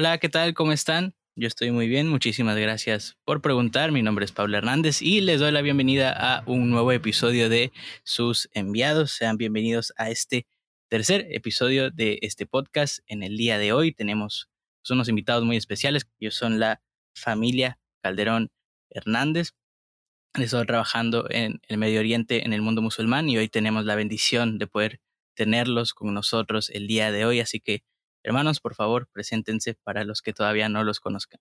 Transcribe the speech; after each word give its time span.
Hola, 0.00 0.16
¿qué 0.16 0.30
tal? 0.30 0.54
¿Cómo 0.54 0.72
están? 0.72 1.14
Yo 1.36 1.46
estoy 1.46 1.72
muy 1.72 1.86
bien, 1.86 2.08
muchísimas 2.08 2.56
gracias 2.56 3.18
por 3.26 3.42
preguntar. 3.42 3.92
Mi 3.92 4.00
nombre 4.00 4.24
es 4.24 4.32
Pablo 4.32 4.56
Hernández 4.56 5.02
y 5.02 5.20
les 5.20 5.40
doy 5.40 5.52
la 5.52 5.60
bienvenida 5.60 6.10
a 6.10 6.42
un 6.46 6.70
nuevo 6.70 6.90
episodio 6.90 7.50
de 7.50 7.70
Sus 8.02 8.48
Enviados. 8.54 9.10
Sean 9.12 9.36
bienvenidos 9.36 9.92
a 9.98 10.08
este 10.08 10.46
tercer 10.88 11.26
episodio 11.28 11.90
de 11.90 12.18
este 12.22 12.46
podcast. 12.46 13.00
En 13.08 13.22
el 13.22 13.36
día 13.36 13.58
de 13.58 13.74
hoy 13.74 13.92
tenemos 13.92 14.48
pues, 14.80 14.90
unos 14.90 15.10
invitados 15.10 15.44
muy 15.44 15.58
especiales. 15.58 16.08
Ellos 16.18 16.34
son 16.34 16.58
la 16.58 16.80
familia 17.14 17.78
Calderón 18.02 18.50
Hernández. 18.88 19.50
Han 20.32 20.44
estado 20.44 20.64
trabajando 20.64 21.26
en 21.28 21.60
el 21.68 21.76
Medio 21.76 22.00
Oriente, 22.00 22.46
en 22.46 22.54
el 22.54 22.62
mundo 22.62 22.80
musulmán, 22.80 23.28
y 23.28 23.36
hoy 23.36 23.50
tenemos 23.50 23.84
la 23.84 23.96
bendición 23.96 24.56
de 24.56 24.66
poder 24.66 24.98
tenerlos 25.34 25.92
con 25.92 26.14
nosotros 26.14 26.70
el 26.70 26.86
día 26.86 27.12
de 27.12 27.26
hoy. 27.26 27.40
Así 27.40 27.60
que, 27.60 27.82
hermanos, 28.22 28.60
por 28.60 28.74
favor, 28.74 29.08
preséntense 29.12 29.74
para 29.82 30.04
los 30.04 30.22
que 30.22 30.32
todavía 30.32 30.68
no 30.68 30.84
los 30.84 31.00
conozcan. 31.00 31.40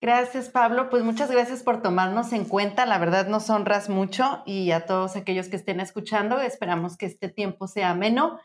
Gracias, 0.00 0.48
Pablo. 0.48 0.90
Pues 0.90 1.02
muchas 1.02 1.28
gracias 1.30 1.64
por 1.64 1.82
tomarnos 1.82 2.32
en 2.32 2.44
cuenta. 2.44 2.86
La 2.86 2.98
verdad 2.98 3.26
nos 3.26 3.50
honras 3.50 3.88
mucho 3.88 4.42
y 4.46 4.70
a 4.70 4.86
todos 4.86 5.16
aquellos 5.16 5.48
que 5.48 5.56
estén 5.56 5.80
escuchando, 5.80 6.40
esperamos 6.40 6.96
que 6.96 7.06
este 7.06 7.28
tiempo 7.28 7.66
sea 7.66 7.90
ameno, 7.90 8.38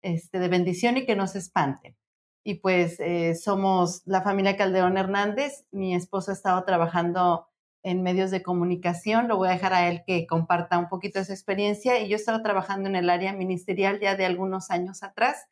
este, 0.00 0.38
de 0.38 0.48
bendición 0.48 0.96
y 0.96 1.04
que 1.04 1.14
no 1.14 1.26
se 1.26 1.38
espanten. 1.38 1.94
Y 2.42 2.56
pues 2.56 3.00
eh, 3.00 3.34
somos 3.34 4.02
la 4.06 4.22
familia 4.22 4.56
Calderón 4.56 4.96
Hernández. 4.96 5.66
Mi 5.72 5.94
esposo 5.94 6.30
ha 6.30 6.34
estado 6.34 6.64
trabajando 6.64 7.48
en 7.82 8.02
medios 8.02 8.30
de 8.30 8.42
comunicación. 8.42 9.28
Lo 9.28 9.36
voy 9.36 9.48
a 9.48 9.52
dejar 9.52 9.74
a 9.74 9.88
él 9.88 10.02
que 10.06 10.26
comparta 10.26 10.78
un 10.78 10.88
poquito 10.88 11.18
esa 11.18 11.34
experiencia. 11.34 12.00
Y 12.00 12.08
yo 12.08 12.16
he 12.16 12.18
estado 12.18 12.42
trabajando 12.42 12.88
en 12.88 12.96
el 12.96 13.10
área 13.10 13.34
ministerial 13.34 14.00
ya 14.00 14.16
de 14.16 14.24
algunos 14.24 14.70
años 14.70 15.02
atrás, 15.02 15.46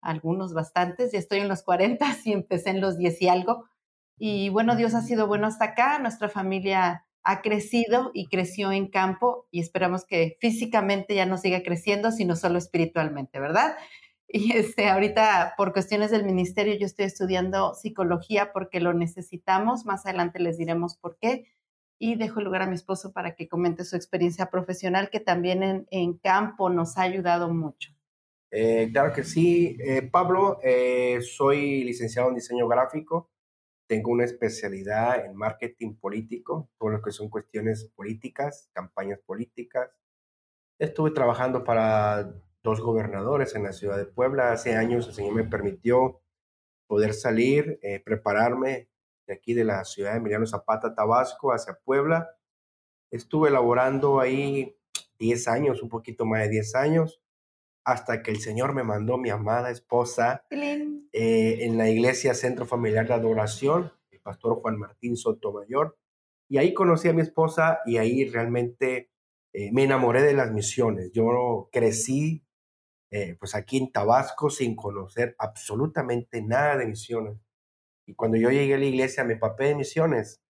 algunos 0.00 0.54
bastantes. 0.54 1.12
Ya 1.12 1.18
estoy 1.18 1.40
en 1.40 1.48
los 1.48 1.62
40 1.62 2.06
y 2.24 2.32
empecé 2.32 2.70
en 2.70 2.80
los 2.80 2.96
10 2.96 3.22
y 3.22 3.28
algo. 3.28 3.64
Y 4.18 4.50
bueno, 4.50 4.76
Dios 4.76 4.94
ha 4.94 5.02
sido 5.02 5.26
bueno 5.26 5.46
hasta 5.46 5.66
acá. 5.66 5.98
Nuestra 5.98 6.28
familia 6.28 7.06
ha 7.22 7.42
crecido 7.42 8.10
y 8.14 8.26
creció 8.26 8.72
en 8.72 8.88
campo 8.88 9.46
y 9.50 9.60
esperamos 9.60 10.04
que 10.04 10.36
físicamente 10.40 11.14
ya 11.14 11.26
no 11.26 11.38
siga 11.38 11.62
creciendo, 11.62 12.12
sino 12.12 12.36
solo 12.36 12.58
espiritualmente, 12.58 13.40
¿verdad? 13.40 13.76
Y 14.32 14.52
este, 14.52 14.88
ahorita 14.88 15.54
por 15.56 15.72
cuestiones 15.72 16.12
del 16.12 16.24
ministerio 16.24 16.76
yo 16.78 16.86
estoy 16.86 17.06
estudiando 17.06 17.74
psicología 17.74 18.52
porque 18.52 18.78
lo 18.78 18.94
necesitamos. 18.94 19.86
Más 19.86 20.06
adelante 20.06 20.38
les 20.38 20.56
diremos 20.56 20.96
por 20.96 21.18
qué 21.18 21.46
y 21.98 22.14
dejo 22.14 22.38
el 22.38 22.44
lugar 22.44 22.62
a 22.62 22.66
mi 22.68 22.76
esposo 22.76 23.12
para 23.12 23.34
que 23.34 23.48
comente 23.48 23.84
su 23.84 23.96
experiencia 23.96 24.46
profesional 24.48 25.10
que 25.10 25.18
también 25.18 25.64
en, 25.64 25.88
en 25.90 26.16
campo 26.16 26.70
nos 26.70 26.96
ha 26.96 27.02
ayudado 27.02 27.52
mucho. 27.52 27.90
Eh, 28.52 28.90
claro 28.92 29.12
que 29.12 29.22
sí, 29.22 29.76
eh, 29.80 30.02
Pablo, 30.02 30.58
eh, 30.62 31.20
soy 31.22 31.84
licenciado 31.84 32.28
en 32.28 32.34
diseño 32.34 32.66
gráfico, 32.66 33.30
tengo 33.86 34.10
una 34.10 34.24
especialidad 34.24 35.24
en 35.24 35.36
marketing 35.36 35.94
político, 35.96 36.68
todo 36.78 36.90
lo 36.90 37.02
que 37.02 37.12
son 37.12 37.28
cuestiones 37.28 37.90
políticas, 37.94 38.68
campañas 38.72 39.20
políticas. 39.20 39.90
Estuve 40.78 41.12
trabajando 41.12 41.64
para 41.64 42.34
dos 42.62 42.80
gobernadores 42.80 43.54
en 43.54 43.64
la 43.64 43.72
ciudad 43.72 43.96
de 43.96 44.06
Puebla. 44.06 44.52
Hace 44.52 44.76
años 44.76 45.06
el 45.08 45.14
Señor 45.14 45.34
me 45.34 45.44
permitió 45.44 46.22
poder 46.86 47.14
salir, 47.14 47.80
prepararme 48.04 48.88
de 49.26 49.34
aquí 49.34 49.54
de 49.54 49.64
la 49.64 49.84
ciudad 49.84 50.12
de 50.12 50.18
Emiliano 50.18 50.46
Zapata, 50.46 50.94
Tabasco, 50.94 51.52
hacia 51.52 51.78
Puebla. 51.84 52.30
Estuve 53.10 53.50
laborando 53.50 54.20
ahí 54.20 54.76
10 55.18 55.48
años, 55.48 55.82
un 55.82 55.88
poquito 55.88 56.24
más 56.24 56.42
de 56.42 56.48
10 56.48 56.74
años, 56.76 57.20
hasta 57.92 58.22
que 58.22 58.30
el 58.30 58.40
Señor 58.40 58.74
me 58.74 58.82
mandó 58.82 59.18
mi 59.18 59.30
amada 59.30 59.70
esposa 59.70 60.44
eh, 60.50 61.58
en 61.60 61.78
la 61.78 61.88
iglesia 61.88 62.34
Centro 62.34 62.66
Familiar 62.66 63.06
de 63.06 63.14
Adoración, 63.14 63.92
el 64.10 64.20
pastor 64.20 64.60
Juan 64.60 64.78
Martín 64.78 65.16
Sotomayor. 65.16 65.98
Y 66.48 66.58
ahí 66.58 66.74
conocí 66.74 67.08
a 67.08 67.12
mi 67.12 67.22
esposa 67.22 67.80
y 67.86 67.96
ahí 67.96 68.24
realmente 68.28 69.10
eh, 69.52 69.70
me 69.72 69.84
enamoré 69.84 70.22
de 70.22 70.34
las 70.34 70.52
misiones. 70.52 71.10
Yo 71.12 71.68
crecí 71.72 72.44
eh, 73.10 73.36
pues 73.40 73.56
aquí 73.56 73.78
en 73.78 73.90
Tabasco 73.90 74.50
sin 74.50 74.76
conocer 74.76 75.34
absolutamente 75.38 76.42
nada 76.42 76.76
de 76.76 76.86
misiones. 76.86 77.38
Y 78.06 78.14
cuando 78.14 78.36
yo 78.36 78.50
llegué 78.50 78.74
a 78.74 78.78
la 78.78 78.84
iglesia 78.84 79.24
me 79.24 79.36
papé 79.36 79.66
de 79.66 79.74
misiones. 79.74 80.40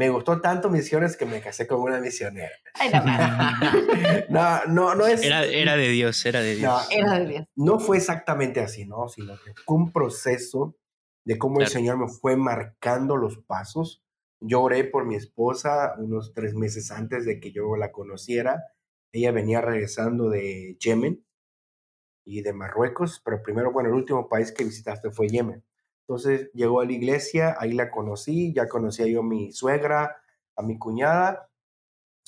Me 0.00 0.08
gustó 0.08 0.40
tanto 0.40 0.70
misiones 0.70 1.14
que 1.14 1.26
me 1.26 1.42
casé 1.42 1.66
con 1.66 1.78
una 1.82 2.00
misionera. 2.00 2.54
no, 4.30 4.64
no, 4.64 4.94
no 4.94 5.06
es... 5.06 5.22
Era, 5.22 5.44
era, 5.44 5.76
de 5.76 5.90
Dios, 5.90 6.24
era 6.24 6.40
de 6.40 6.56
Dios. 6.56 6.72
No, 6.72 6.80
era 6.90 7.18
de 7.18 7.26
Dios. 7.26 7.46
No 7.54 7.78
fue 7.78 7.98
exactamente 7.98 8.60
así, 8.60 8.86
¿no? 8.86 9.08
Sino 9.08 9.34
que 9.44 9.52
fue 9.52 9.76
un 9.76 9.92
proceso 9.92 10.74
de 11.26 11.36
cómo 11.36 11.60
el 11.60 11.66
Señor 11.66 11.98
me 11.98 12.08
fue 12.08 12.38
marcando 12.38 13.18
los 13.18 13.36
pasos. 13.40 14.02
Yo 14.40 14.62
oré 14.62 14.84
por 14.84 15.04
mi 15.04 15.16
esposa 15.16 15.92
unos 15.98 16.32
tres 16.32 16.54
meses 16.54 16.90
antes 16.90 17.26
de 17.26 17.38
que 17.38 17.52
yo 17.52 17.76
la 17.76 17.92
conociera. 17.92 18.72
Ella 19.12 19.32
venía 19.32 19.60
regresando 19.60 20.30
de 20.30 20.78
Yemen 20.80 21.26
y 22.24 22.40
de 22.40 22.54
Marruecos, 22.54 23.20
pero 23.22 23.42
primero, 23.42 23.70
bueno, 23.70 23.90
el 23.90 23.96
último 23.96 24.30
país 24.30 24.50
que 24.50 24.64
visitaste 24.64 25.10
fue 25.10 25.28
Yemen. 25.28 25.62
Entonces 26.10 26.50
llegó 26.54 26.80
a 26.80 26.86
la 26.86 26.92
iglesia, 26.92 27.54
ahí 27.60 27.70
la 27.70 27.88
conocí, 27.88 28.52
ya 28.52 28.66
conocía 28.66 29.06
yo 29.06 29.20
a 29.20 29.22
mi 29.22 29.52
suegra, 29.52 30.20
a 30.56 30.62
mi 30.64 30.76
cuñada, 30.76 31.48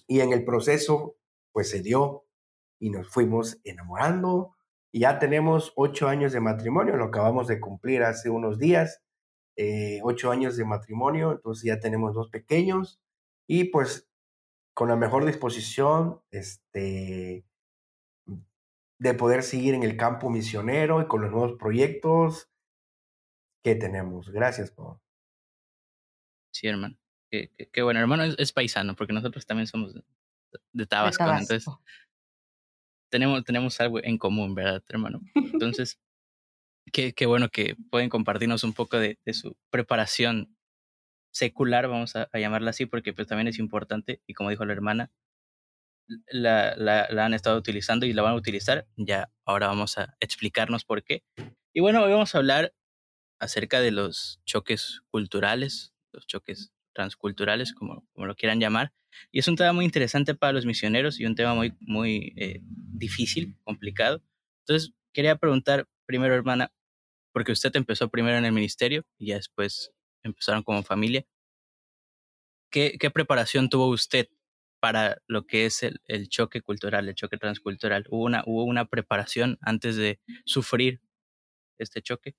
y 0.06 0.20
en 0.20 0.32
el 0.32 0.44
proceso 0.44 1.16
pues 1.50 1.70
se 1.70 1.82
dio 1.82 2.24
y 2.78 2.90
nos 2.90 3.08
fuimos 3.08 3.58
enamorando. 3.64 4.54
Y 4.92 5.00
ya 5.00 5.18
tenemos 5.18 5.72
ocho 5.74 6.06
años 6.06 6.32
de 6.32 6.38
matrimonio, 6.38 6.96
lo 6.96 7.06
acabamos 7.06 7.48
de 7.48 7.58
cumplir 7.58 8.04
hace 8.04 8.30
unos 8.30 8.60
días, 8.60 9.02
eh, 9.56 9.98
ocho 10.04 10.30
años 10.30 10.56
de 10.56 10.64
matrimonio, 10.64 11.32
entonces 11.32 11.64
ya 11.64 11.80
tenemos 11.80 12.14
dos 12.14 12.28
pequeños 12.28 13.00
y 13.48 13.64
pues 13.64 14.08
con 14.74 14.90
la 14.90 14.96
mejor 14.96 15.24
disposición 15.24 16.20
este, 16.30 17.44
de 19.00 19.14
poder 19.14 19.42
seguir 19.42 19.74
en 19.74 19.82
el 19.82 19.96
campo 19.96 20.30
misionero 20.30 21.02
y 21.02 21.08
con 21.08 21.20
los 21.20 21.32
nuevos 21.32 21.58
proyectos 21.58 22.51
que 23.62 23.74
tenemos. 23.74 24.30
Gracias, 24.30 24.70
Pablo. 24.70 25.00
Sí, 26.52 26.66
hermano. 26.66 26.96
Qué, 27.30 27.82
bueno, 27.82 27.98
hermano 27.98 28.24
es, 28.24 28.52
paisano, 28.52 28.94
porque 28.94 29.14
nosotros 29.14 29.46
también 29.46 29.66
somos 29.66 29.94
de, 30.72 30.86
Tabasco, 30.86 31.24
entonces 31.24 31.64
tenemos, 33.08 33.42
tenemos 33.44 33.80
algo 33.80 34.04
en 34.04 34.18
común, 34.18 34.54
¿verdad, 34.54 34.82
hermano? 34.88 35.22
Entonces, 35.54 35.98
qué, 36.92 37.14
qué 37.14 37.24
bueno 37.24 37.48
que 37.48 37.74
pueden 37.90 38.10
compartirnos 38.10 38.64
un 38.64 38.74
poco 38.74 38.98
de, 38.98 39.18
su 39.32 39.56
preparación 39.70 40.54
secular, 41.32 41.88
vamos 41.88 42.16
a, 42.16 42.28
llamarla 42.38 42.70
así, 42.70 42.84
porque 42.84 43.14
pues 43.14 43.28
también 43.28 43.48
es 43.48 43.58
importante, 43.58 44.20
y 44.26 44.34
como 44.34 44.50
dijo 44.50 44.66
la 44.66 44.74
hermana, 44.74 45.10
la, 46.26 46.76
la, 46.76 47.08
la, 47.10 47.24
han 47.24 47.32
estado 47.32 47.56
utilizando 47.56 48.04
y 48.04 48.12
la 48.12 48.20
van 48.20 48.32
a 48.32 48.36
utilizar. 48.36 48.86
Ya 48.96 49.30
ahora 49.46 49.68
vamos 49.68 49.96
a 49.96 50.14
explicarnos 50.20 50.84
por 50.84 51.02
qué. 51.02 51.22
Y 51.72 51.80
bueno, 51.80 52.02
hoy 52.02 52.12
vamos 52.12 52.34
a 52.34 52.38
hablar 52.38 52.74
acerca 53.42 53.80
de 53.80 53.90
los 53.90 54.40
choques 54.44 55.02
culturales, 55.10 55.92
los 56.12 56.28
choques 56.28 56.72
transculturales, 56.92 57.74
como, 57.74 58.06
como 58.12 58.26
lo 58.26 58.36
quieran 58.36 58.60
llamar. 58.60 58.92
Y 59.32 59.40
es 59.40 59.48
un 59.48 59.56
tema 59.56 59.72
muy 59.72 59.84
interesante 59.84 60.36
para 60.36 60.52
los 60.52 60.64
misioneros 60.64 61.18
y 61.18 61.26
un 61.26 61.34
tema 61.34 61.52
muy, 61.52 61.74
muy 61.80 62.34
eh, 62.36 62.60
difícil, 62.62 63.56
complicado. 63.64 64.22
Entonces, 64.60 64.94
quería 65.12 65.34
preguntar 65.36 65.88
primero, 66.06 66.34
hermana, 66.34 66.72
porque 67.32 67.50
usted 67.50 67.74
empezó 67.74 68.08
primero 68.10 68.38
en 68.38 68.44
el 68.44 68.52
ministerio 68.52 69.04
y 69.18 69.28
ya 69.28 69.36
después 69.36 69.92
empezaron 70.22 70.62
como 70.62 70.84
familia. 70.84 71.26
¿Qué, 72.70 72.96
qué 72.96 73.10
preparación 73.10 73.68
tuvo 73.68 73.88
usted 73.88 74.28
para 74.78 75.20
lo 75.26 75.48
que 75.48 75.66
es 75.66 75.82
el, 75.82 76.00
el, 76.06 76.28
choque 76.28 76.62
cultural, 76.62 77.08
el 77.08 77.16
choque 77.16 77.38
transcultural? 77.38 78.06
¿Hubo 78.08 78.22
una, 78.22 78.44
¿Hubo 78.46 78.62
una 78.62 78.84
preparación 78.84 79.58
antes 79.62 79.96
de 79.96 80.20
sufrir 80.44 81.00
este 81.78 82.02
choque? 82.02 82.36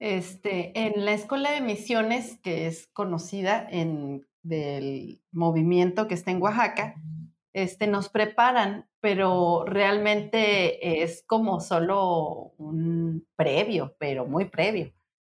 Este, 0.00 0.72
en 0.78 1.04
la 1.04 1.12
Escuela 1.12 1.52
de 1.52 1.60
Misiones, 1.60 2.38
que 2.42 2.66
es 2.66 2.88
conocida 2.92 3.66
en, 3.70 4.26
del 4.42 5.22
movimiento 5.32 6.08
que 6.08 6.14
está 6.14 6.30
en 6.30 6.42
Oaxaca, 6.42 6.96
este, 7.52 7.86
nos 7.86 8.08
preparan, 8.08 8.88
pero 9.00 9.64
realmente 9.64 11.02
es 11.02 11.22
como 11.26 11.60
solo 11.60 12.52
un 12.58 13.26
previo, 13.36 13.94
pero 13.98 14.26
muy 14.26 14.46
previo. 14.46 14.92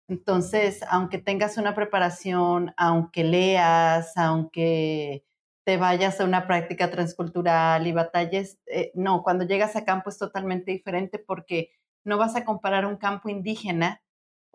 Entonces, 0.08 0.82
aunque 0.90 1.18
tengas 1.18 1.58
una 1.58 1.76
preparación, 1.76 2.74
aunque 2.78 3.24
leas, 3.24 4.16
aunque 4.16 5.26
te 5.66 5.78
vayas 5.78 6.22
a 6.22 6.26
una 6.26 6.48
práctica 6.48 6.92
transcultural 6.92 7.86
y 7.88 7.92
batalles, 7.92 8.60
eh, 8.68 8.92
no, 8.94 9.24
cuando 9.24 9.46
llegas 9.46 9.76
a 9.76 9.84
campo 9.84 10.10
es 10.10 10.18
totalmente 10.18 10.72
diferente 10.72 11.20
porque 11.20 11.72
no 12.04 12.18
vas 12.18 12.36
a 12.36 12.46
comparar 12.46 12.86
un 12.86 12.98
campo 12.98 13.30
indígena 13.30 14.02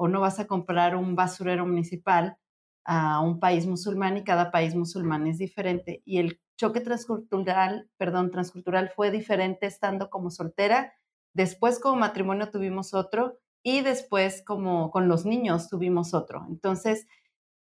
o 0.02 0.08
no 0.08 0.18
vas 0.18 0.40
a 0.40 0.46
comprar 0.46 0.96
un 0.96 1.14
basurero 1.14 1.66
municipal 1.66 2.38
a 2.86 3.20
un 3.20 3.38
país 3.38 3.66
musulmán 3.66 4.16
y 4.16 4.24
cada 4.24 4.50
país 4.50 4.74
musulmán 4.74 5.26
es 5.26 5.36
diferente. 5.36 6.00
Y 6.06 6.16
el 6.16 6.40
choque 6.56 6.80
transcultural, 6.80 7.90
perdón, 7.98 8.30
transcultural 8.30 8.88
fue 8.96 9.10
diferente 9.10 9.66
estando 9.66 10.08
como 10.08 10.30
soltera. 10.30 10.94
Después 11.34 11.78
como 11.78 11.96
matrimonio 11.96 12.50
tuvimos 12.50 12.94
otro 12.94 13.40
y 13.62 13.82
después 13.82 14.42
como 14.42 14.90
con 14.90 15.06
los 15.06 15.26
niños 15.26 15.68
tuvimos 15.68 16.14
otro. 16.14 16.46
Entonces, 16.48 17.06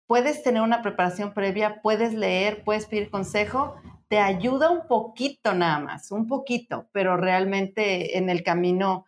puedes 0.05 0.43
tener 0.43 0.61
una 0.61 0.81
preparación 0.81 1.33
previa, 1.33 1.81
puedes 1.81 2.13
leer, 2.13 2.65
puedes 2.65 2.87
pedir 2.87 3.09
consejo, 3.09 3.75
te 4.09 4.19
ayuda 4.19 4.69
un 4.69 4.85
poquito 4.85 5.53
nada 5.53 5.79
más, 5.79 6.11
un 6.11 6.27
poquito, 6.27 6.89
pero 6.91 7.15
realmente 7.15 8.17
en 8.17 8.29
el 8.29 8.43
camino 8.43 9.05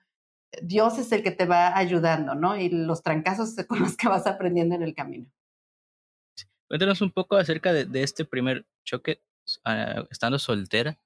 Dios 0.62 0.98
es 0.98 1.12
el 1.12 1.24
que 1.24 1.31
te 1.31 1.46
va 1.46 1.78
ayudando, 1.78 2.36
¿no? 2.36 2.57
Y 2.57 2.69
los 2.69 3.04
trancazos 3.04 3.56
con 3.68 3.80
los 3.80 3.96
que 3.96 4.07
vas 4.07 4.28
aprendiendo 4.28 4.75
en 4.75 4.84
el 4.84 4.94
camino. 4.94 5.28
Cuéntanos 6.68 7.01
un 7.01 7.12
poco 7.12 7.36
acerca 7.36 7.74
de, 7.74 7.88
este 8.04 8.25
primer 8.25 8.66
choque 8.84 9.22
ah, 9.66 10.06
estando 10.12 10.38
soltera. 10.38 11.00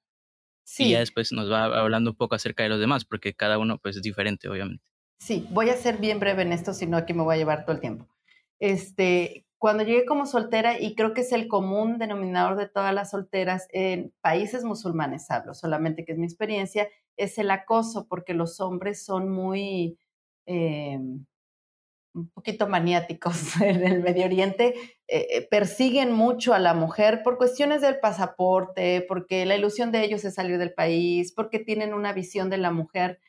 Sí. 0.66 0.84
Y 0.84 0.90
ya 0.92 1.00
después 1.00 1.32
nos 1.32 1.50
va 1.50 1.64
hablando 1.64 2.10
un 2.10 2.16
poco 2.16 2.34
acerca 2.34 2.62
de 2.62 2.68
los 2.70 2.80
demás, 2.80 3.04
porque 3.04 3.34
cada 3.34 3.58
uno 3.58 3.78
pues 3.78 3.96
es 3.96 4.02
diferente, 4.02 4.48
obviamente. 4.48 4.84
Sí, 5.18 5.46
voy 5.50 5.70
a 5.70 5.76
ser 5.76 5.98
bien 5.98 6.20
breve 6.20 6.42
en 6.42 6.52
esto, 6.52 6.74
si 6.74 6.86
no 6.86 6.96
aquí 6.96 7.14
me 7.14 7.22
voy 7.22 7.34
a 7.34 7.38
llevar 7.38 7.64
todo 7.64 7.74
el 7.74 7.80
tiempo. 7.80 8.08
Este, 8.58 9.46
cuando 9.58 9.84
llegué 9.84 10.04
como 10.04 10.26
soltera, 10.26 10.78
y 10.78 10.94
creo 10.94 11.14
que 11.14 11.22
es 11.22 11.32
el 11.32 11.48
común 11.48 11.98
denominador 11.98 12.56
de 12.56 12.68
todas 12.68 12.92
las 12.92 13.10
solteras 13.10 13.66
en 13.72 14.12
países 14.20 14.64
musulmanes, 14.64 15.30
hablo 15.30 15.54
solamente 15.54 16.04
que 16.04 16.12
es 16.12 16.18
mi 16.18 16.26
experiencia, 16.26 16.88
es 17.16 17.38
el 17.38 17.50
acoso, 17.50 18.06
porque 18.08 18.34
los 18.34 18.60
hombres 18.60 19.04
son 19.04 19.30
muy, 19.30 19.98
eh, 20.46 20.98
un 22.14 22.28
poquito 22.32 22.68
maniáticos 22.68 23.56
en 23.60 23.84
el 23.84 24.02
Medio 24.02 24.24
Oriente, 24.24 24.74
eh, 25.08 25.26
eh, 25.30 25.48
persiguen 25.50 26.12
mucho 26.12 26.54
a 26.54 26.58
la 26.58 26.74
mujer 26.74 27.22
por 27.22 27.36
cuestiones 27.38 27.80
del 27.80 28.00
pasaporte, 28.00 29.04
porque 29.08 29.44
la 29.46 29.56
ilusión 29.56 29.92
de 29.92 30.04
ellos 30.04 30.24
es 30.24 30.34
salir 30.34 30.58
del 30.58 30.74
país, 30.74 31.32
porque 31.32 31.58
tienen 31.58 31.94
una 31.94 32.12
visión 32.12 32.50
de 32.50 32.58
la 32.58 32.70
mujer 32.70 33.20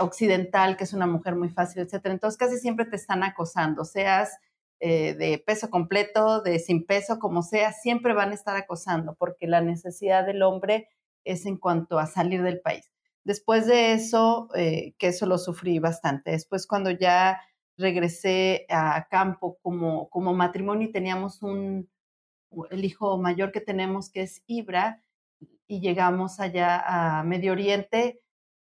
occidental, 0.00 0.76
que 0.76 0.82
es 0.82 0.92
una 0.92 1.06
mujer 1.06 1.36
muy 1.36 1.50
fácil, 1.50 1.82
etc. 1.82 2.06
Entonces 2.06 2.36
casi 2.36 2.58
siempre 2.58 2.84
te 2.84 2.96
están 2.96 3.22
acosando, 3.22 3.84
seas 3.84 4.36
de 4.80 5.40
peso 5.46 5.70
completo, 5.70 6.42
de 6.42 6.58
sin 6.58 6.84
peso, 6.84 7.20
como 7.20 7.44
sea, 7.44 7.72
siempre 7.72 8.12
van 8.12 8.32
a 8.32 8.34
estar 8.34 8.56
acosando, 8.56 9.14
porque 9.14 9.46
la 9.46 9.60
necesidad 9.60 10.26
del 10.26 10.42
hombre 10.42 10.88
es 11.24 11.46
en 11.46 11.58
cuanto 11.58 12.00
a 12.00 12.06
salir 12.06 12.42
del 12.42 12.60
país. 12.60 12.90
Después 13.28 13.66
de 13.66 13.92
eso, 13.92 14.48
que 14.54 14.94
eso 15.00 15.26
lo 15.26 15.36
sufrí 15.36 15.80
bastante. 15.80 16.30
Después 16.30 16.66
cuando 16.66 16.90
ya 16.90 17.42
regresé 17.76 18.64
a 18.70 19.06
campo 19.10 19.58
como, 19.60 20.08
como 20.08 20.32
matrimonio 20.32 20.88
y 20.88 20.92
teníamos 20.92 21.42
un, 21.42 21.90
el 22.70 22.84
hijo 22.86 23.18
mayor 23.18 23.52
que 23.52 23.60
tenemos 23.60 24.08
que 24.08 24.22
es 24.22 24.42
Ibra 24.46 25.02
y 25.66 25.80
llegamos 25.80 26.40
allá 26.40 27.18
a 27.18 27.22
Medio 27.22 27.52
Oriente, 27.52 28.22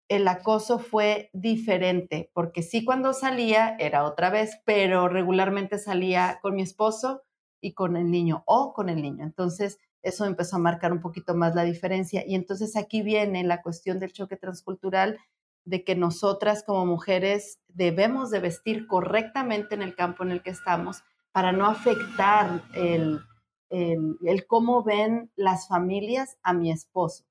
el 0.09 0.27
acoso 0.27 0.79
fue 0.79 1.29
diferente, 1.35 2.31
porque 2.33 2.63
sí 2.63 2.83
cuando 2.83 3.13
salía 3.13 3.77
era 3.79 4.05
otra 4.05 4.31
vez, 4.31 4.59
pero 4.65 5.07
regularmente 5.07 5.79
salía 5.79 6.39
con 6.41 6.55
mi 6.55 6.63
esposo 6.63 7.25
y 7.61 7.75
con 7.75 7.95
el 7.99 8.11
niño 8.11 8.43
o 8.47 8.73
con 8.73 8.89
el 8.89 9.03
niño. 9.03 9.23
Entonces, 9.23 9.79
eso 10.07 10.25
empezó 10.25 10.57
a 10.57 10.61
marcar 10.61 10.93
un 10.93 11.01
poquito 11.01 11.35
más 11.35 11.55
la 11.57 11.65
diferencia. 11.65 12.23
Y 12.25 12.37
entonces 12.37 12.77
aquí 12.77 13.03
viene 13.03 13.43
la 13.43 13.61
cuestión 13.61 13.99
del 13.99 14.13
choque 14.13 14.37
transcultural 14.37 15.19
de 15.65 15.83
que 15.83 15.97
nosotras 15.97 16.63
como 16.63 16.87
mujeres 16.87 17.59
debemos 17.67 18.31
de 18.31 18.39
vestir 18.39 18.87
correctamente 18.87 19.75
en 19.75 19.83
el 19.83 19.97
campo 19.97 20.23
en 20.23 20.31
el 20.31 20.43
que 20.43 20.51
estamos 20.51 21.03
para 21.33 21.51
no 21.51 21.67
afectar 21.67 22.63
el, 22.75 23.21
el, 23.71 24.47
cómo 24.47 24.85
ven 24.85 25.33
las 25.35 25.67
familias 25.67 26.39
a 26.45 26.53
mi 26.53 26.71
esposo. 26.71 27.25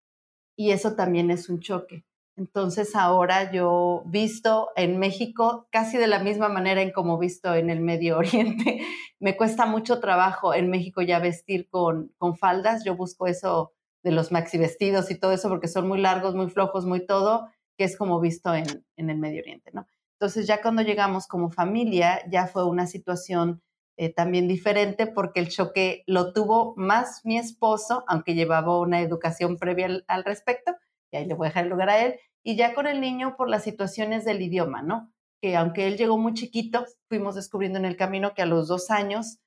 Y 0.57 0.71
eso 0.71 0.95
también 0.95 1.31
es 1.31 1.47
un 1.47 1.61
choque. 1.61 2.03
Entonces 2.37 2.95
ahora 2.95 3.51
yo 3.51 4.03
visto 4.05 4.69
en 4.75 4.99
México 4.99 5.67
casi 5.71 5.97
de 5.97 6.07
la 6.07 6.19
misma 6.19 6.49
manera 6.49 6.81
en 6.81 6.91
como 6.91 7.17
visto 7.17 7.53
en 7.53 7.69
el 7.69 7.79
Medio 7.79 8.17
Oriente. 8.19 8.81
Me 9.19 9.37
cuesta 9.37 9.65
mucho 9.65 9.99
trabajo 9.99 10.53
en 10.53 10.69
México 10.69 11.01
ya 11.01 11.19
vestir 11.19 11.69
con, 11.69 12.11
con 12.17 12.35
faldas. 12.37 12.83
Yo 12.83 12.95
busco 12.95 13.27
eso 13.27 13.73
de 14.03 14.11
los 14.11 14.31
maxi 14.31 14.57
vestidos 14.57 15.09
y 15.09 15.19
todo 15.19 15.31
eso 15.31 15.49
porque 15.49 15.67
son 15.67 15.87
muy 15.87 15.99
largos, 15.99 16.35
muy 16.35 16.49
flojos, 16.49 16.85
muy 16.85 17.05
todo 17.05 17.47
que 17.77 17.83
es 17.83 17.97
como 17.97 18.19
visto 18.19 18.53
en, 18.53 18.85
el 18.95 19.17
Medio 19.17 19.41
Oriente, 19.41 19.71
¿no? 19.73 19.87
Entonces 20.13 20.47
ya 20.47 20.61
cuando 20.61 20.81
llegamos 20.81 21.27
como 21.27 21.49
familia, 21.49 22.21
ya 22.29 22.47
fue 22.47 22.65
una 22.65 22.87
situación 22.87 23.61
eh, 23.97 24.13
también 24.13 24.47
diferente 24.47 25.07
porque 25.07 25.39
el 25.39 25.49
choque 25.49 26.03
lo 26.07 26.33
tuvo 26.33 26.73
más 26.77 27.21
mi 27.25 27.37
esposo, 27.37 28.03
aunque 28.07 28.33
llevaba 28.33 28.79
una 28.79 29.01
educación 29.01 29.57
previa 29.57 30.03
al, 30.07 30.23
respecto, 30.23 30.73
y 31.21 31.25
le 31.25 31.33
voy 31.33 31.47
a 31.47 31.49
dejar 31.49 31.65
el 31.65 31.69
lugar 31.71 31.89
a 31.89 32.03
él, 32.03 32.19
y 32.43 32.55
ya 32.55 32.73
con 32.73 32.87
el 32.87 33.01
niño 33.01 33.35
por 33.37 33.49
las 33.49 33.63
situaciones 33.63 34.25
del 34.25 34.41
idioma, 34.41 34.81
¿no? 34.81 35.11
Que 35.41 35.55
aunque 35.55 35.87
él 35.87 35.97
llegó 35.97 36.17
muy 36.17 36.33
chiquito, 36.33 36.85
fuimos 37.09 37.35
descubriendo 37.35 37.79
en 37.79 37.85
el 37.85 37.97
camino 37.97 38.33
que 38.33 38.41
a 38.41 38.45
los 38.45 38.67
dos 38.67 38.91
años, 38.91 39.39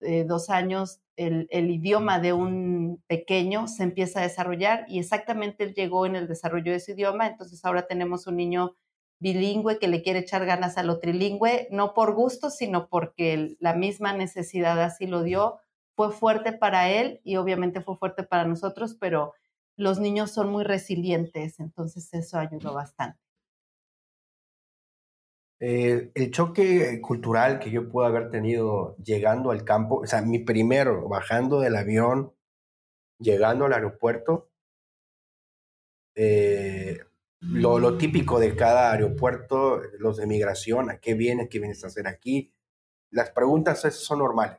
eh, 0.00 0.24
dos 0.24 0.50
años, 0.50 1.00
el, 1.16 1.46
el, 1.50 1.70
idioma 1.70 2.18
de 2.18 2.32
un 2.32 3.02
pequeño 3.06 3.68
se 3.68 3.82
empieza 3.82 4.20
a 4.20 4.22
desarrollar 4.22 4.86
y 4.88 4.98
exactamente 4.98 5.64
él 5.64 5.74
llegó 5.74 6.06
en 6.06 6.16
el 6.16 6.26
desarrollo 6.26 6.72
de 6.72 6.80
su 6.80 6.92
idioma, 6.92 7.26
entonces 7.26 7.64
ahora 7.64 7.86
tenemos 7.86 8.26
un 8.26 8.36
niño 8.36 8.76
bilingüe 9.20 9.78
que 9.78 9.88
le 9.88 10.02
quiere 10.02 10.20
echar 10.20 10.46
ganas 10.46 10.78
a 10.78 10.82
lo 10.82 10.98
trilingüe, 10.98 11.68
no 11.70 11.94
por 11.94 12.14
gusto, 12.14 12.50
sino 12.50 12.88
porque 12.88 13.56
la 13.60 13.74
misma 13.74 14.12
necesidad 14.14 14.82
así 14.82 15.06
lo 15.06 15.22
dio. 15.22 15.58
Fue 15.94 16.10
fuerte 16.10 16.52
para 16.52 16.88
él 16.88 17.20
y 17.22 17.36
obviamente 17.36 17.82
fue 17.82 17.96
fuerte 17.96 18.22
para 18.22 18.46
nosotros, 18.46 18.96
pero 18.98 19.34
los 19.76 19.98
niños 20.00 20.30
son 20.30 20.50
muy 20.50 20.64
resilientes, 20.64 21.60
entonces 21.60 22.12
eso 22.12 22.38
ayudó 22.38 22.74
bastante. 22.74 23.20
Eh, 25.62 26.10
el 26.14 26.30
choque 26.30 27.00
cultural 27.02 27.58
que 27.58 27.70
yo 27.70 27.90
puedo 27.90 28.06
haber 28.06 28.30
tenido 28.30 28.96
llegando 28.96 29.50
al 29.50 29.64
campo, 29.64 30.00
o 30.00 30.06
sea, 30.06 30.22
mi 30.22 30.38
primero, 30.38 31.06
bajando 31.06 31.60
del 31.60 31.76
avión, 31.76 32.34
llegando 33.18 33.66
al 33.66 33.74
aeropuerto, 33.74 34.50
eh, 36.14 37.00
lo, 37.40 37.78
lo, 37.78 37.98
típico 37.98 38.40
de 38.40 38.56
cada 38.56 38.92
aeropuerto, 38.92 39.82
los 39.98 40.16
de 40.16 40.26
migración, 40.26 40.90
¿a 40.90 40.98
qué 40.98 41.14
vienes? 41.14 41.48
¿Qué 41.50 41.58
vienes 41.58 41.84
a 41.84 41.88
hacer 41.88 42.06
aquí? 42.06 42.54
Las 43.10 43.30
preguntas 43.30 43.80
son 43.80 44.18
normales. 44.18 44.58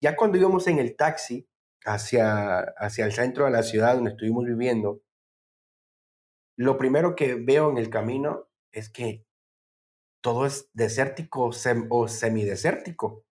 Ya 0.00 0.16
cuando 0.16 0.38
íbamos 0.38 0.66
en 0.66 0.78
el 0.78 0.96
taxi 0.96 1.48
hacia, 1.84 2.60
hacia 2.60 3.04
el 3.04 3.12
centro 3.12 3.44
de 3.44 3.50
la 3.50 3.62
ciudad 3.62 3.94
donde 3.94 4.10
estuvimos 4.10 4.44
viviendo, 4.44 5.02
lo 6.56 6.76
primero 6.76 7.14
que 7.14 7.34
veo 7.36 7.70
en 7.70 7.78
el 7.78 7.88
camino 7.88 8.48
es 8.72 8.90
que 8.90 9.24
todo 10.20 10.46
es 10.46 10.68
desértico 10.72 11.50
o 11.90 12.08
semidesértico, 12.08 13.24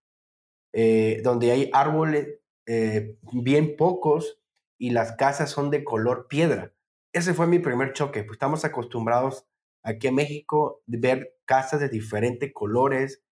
eh, 0.74 1.22
donde 1.24 1.52
hay 1.52 1.70
árboles 1.74 2.40
eh, 2.66 3.18
bien 3.34 3.76
pocos 3.78 4.40
y 4.80 4.92
las 4.92 5.14
casas 5.14 5.50
son 5.50 5.70
de 5.72 5.84
color 5.84 6.28
piedra. 6.28 6.74
Ese 7.14 7.34
fue 7.34 7.48
mi 7.48 7.60
primer 7.60 7.94
choque, 7.94 8.24
pues 8.24 8.36
estamos 8.36 8.64
acostumbrados 8.64 9.46
aquí 9.84 10.08
en 10.08 10.16
México 10.16 10.82
de 10.86 10.98
ver 10.98 11.38
casas 11.46 11.80
de 11.80 11.90
diferentes 11.90 12.52
colores. 12.54 13.24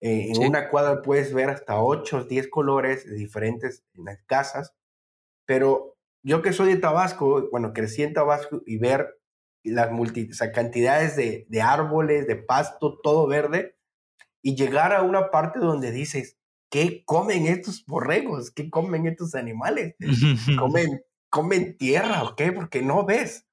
Eh, 0.00 0.32
en 0.34 0.46
una 0.46 0.68
cuadra 0.70 1.02
puedes 1.02 1.34
ver 1.34 1.50
hasta 1.50 1.82
8 1.82 2.16
o 2.16 2.24
10 2.24 2.48
colores 2.48 3.10
diferentes 3.12 3.84
en 3.94 4.04
las 4.04 4.22
casas, 4.26 4.74
pero 5.44 5.96
yo 6.22 6.42
que 6.42 6.52
soy 6.52 6.74
de 6.74 6.80
Tabasco, 6.80 7.48
bueno, 7.50 7.72
crecí 7.72 8.02
en 8.02 8.14
Tabasco 8.14 8.62
y 8.66 8.78
ver 8.78 9.18
las 9.64 9.90
multi, 9.90 10.28
cantidades 10.54 11.16
de, 11.16 11.46
de, 11.48 11.62
árboles, 11.62 12.26
de 12.26 12.36
pasto, 12.36 12.98
todo 13.02 13.26
verde, 13.26 13.76
y 14.42 14.54
llegar 14.54 14.92
a 14.92 15.02
una 15.02 15.30
parte 15.30 15.58
donde 15.58 15.90
dices, 15.90 16.38
¿qué 16.70 17.04
comen 17.04 17.46
estos 17.46 17.84
borregos? 17.86 18.50
¿Qué 18.50 18.70
comen 18.70 19.06
estos 19.06 19.34
animales? 19.34 19.94
¿Comen, 20.58 21.02
comen 21.30 21.76
tierra 21.76 22.22
o 22.22 22.36
qué? 22.36 22.52
Porque 22.52 22.82
no 22.82 23.04
ves. 23.04 23.46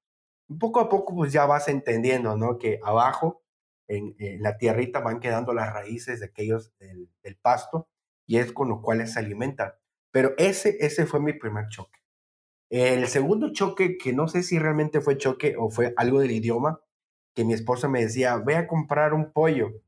Poco 0.60 0.80
a 0.80 0.90
poco 0.90 1.16
pues 1.16 1.34
ya 1.34 1.46
vas 1.46 1.68
entendiendo, 1.68 2.38
¿no? 2.38 2.60
Que 2.60 2.80
abajo, 2.84 3.42
en, 3.88 4.16
la 4.42 4.58
tierrita, 4.58 5.00
van 5.00 5.20
quedando 5.20 5.54
las 5.54 5.74
raíces 5.74 6.20
de 6.20 6.28
aquellos 6.28 6.78
del, 6.80 7.10
del 7.24 7.36
pasto 7.38 7.88
y 8.26 8.38
es 8.38 8.52
con 8.52 8.70
lo 8.70 8.82
cual 8.82 9.08
se 9.08 9.20
alimentan. 9.20 9.74
Pero 10.12 10.34
ese, 10.38 10.78
ese 10.80 11.06
fue 11.06 11.20
mi 11.20 11.34
primer 11.34 11.68
choque. 11.70 12.00
El 12.70 13.08
segundo 13.08 13.54
choque, 13.54 13.98
que 13.98 14.14
no 14.14 14.28
sé 14.28 14.44
si 14.44 14.58
realmente 14.58 15.02
fue 15.02 15.18
choque 15.18 15.56
o 15.58 15.70
fue 15.70 15.94
algo 15.98 16.20
del 16.20 16.32
idioma, 16.32 16.82
que 17.36 17.46
mi 17.46 17.54
esposa 17.54 17.88
me 17.88 18.02
decía, 18.02 18.38
ve 18.38 18.56
a 18.56 18.68
comprar 18.68 19.14
un 19.14 19.32
pollo. 19.32 19.82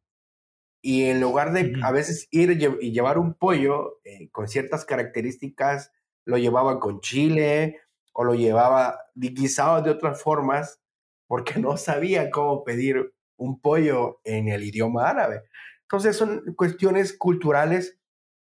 Y 0.82 1.06
en 1.06 1.20
lugar 1.20 1.54
de 1.54 1.74
a 1.82 1.92
veces 1.92 2.28
ir 2.30 2.52
y 2.82 2.92
llevar 2.92 3.18
un 3.18 3.34
pollo 3.34 4.00
eh, 4.04 4.30
con 4.30 4.48
ciertas 4.48 4.86
características, 4.86 5.92
lo 6.24 6.38
llevaba 6.38 6.80
con 6.80 7.00
chile 7.02 7.80
o 8.14 8.24
lo 8.24 8.36
llevaba 8.36 9.00
guisado 9.16 9.82
de 9.82 9.92
otras 9.92 10.22
formas 10.22 10.82
porque 11.28 11.60
no 11.60 11.78
sabía 11.78 12.30
cómo 12.32 12.64
pedir 12.64 13.14
un 13.38 13.60
pollo 13.62 14.20
en 14.24 14.48
el 14.50 14.64
idioma 14.64 15.10
árabe. 15.10 15.44
Entonces 15.84 16.16
son 16.18 16.44
cuestiones 16.56 17.18
culturales 17.18 18.00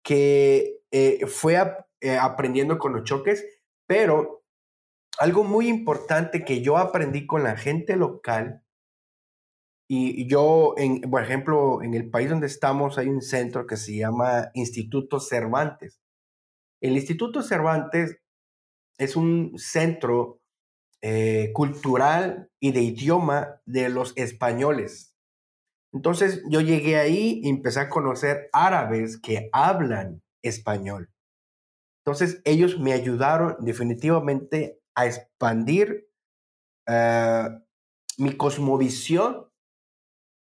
que 0.02 0.80
eh, 0.90 1.26
fue 1.26 1.56
eh, 2.00 2.16
aprendiendo 2.18 2.78
con 2.78 2.92
los 2.94 3.04
choques 3.04 3.44
pero 3.86 4.44
algo 5.18 5.44
muy 5.44 5.68
importante 5.68 6.44
que 6.44 6.62
yo 6.62 6.78
aprendí 6.78 7.26
con 7.26 7.42
la 7.44 7.56
gente 7.56 7.96
local 7.96 8.62
Y 9.92 10.28
yo, 10.28 10.74
en, 10.76 11.00
por 11.00 11.20
ejemplo, 11.22 11.82
en 11.82 11.94
el 11.94 12.08
país 12.10 12.30
donde 12.30 12.46
estamos 12.46 12.96
hay 12.96 13.08
un 13.08 13.22
centro 13.22 13.66
que 13.66 13.76
se 13.76 13.96
llama 13.96 14.50
Instituto 14.54 15.18
Cervantes. 15.18 16.00
El 16.82 16.92
Instituto 16.96 17.42
Cervantes 17.42 18.20
es 18.98 19.16
un 19.16 19.54
centro 19.58 20.39
eh, 21.02 21.50
cultural 21.54 22.50
y 22.60 22.72
de 22.72 22.82
idioma 22.82 23.60
de 23.64 23.88
los 23.88 24.12
españoles. 24.16 25.14
Entonces 25.92 26.42
yo 26.48 26.60
llegué 26.60 26.96
ahí 26.96 27.40
y 27.42 27.48
empecé 27.48 27.80
a 27.80 27.88
conocer 27.88 28.48
árabes 28.52 29.18
que 29.18 29.48
hablan 29.52 30.22
español. 30.42 31.10
Entonces 32.04 32.40
ellos 32.44 32.78
me 32.78 32.92
ayudaron 32.92 33.56
definitivamente 33.60 34.80
a 34.94 35.06
expandir 35.06 36.08
eh, 36.86 37.48
mi 38.18 38.36
cosmovisión 38.36 39.48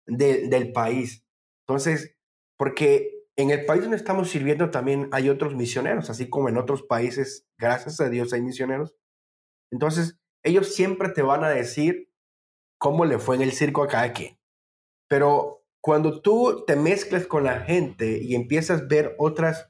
del 0.06 0.72
país. 0.72 1.24
Entonces, 1.66 2.16
porque 2.56 3.18
en 3.36 3.50
el 3.50 3.64
país 3.66 3.82
donde 3.82 3.96
estamos 3.96 4.30
sirviendo 4.30 4.70
también 4.70 5.08
hay 5.12 5.28
otros 5.28 5.54
misioneros, 5.54 6.10
así 6.10 6.28
como 6.28 6.48
en 6.48 6.56
otros 6.56 6.82
países, 6.82 7.46
gracias 7.58 8.00
a 8.00 8.08
Dios 8.08 8.32
hay 8.32 8.42
misioneros. 8.42 8.96
Entonces, 9.70 10.18
ellos 10.42 10.74
siempre 10.74 11.08
te 11.08 11.22
van 11.22 11.44
a 11.44 11.50
decir 11.50 12.10
cómo 12.78 13.04
le 13.04 13.18
fue 13.18 13.36
en 13.36 13.42
el 13.42 13.52
circo 13.52 13.82
a 13.82 13.88
cada 13.88 14.12
quien. 14.12 14.38
Pero 15.08 15.64
cuando 15.80 16.20
tú 16.20 16.64
te 16.66 16.76
mezclas 16.76 17.26
con 17.26 17.44
la 17.44 17.60
gente 17.60 18.18
y 18.22 18.34
empiezas 18.34 18.82
a 18.82 18.84
ver 18.84 19.14
otros 19.18 19.68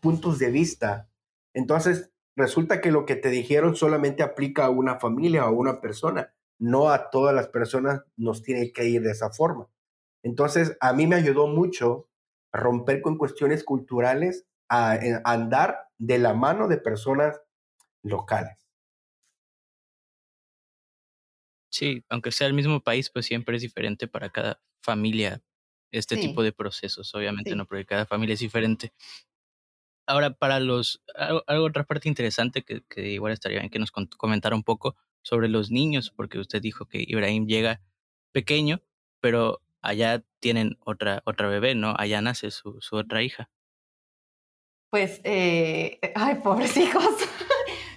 puntos 0.00 0.38
de 0.38 0.50
vista, 0.50 1.08
entonces 1.54 2.12
resulta 2.36 2.80
que 2.80 2.92
lo 2.92 3.06
que 3.06 3.16
te 3.16 3.30
dijeron 3.30 3.76
solamente 3.76 4.22
aplica 4.22 4.66
a 4.66 4.70
una 4.70 4.98
familia 4.98 5.44
o 5.44 5.48
a 5.48 5.50
una 5.50 5.80
persona, 5.80 6.34
no 6.58 6.90
a 6.90 7.10
todas 7.10 7.34
las 7.34 7.48
personas 7.48 8.02
nos 8.16 8.42
tiene 8.42 8.72
que 8.72 8.86
ir 8.86 9.02
de 9.02 9.12
esa 9.12 9.30
forma. 9.30 9.68
Entonces, 10.22 10.76
a 10.80 10.92
mí 10.92 11.06
me 11.06 11.16
ayudó 11.16 11.46
mucho 11.46 12.08
romper 12.52 13.02
con 13.02 13.16
cuestiones 13.18 13.64
culturales, 13.64 14.46
a, 14.68 14.92
a 14.92 15.32
andar 15.32 15.88
de 15.98 16.18
la 16.18 16.34
mano 16.34 16.66
de 16.68 16.78
personas 16.78 17.40
locales. 18.02 18.65
Sí, 21.70 22.04
aunque 22.08 22.32
sea 22.32 22.46
el 22.46 22.54
mismo 22.54 22.80
país, 22.80 23.10
pues 23.10 23.26
siempre 23.26 23.56
es 23.56 23.62
diferente 23.62 24.08
para 24.08 24.30
cada 24.30 24.60
familia 24.82 25.42
este 25.90 26.16
tipo 26.16 26.42
de 26.42 26.52
procesos, 26.52 27.14
obviamente, 27.14 27.54
¿no? 27.54 27.66
Porque 27.66 27.86
cada 27.86 28.06
familia 28.06 28.34
es 28.34 28.40
diferente. 28.40 28.92
Ahora, 30.06 30.30
para 30.30 30.60
los, 30.60 31.02
algo, 31.16 31.42
otra 31.64 31.84
parte 31.84 32.08
interesante 32.08 32.62
que, 32.62 32.82
que, 32.88 33.08
igual 33.08 33.32
estaría 33.32 33.58
bien 33.58 33.70
que 33.70 33.78
nos 33.78 33.90
comentara 33.90 34.54
un 34.54 34.62
poco 34.62 34.96
sobre 35.22 35.48
los 35.48 35.70
niños, 35.70 36.12
porque 36.14 36.38
usted 36.38 36.62
dijo 36.62 36.86
que 36.86 37.04
Ibrahim 37.06 37.46
llega 37.46 37.80
pequeño, 38.32 38.82
pero 39.20 39.60
allá 39.82 40.24
tienen 40.40 40.78
otra, 40.84 41.22
otra 41.24 41.48
bebé, 41.48 41.74
¿no? 41.74 41.94
Allá 41.96 42.20
nace 42.20 42.50
su, 42.50 42.80
su 42.80 42.96
otra 42.96 43.22
hija. 43.22 43.50
Pues, 44.90 45.20
eh, 45.24 45.98
ay, 46.14 46.36
pobres 46.44 46.76
hijos. 46.76 47.04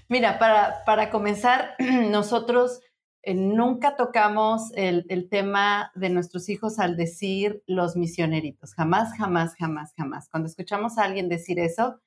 Mira, 0.08 0.40
para, 0.40 0.84
para 0.86 1.12
comenzar, 1.12 1.76
nosotros 2.10 2.82
eh, 3.30 3.36
nunca 3.36 3.96
tocamos 3.96 4.72
el, 4.76 5.06
el, 5.10 5.30
tema 5.30 5.92
de 5.94 6.10
nuestros 6.10 6.50
hijos 6.50 6.80
al 6.80 6.98
decir 6.98 7.62
los 7.68 7.96
misioneritos. 7.96 8.74
Jamás, 8.74 9.16
jamás, 9.18 9.56
jamás, 9.56 9.94
jamás. 9.96 10.30
Cuando 10.30 10.48
escuchamos 10.48 10.98
a 10.98 11.04
alguien 11.04 11.30
decir 11.30 11.60
eso, 11.60 12.00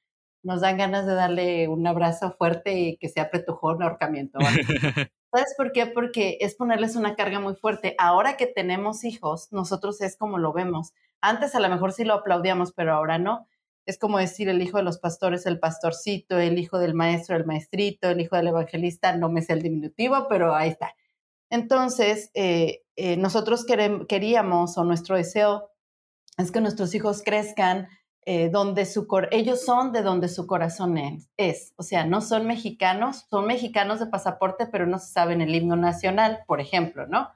nos 0.43 0.61
dan 0.61 0.77
ganas 0.79 1.07
de 1.07 1.15
darle 1.15 1.69
un 1.69 1.87
abrazo 1.87 2.33
fuerte 2.33 2.75
y 2.75 2.97
que 2.97 3.09
sea 3.09 3.31
pretujón, 3.31 3.83
ahorcamiento. 3.83 4.39
¿Sabes 5.33 5.55
por 5.57 5.71
qué? 5.71 5.87
Porque 5.87 6.39
es 6.41 6.57
ponerles 6.57 6.97
una 6.97 7.15
carga 7.15 7.39
muy 7.39 7.55
fuerte. 7.55 7.95
Ahora 7.99 8.37
que 8.37 8.47
tenemos 8.47 9.05
hijos, 9.05 9.49
nosotros 9.53 10.01
es 10.01 10.17
como 10.17 10.39
lo 10.39 10.53
vemos. 10.53 10.93
Antes 11.21 11.55
a 11.55 11.61
lo 11.61 11.69
mejor 11.69 11.93
sí 11.93 12.05
lo 12.05 12.15
aplaudíamos, 12.15 12.73
pero 12.73 12.95
ahora 12.95 13.19
no. 13.19 13.47
Es 13.87 13.97
como 13.97 14.19
decir 14.19 14.49
el 14.49 14.61
hijo 14.61 14.79
de 14.79 14.85
los 14.85 14.99
pastores, 14.99 15.47
el 15.47 15.61
pastorcito, 15.61 16.39
el 16.39 16.59
hijo 16.59 16.79
del 16.79 16.95
maestro, 16.95 17.37
el 17.37 17.47
maestrito, 17.47 18.11
el 18.11 18.21
hijo 18.21 18.37
del 18.37 18.49
evangelista, 18.49 19.17
no 19.17 19.29
me 19.29 19.43
sé 19.43 19.53
el 19.53 19.63
diminutivo, 19.63 20.27
pero 20.29 20.55
ahí 20.55 20.71
está. 20.71 20.95
Entonces, 21.53 22.31
eh, 22.33 22.83
eh, 22.97 23.19
nosotros 23.19 23.67
queríamos 24.09 24.79
o 24.79 24.85
nuestro 24.85 25.17
deseo 25.17 25.69
es 26.39 26.51
que 26.51 26.63
nuestros 26.63 26.95
hijos 26.95 27.21
crezcan 27.23 27.89
eh, 28.25 28.49
donde 28.49 28.87
su 28.87 29.07
ellos 29.31 29.63
son 29.63 29.93
de 29.93 30.01
donde 30.01 30.29
su 30.29 30.47
corazón 30.47 30.97
es, 31.37 31.75
O 31.77 31.83
sea, 31.83 32.07
no 32.07 32.23
son 32.23 32.47
mexicanos, 32.47 33.27
son 33.29 33.47
mexicanos 33.47 34.01
de 34.01 34.07
pasaporte, 34.07 34.67
pero 34.67 34.87
no 34.87 34.99
se 34.99 35.13
saben 35.13 35.43
el 35.43 35.55
himno 35.55 35.77
nacional, 35.77 36.43
por 36.47 36.59
ejemplo, 36.59 37.07
¿no? 37.07 37.29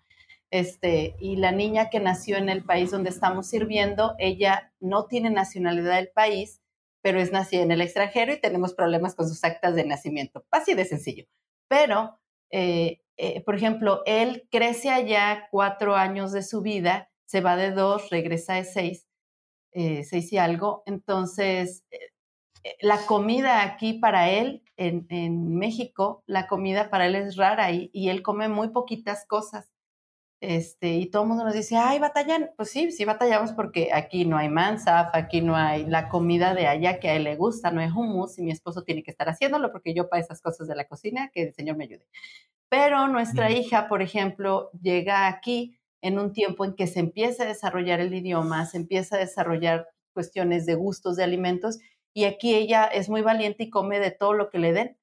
Este, 0.51 1.15
y 1.21 1.37
la 1.37 1.53
niña 1.53 1.91
que 1.91 2.01
nació 2.01 2.39
en 2.39 2.49
el 2.49 2.65
país 2.65 2.91
donde 2.91 3.11
estamos 3.11 3.47
sirviendo, 3.49 4.15
ella 4.19 4.73
no 4.81 5.05
tiene 5.05 5.29
nacionalidad 5.29 5.97
del 5.97 6.09
país, 6.09 6.63
pero 7.03 7.21
es 7.21 7.33
nacida 7.33 7.61
en 7.61 7.71
el 7.71 7.83
extranjero 7.83 8.33
y 8.33 8.41
tenemos 8.41 8.73
problemas 8.73 9.15
con 9.15 9.29
sus 9.29 9.45
actas 9.45 9.75
de 9.75 9.85
nacimiento. 9.85 10.47
Así 10.51 10.73
de 10.73 10.87
sencillo. 10.87 11.27
Pero 11.69 12.19
por 13.45 13.55
ejemplo, 13.55 14.03
él 14.07 14.47
crece 14.51 14.91
allá 14.91 15.49
cuatro 15.51 15.95
años 15.97 16.33
de 16.33 16.43
su 16.43 16.61
vida, 16.61 17.09
se 17.27 17.41
va 17.41 17.57
de 17.57 17.73
dos, 17.73 18.11
regresa 18.11 18.55
de 18.55 18.65
seis, 18.65 19.07
eh, 19.73 20.05
seis 20.05 20.33
y 20.33 20.39
algo. 20.39 20.83
Entonces, 20.87 21.85
eh, 21.91 21.99
la 22.81 22.99
comida 23.07 23.63
aquí 23.63 23.95
para 23.95 24.31
él, 24.31 24.63
en, 24.77 25.57
México, 25.57 26.23
la 26.27 26.47
comida 26.47 26.91
para 26.91 27.07
él 27.07 27.15
es 27.15 27.37
rara 27.37 27.71
y, 27.73 27.91
él 28.09 28.23
come 28.23 28.49
muy 28.49 28.69
poquitas 28.71 29.27
cosas. 29.27 29.71
Este, 30.41 30.95
y 30.97 31.07
todo 31.07 31.23
el 31.23 31.29
mundo 31.29 31.45
nos 31.45 31.55
dice, 31.55 31.77
ay, 31.77 31.99
batallan. 31.99 32.51
Pues 32.57 32.71
sí, 32.71 32.93
sí 32.93 33.05
batallamos 33.05 33.53
porque 33.53 33.91
aquí 33.93 34.25
no 34.25 34.37
hay 34.37 34.49
mansaf, 34.49 35.09
aquí 35.15 35.41
no 35.41 35.57
hay 35.57 35.87
la 35.87 36.09
comida 36.09 36.55
de 36.55 36.67
allá 36.67 37.01
que 37.01 37.09
a 37.09 37.15
él 37.15 37.25
le 37.25 37.37
gusta, 37.37 37.71
no 37.71 37.81
hay 37.81 37.89
hummus 37.89 38.39
y 38.39 38.43
mi 38.43 38.51
esposo 38.51 38.83
tiene 38.83 39.03
que 39.03 39.11
estar 39.11 39.29
haciéndolo 39.29 39.73
porque 39.73 39.95
yo 39.95 40.09
para 40.09 40.23
esas 40.23 40.43
cosas 40.43 40.69
de 40.69 40.77
la 40.77 40.87
cocina, 40.87 41.31
que 41.33 41.45
el 41.45 41.55
Señor 41.55 41.77
me 41.77 41.85
ayude. 41.85 42.07
Pero 42.69 43.09
nuestra 43.09 43.51
hija, 43.51 43.89
por 43.89 44.03
ejemplo, 44.03 44.71
llega 44.83 45.29
aquí 45.29 45.79
en 46.03 46.19
un 46.19 46.33
tiempo 46.33 46.65
en 46.65 46.75
que 46.75 46.87
se 46.87 47.01
empieza 47.01 47.45
a 47.45 47.47
desarrollar 47.47 48.01
el 48.01 48.15
idioma, 48.15 48.67
se 48.67 48.77
empieza 48.77 49.17
a 49.17 49.21
desarrollar 49.21 49.89
cuestiones 50.13 50.67
de 50.67 50.75
gustos 50.75 51.17
de 51.17 51.25
alimentos 51.25 51.79
y 52.13 52.25
aquí 52.25 52.55
ella 52.55 52.85
es 52.85 53.09
muy 53.09 53.23
valiente 53.23 53.65
y 53.65 53.71
come 53.71 54.01
de 54.01 54.11
todo 54.11 54.33
lo 54.33 54.51
que 54.51 54.59
le 54.59 54.73
den. 54.73 54.97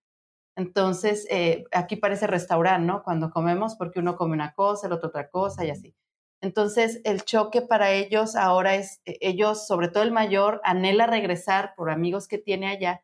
Entonces, 0.56 1.26
eh, 1.30 1.66
aquí 1.72 1.96
parece 1.96 2.28
restaurante, 2.28 2.86
¿no? 2.86 3.04
Cuando 3.04 3.32
comemos, 3.32 3.76
porque 3.76 4.00
uno 4.00 4.16
come 4.16 4.34
una 4.34 4.54
cosa, 4.54 4.88
el 4.88 4.94
otro 4.94 5.10
otra 5.10 5.30
cosa 5.30 5.66
y 5.66 5.72
así. 5.72 5.96
Entonces, 6.42 7.02
el 7.06 7.24
choque 7.24 7.62
para 7.62 7.92
ellos 7.92 8.36
ahora 8.36 8.76
es, 8.76 9.02
e, 9.06 9.18
ellos, 9.22 9.66
sobre 9.68 9.88
todo 9.88 10.04
el 10.04 10.12
mayor, 10.12 10.62
anhela 10.64 11.08
regresar 11.08 11.74
por 11.76 11.90
amigos 11.90 12.28
que 12.28 12.38
tiene 12.38 12.68
allá 12.68 13.04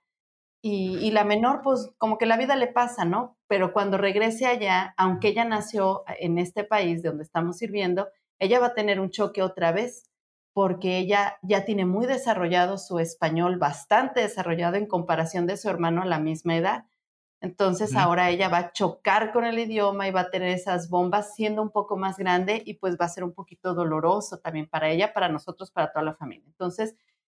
y, 0.61 1.11
la 1.11 1.23
menor, 1.23 1.61
pues 1.63 1.89
como 1.97 2.17
que 2.17 2.25
la 2.25 2.37
vida 2.37 2.55
le 2.55 2.67
pasa, 2.67 3.05
¿no? 3.05 3.37
Pero 3.47 3.71
cuando 3.71 3.97
regrese 3.97 4.45
allá, 4.45 4.93
aunque 4.97 5.29
ella 5.29 5.45
nació 5.45 6.03
en 6.19 6.37
este 6.37 6.63
país 6.65 7.01
de 7.01 7.09
donde 7.09 7.23
estamos 7.23 7.57
sirviendo, 7.57 8.09
ella 8.39 8.59
va 8.59 8.67
a 8.67 8.73
tener 8.73 8.99
un 8.99 9.09
choque 9.09 9.41
otra 9.41 9.71
vez, 9.71 10.09
porque 10.53 10.97
ella 10.97 11.37
ya 11.43 11.63
tiene 11.63 11.85
muy 11.85 12.07
desarrollado 12.07 12.77
su 12.77 12.99
español, 12.99 13.57
bastante 13.57 14.21
desarrollado 14.21 14.75
en 14.75 14.87
comparación 14.87 15.47
de 15.47 15.55
su 15.57 15.69
hermano 15.69 16.01
a 16.01 16.05
la 16.05 16.19
misma 16.19 16.57
edad. 16.57 16.85
Entonces 17.41 17.95
ahora 17.95 18.29
ella 18.29 18.49
va 18.49 18.57
a 18.57 18.71
chocar 18.73 19.31
con 19.31 19.45
el 19.45 19.57
idioma 19.59 20.07
y 20.07 20.11
va 20.11 20.21
a 20.21 20.29
tener 20.29 20.49
esas 20.49 20.89
bombas 20.89 21.35
siendo 21.35 21.61
un 21.61 21.69
poco 21.69 21.95
más 21.95 22.17
grande 22.17 22.61
y 22.65 22.73
pues 22.73 22.97
va 22.99 23.05
a 23.05 23.09
ser 23.09 23.23
un 23.23 23.33
poquito 23.33 23.73
doloroso 23.73 24.39
también 24.39 24.67
para 24.67 24.89
ella, 24.89 25.13
para 25.13 25.29
nosotros, 25.29 25.71
para 25.71 25.91
toda 25.91 26.03
la 26.03 26.15
familia. 26.15 26.45
Entonces, 26.47 26.95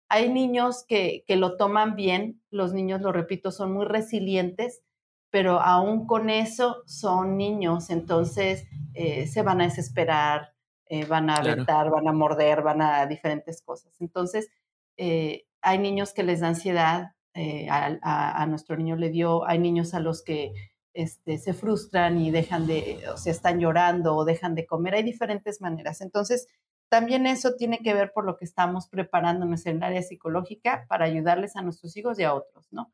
hay 0.08 0.29
niños 0.29 0.86
que, 0.88 1.24
que 1.27 1.36
lo 1.36 1.58
toman 1.58 1.96
bien, 1.96 2.41
los 2.50 2.74
niños, 2.74 3.01
lo 3.01 3.12
repito, 3.12 3.51
son 3.51 3.74
muy 3.74 3.86
resilientes, 3.86 4.82
pero 5.29 5.60
aún 5.60 6.08
con 6.08 6.29
eso 6.29 6.82
son 6.86 7.38
niños, 7.38 7.89
entonces 7.89 8.68
eh, 8.94 9.27
se 9.27 9.44
van 9.44 9.62
a 9.62 9.65
desesperar, 9.65 10.53
eh, 10.88 11.06
van 11.06 11.29
a 11.29 11.36
aventar, 11.36 11.91
van 11.91 12.08
a 12.08 12.13
morder, 12.13 12.63
van 12.63 12.82
a 12.82 13.06
diferentes 13.06 13.62
cosas. 13.62 13.94
Entonces, 14.01 14.50
eh, 14.98 15.46
hay 15.62 15.77
niños 15.77 16.13
que 16.13 16.24
les 16.24 16.39
da 16.39 16.48
ansiedad, 16.48 17.12
a, 17.69 18.41
a, 18.41 18.46
nuestro 18.48 18.75
niño 18.77 18.96
le 18.96 19.10
dio, 19.10 19.48
hay 19.48 19.60
niños 19.60 19.93
a 19.93 20.00
los 20.00 20.24
que 20.24 20.53
este, 20.93 21.38
se 21.38 21.53
frustran 21.53 22.19
y 22.19 22.31
dejan 22.31 22.67
de, 22.67 23.08
o 23.13 23.17
sea, 23.17 23.31
están 23.31 23.60
llorando 23.60 24.15
o 24.15 24.25
dejan 24.25 24.55
de 24.55 24.65
comer, 24.65 24.96
hay 24.96 25.03
diferentes 25.03 25.62
maneras. 25.62 26.01
Entonces, 26.01 26.48
también 26.89 27.27
eso 27.27 27.55
tiene 27.55 27.79
que 27.79 27.93
ver 27.93 28.12
por 28.13 28.25
lo 28.25 28.36
que 28.36 28.46
estamos 28.46 28.89
preparándonos 28.89 29.65
en 29.65 29.77
el 29.77 29.84
área 29.84 30.01
psicológica 30.01 30.86
para 30.89 31.05
ayudarles 31.05 31.55
a 31.55 31.62
nuestros 31.62 31.96
hijos 31.96 32.19
y 32.19 32.24
a 32.24 32.34
otros, 32.34 32.67
¿no? 32.72 32.91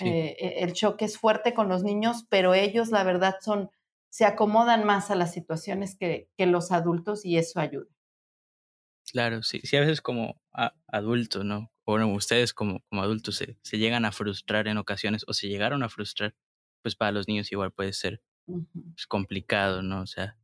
Eh, 0.00 0.36
e, 0.38 0.64
el 0.64 0.72
choque 0.74 1.04
es 1.04 1.18
fuerte 1.18 1.54
con 1.54 1.68
los 1.68 1.82
niños, 1.82 2.26
pero 2.28 2.52
ellos, 2.52 2.90
la 2.90 3.04
verdad, 3.04 3.36
son, 3.40 3.70
se 4.10 4.24
acomodan 4.24 4.84
más 4.84 5.10
a 5.10 5.14
las 5.14 5.32
situaciones 5.32 5.96
que, 5.96 6.28
que 6.36 6.46
los 6.46 6.72
adultos 6.72 7.24
y 7.24 7.38
eso 7.38 7.60
ayuda. 7.60 7.90
Claro, 9.10 9.42
sí, 9.42 9.60
sí, 9.64 9.76
a 9.76 9.80
veces 9.80 10.00
como 10.00 10.40
adultos, 10.88 11.44
¿no? 11.44 11.70
Bueno, 11.86 12.12
ustedes 12.12 12.54
como, 12.54 12.80
como 12.88 13.02
adultos 13.02 13.36
se, 13.36 13.58
se, 13.62 13.78
llegan 13.78 14.04
a 14.04 14.12
frustrar 14.12 14.68
en 14.68 14.78
ocasiones 14.78 15.24
o 15.26 15.34
se 15.34 15.48
llegaron 15.48 15.82
a 15.82 15.88
frustrar, 15.88 16.34
pues 16.82 16.96
para 16.96 17.12
los 17.12 17.28
niños 17.28 17.52
igual 17.52 17.72
puede 17.72 17.92
ser 17.92 18.22
pues, 18.46 19.06
complicado, 19.06 19.82
¿no? 19.82 20.00
O 20.00 20.06
sea, 20.06 20.38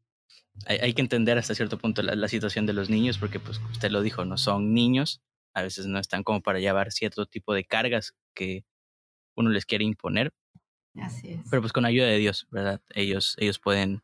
hay, 0.66 0.92
que 0.92 1.00
entender 1.00 1.38
hasta 1.38 1.54
cierto 1.54 1.78
punto 1.78 2.02
la, 2.02 2.28
situación 2.28 2.66
de 2.66 2.72
los 2.72 2.90
niños, 2.90 3.18
porque 3.18 3.40
pues 3.40 3.60
usted 3.70 3.90
lo 3.90 4.02
dijo, 4.02 4.24
no 4.24 4.36
son 4.36 4.74
niños, 4.74 5.22
a 5.54 5.62
veces 5.62 5.86
no 5.86 5.98
están 5.98 6.22
como 6.22 6.42
para 6.42 6.60
llevar 6.60 6.92
cierto 6.92 7.26
tipo 7.26 7.54
de 7.54 7.64
cargas 7.64 8.14
que 8.34 8.64
uno 9.36 9.50
les 9.50 9.64
quiere 9.64 9.84
imponer. 9.84 10.32
Así 10.96 11.30
es. 11.30 11.40
Pero 11.50 11.62
pues 11.62 11.72
con 11.72 11.84
ayuda 11.84 12.06
de 12.06 12.18
Dios, 12.18 12.46
¿verdad? 12.50 12.82
Ellos, 12.90 13.36
ellos 13.38 13.58
pueden 13.58 14.02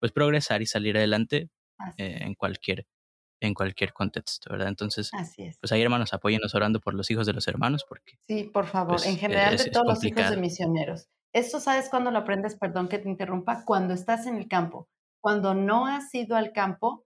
pues 0.00 0.12
progresar 0.12 0.62
y 0.62 0.66
salir 0.66 0.96
adelante 0.96 1.50
eh, 1.96 2.18
en 2.20 2.34
cualquier 2.34 2.86
en 3.40 3.54
cualquier 3.54 3.92
contexto, 3.92 4.50
¿verdad? 4.50 4.68
Entonces, 4.68 5.10
pues 5.60 5.72
ahí 5.72 5.82
hermanos, 5.82 6.12
apóyenos 6.12 6.54
orando 6.54 6.80
por 6.80 6.94
los 6.94 7.10
hijos 7.10 7.26
de 7.26 7.32
los 7.32 7.46
hermanos, 7.48 7.84
porque... 7.88 8.18
Sí, 8.26 8.44
por 8.44 8.66
favor, 8.66 8.96
pues, 8.96 9.06
en 9.06 9.16
general 9.16 9.56
de 9.56 9.70
todos 9.70 9.86
los 9.86 10.04
hijos 10.04 10.30
de 10.30 10.36
misioneros. 10.36 11.08
Esto 11.32 11.60
sabes 11.60 11.88
cuando 11.88 12.10
lo 12.10 12.18
aprendes, 12.18 12.56
perdón 12.56 12.88
que 12.88 12.98
te 12.98 13.08
interrumpa, 13.08 13.64
cuando 13.64 13.94
estás 13.94 14.26
en 14.26 14.36
el 14.36 14.48
campo. 14.48 14.88
Cuando 15.20 15.54
no 15.54 15.86
has 15.86 16.14
ido 16.14 16.36
al 16.36 16.52
campo, 16.52 17.04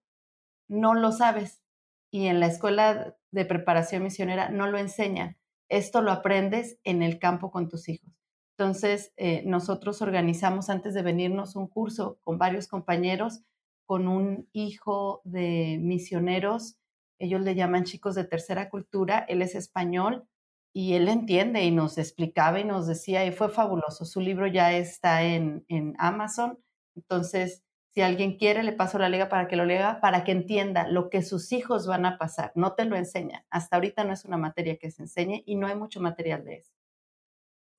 no 0.69 0.95
lo 0.95 1.12
sabes. 1.12 1.62
Y 2.11 2.27
en 2.27 2.41
la 2.41 2.47
escuela 2.47 3.17
de 3.31 3.45
preparación 3.45 4.03
misionera 4.03 4.49
no 4.51 4.67
lo 4.67 4.79
enseñan. 4.79 5.39
Esto 5.69 6.03
lo 6.03 6.12
aprendes 6.12 6.79
en 6.85 7.03
el 7.03 7.19
campo 7.19 7.51
con 7.51 7.69
tus 7.69 7.89
hijos. 7.89 8.11
Entonces, 8.59 9.12
eh, 9.17 9.43
nosotros 9.47 10.03
organizamos 10.03 10.69
antes 10.69 10.95
de 10.95 11.03
venirnos 11.03 11.57
un 11.57 11.67
curso 11.67 12.19
con 12.23 12.39
varios 12.39 12.69
compañeros, 12.69 13.41
con 13.87 14.09
un 14.09 14.49
hijo 14.53 15.21
de 15.25 15.79
misioneros, 15.81 16.77
ellos 17.19 17.41
le 17.41 17.55
llaman 17.55 17.85
chicos 17.85 18.15
de 18.15 18.25
tercera 18.25 18.69
cultura, 18.69 19.25
él 19.29 19.43
es 19.43 19.55
español 19.55 20.27
y 20.75 20.95
él 20.95 21.09
entiende 21.09 21.62
y 21.65 21.71
nos 21.71 21.99
explicaba 21.99 22.61
y 22.61 22.65
nos 22.65 22.87
decía, 22.87 23.25
y 23.27 23.33
fue 23.33 23.49
fabuloso, 23.49 24.05
su 24.05 24.21
libro 24.21 24.47
ya 24.47 24.73
está 24.73 25.23
en, 25.23 25.65
en 25.69 25.95
Amazon, 25.99 26.59
entonces 26.97 27.62
si 27.95 28.01
alguien 28.01 28.39
quiere, 28.39 28.62
le 28.62 28.73
paso 28.73 28.99
la 28.99 29.11
liga 29.11 29.29
para 29.29 29.49
que 29.49 29.57
lo 29.57 29.67
lea, 29.67 30.01
para 30.01 30.25
que 30.25 30.33
entienda 30.33 30.89
lo 30.89 31.11
que 31.11 31.23
sus 31.23 31.53
hijos 31.53 31.87
van 31.87 32.07
a 32.07 32.17
pasar. 32.17 32.51
No 32.55 32.73
te 32.73 32.87
lo 32.87 32.97
enseñan. 32.97 33.45
Hasta 33.51 33.77
ahorita 33.77 34.05
no 34.05 34.15
es 34.15 34.25
una 34.25 34.39
materia 34.39 34.79
que 34.79 34.91
se 34.91 35.03
enseñe 35.03 35.43
y 35.45 35.57
no 35.57 35.67
hay 35.67 35.77
mucho 35.77 36.01
material 36.01 36.43
de 36.45 36.57
eso. 36.57 36.73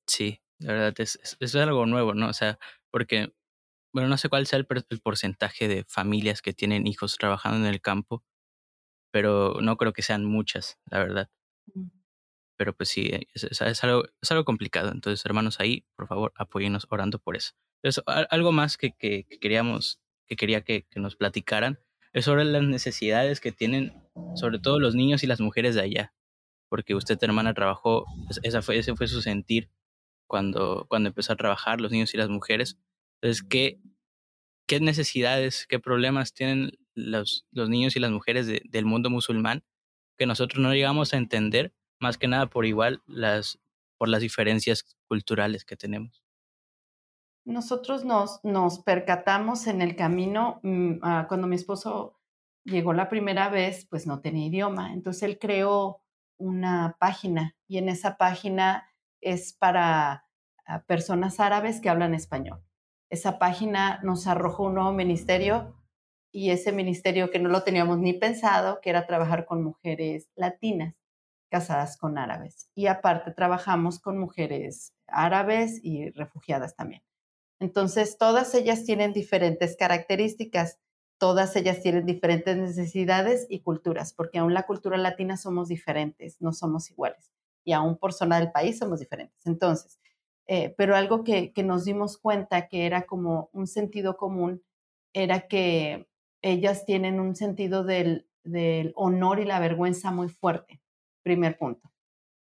Sí, 0.06 0.40
la 0.60 0.74
verdad 0.74 0.94
es, 0.98 1.38
es, 1.40 1.56
algo 1.56 1.88
nuevo, 1.88 2.14
¿no? 2.14 2.28
O 2.28 2.34
sea, 2.34 2.60
porque, 2.92 3.34
bueno, 3.94 4.10
no 4.10 4.18
sé 4.18 4.30
cuál 4.30 4.48
sea 4.48 4.60
el, 4.60 4.66
porcentaje 5.02 5.68
de 5.68 5.86
familias 5.86 6.42
que 6.42 6.54
tienen 6.54 6.88
hijos 6.88 7.18
trabajando 7.18 7.60
en 7.60 7.74
el 7.74 7.82
campo, 7.82 8.24
pero 9.12 9.60
no 9.62 9.78
creo 9.78 9.94
que 9.94 10.02
sean 10.02 10.26
muchas, 10.26 10.80
la 10.86 11.00
verdad. 11.00 11.30
Pero 12.58 12.76
pues 12.76 12.90
sí, 12.90 13.12
es, 13.34 13.84
algo, 13.84 14.06
es 14.22 14.32
algo 14.32 14.46
complicado. 14.46 14.92
Entonces, 14.92 15.26
hermanos, 15.26 15.60
ahí, 15.60 15.86
por 15.96 16.08
favor, 16.08 16.34
apóyenos 16.36 16.88
orando 16.90 17.20
por 17.20 17.36
eso. 17.36 17.54
Entonces, 17.82 18.04
algo 18.30 18.52
más 18.52 18.78
que, 18.78 18.94
que 18.94 19.26
queríamos 19.40 20.00
que 20.28 20.36
quería 20.36 20.62
que, 20.62 20.86
nos 20.96 21.16
platicaran 21.16 21.80
es 22.14 22.26
sobre 22.26 22.46
las 22.46 22.64
necesidades 22.64 23.40
que 23.40 23.52
tienen, 23.52 23.94
sobre 24.36 24.60
todo 24.60 24.80
los 24.80 24.96
niños 24.96 25.24
y 25.24 25.28
las 25.28 25.42
mujeres 25.42 25.76
de 25.76 25.82
allá. 25.82 26.14
Porque 26.70 26.96
usted, 26.96 27.18
hermana, 27.22 27.54
trabajó, 27.54 28.06
esa 28.44 28.62
fue, 28.62 28.78
ese 28.78 28.96
fue 28.96 29.08
su 29.08 29.22
sentir 29.22 29.70
cuando, 30.28 30.86
cuando 30.90 31.10
empezó 31.10 31.34
a 31.34 31.38
trabajar, 31.38 31.82
los 31.82 31.92
niños 31.92 32.14
y 32.14 32.18
las 32.18 32.30
mujeres. 32.30 32.78
Entonces, 33.24 33.42
¿qué, 33.50 33.80
qué 34.68 34.82
necesidades, 34.82 35.65
qué 35.70 35.80
problemas 35.80 36.34
tienen 36.34 36.72
los, 36.94 37.48
los 37.51 37.70
niños 37.70 37.96
y 37.96 38.01
las 38.01 38.12
mujeres 38.12 38.48
del 38.48 38.86
mundo 38.86 39.10
musulmán 39.10 39.63
que 40.18 40.25
nosotros 40.25 40.62
no 40.62 40.74
llegamos 40.74 41.13
a 41.13 41.18
entender, 41.18 41.74
más 42.01 42.18
que 42.18 42.27
nada 42.27 42.48
por 42.48 42.65
igual, 42.65 43.01
las, 43.08 43.60
por 43.98 44.10
las 44.10 44.19
diferencias 44.19 44.84
culturales 45.08 45.63
que 45.63 45.78
tenemos? 45.78 46.21
Nosotros 47.45 48.04
nos, 48.04 48.43
nos 48.43 48.80
percatamos 48.80 49.67
en 49.67 49.82
el 49.82 49.95
camino, 49.95 50.60
mm, 50.62 50.95
ah, 51.02 51.26
cuando 51.30 51.48
mi 51.48 51.56
esposo 51.56 52.19
llegó 52.65 52.91
la 52.91 53.08
primera 53.08 53.48
vez, 53.48 53.88
pues 53.89 54.06
no 54.06 54.19
tenía 54.19 54.48
idioma. 54.48 54.91
Entonces 54.91 55.24
él 55.24 55.39
creó 55.39 56.02
una 56.38 56.98
página 57.00 57.56
y 57.69 57.78
en 57.78 57.88
esa 57.88 58.17
página 58.17 58.89
es 59.21 59.54
para 59.54 60.28
ah, 60.65 60.84
personas 60.84 61.39
árabes 61.39 61.80
que 61.80 61.88
hablan 61.88 62.13
español. 62.13 62.62
Esa 63.13 63.38
página 63.38 63.99
nos 64.02 64.26
arrojó 64.26 64.63
un 64.63 64.73
nuevo 64.73 64.91
ministerio 64.91 65.76
y 66.32 66.49
ese 66.49 66.71
ministerio 66.71 67.30
que 67.30 67.38
no 67.38 67.47
lo 67.47 67.62
teníamos 67.62 67.99
ni 67.99 68.13
pensado, 68.13 68.82
que 68.82 68.89
era 68.89 69.06
trabajar 69.06 69.45
con 69.45 69.63
mujeres 69.63 70.32
latinas 70.36 70.95
casadas 71.52 71.95
con 71.95 72.17
árabes. 72.17 72.71
Y 72.73 72.88
aparte 72.88 73.30
trabajamos 73.30 73.99
con 73.99 74.17
mujeres 74.17 74.95
árabes 75.06 75.80
y 75.84 76.10
refugiadas 76.10 76.76
también. 76.76 77.04
Entonces, 77.60 78.17
todas 78.17 78.56
ellas 78.56 78.84
tienen 78.84 79.13
diferentes 79.13 79.78
características, 79.78 80.80
todas 81.19 81.56
ellas 81.56 81.82
tienen 81.84 82.08
diferentes 82.08 82.58
necesidades 82.58 83.45
y 83.47 83.60
culturas, 83.60 84.12
porque 84.12 84.39
aún 84.39 84.56
la 84.56 84.65
cultura 84.65 84.97
latina 84.97 85.38
somos 85.38 85.67
diferentes, 85.67 86.41
no 86.41 86.52
somos 86.52 86.89
iguales. 86.89 87.32
Y 87.63 87.73
aún 87.73 87.95
por 87.95 88.12
zona 88.12 88.39
del 88.39 88.52
país 88.52 88.80
somos 88.80 88.99
diferentes. 88.99 89.45
Entonces, 89.45 89.99
eh, 90.47 90.73
pero 90.77 90.95
algo 90.95 91.23
que, 91.23 91.53
nos 91.63 91.86
dimos 91.86 92.17
cuenta 92.17 92.67
que 92.67 92.86
era 92.86 93.03
como 93.03 93.49
un 93.53 93.67
sentido 93.67 94.17
común 94.17 94.62
era 95.13 95.47
que 95.47 96.08
ellas 96.41 96.86
tienen 96.86 97.19
un 97.19 97.36
sentido 97.36 97.84
del, 97.84 98.27
honor 98.95 99.39
y 99.39 99.45
la 99.45 99.60
vergüenza 99.60 100.12
muy 100.12 100.27
fuerte. 100.27 100.82
Primer 101.23 101.58
punto, 101.58 101.89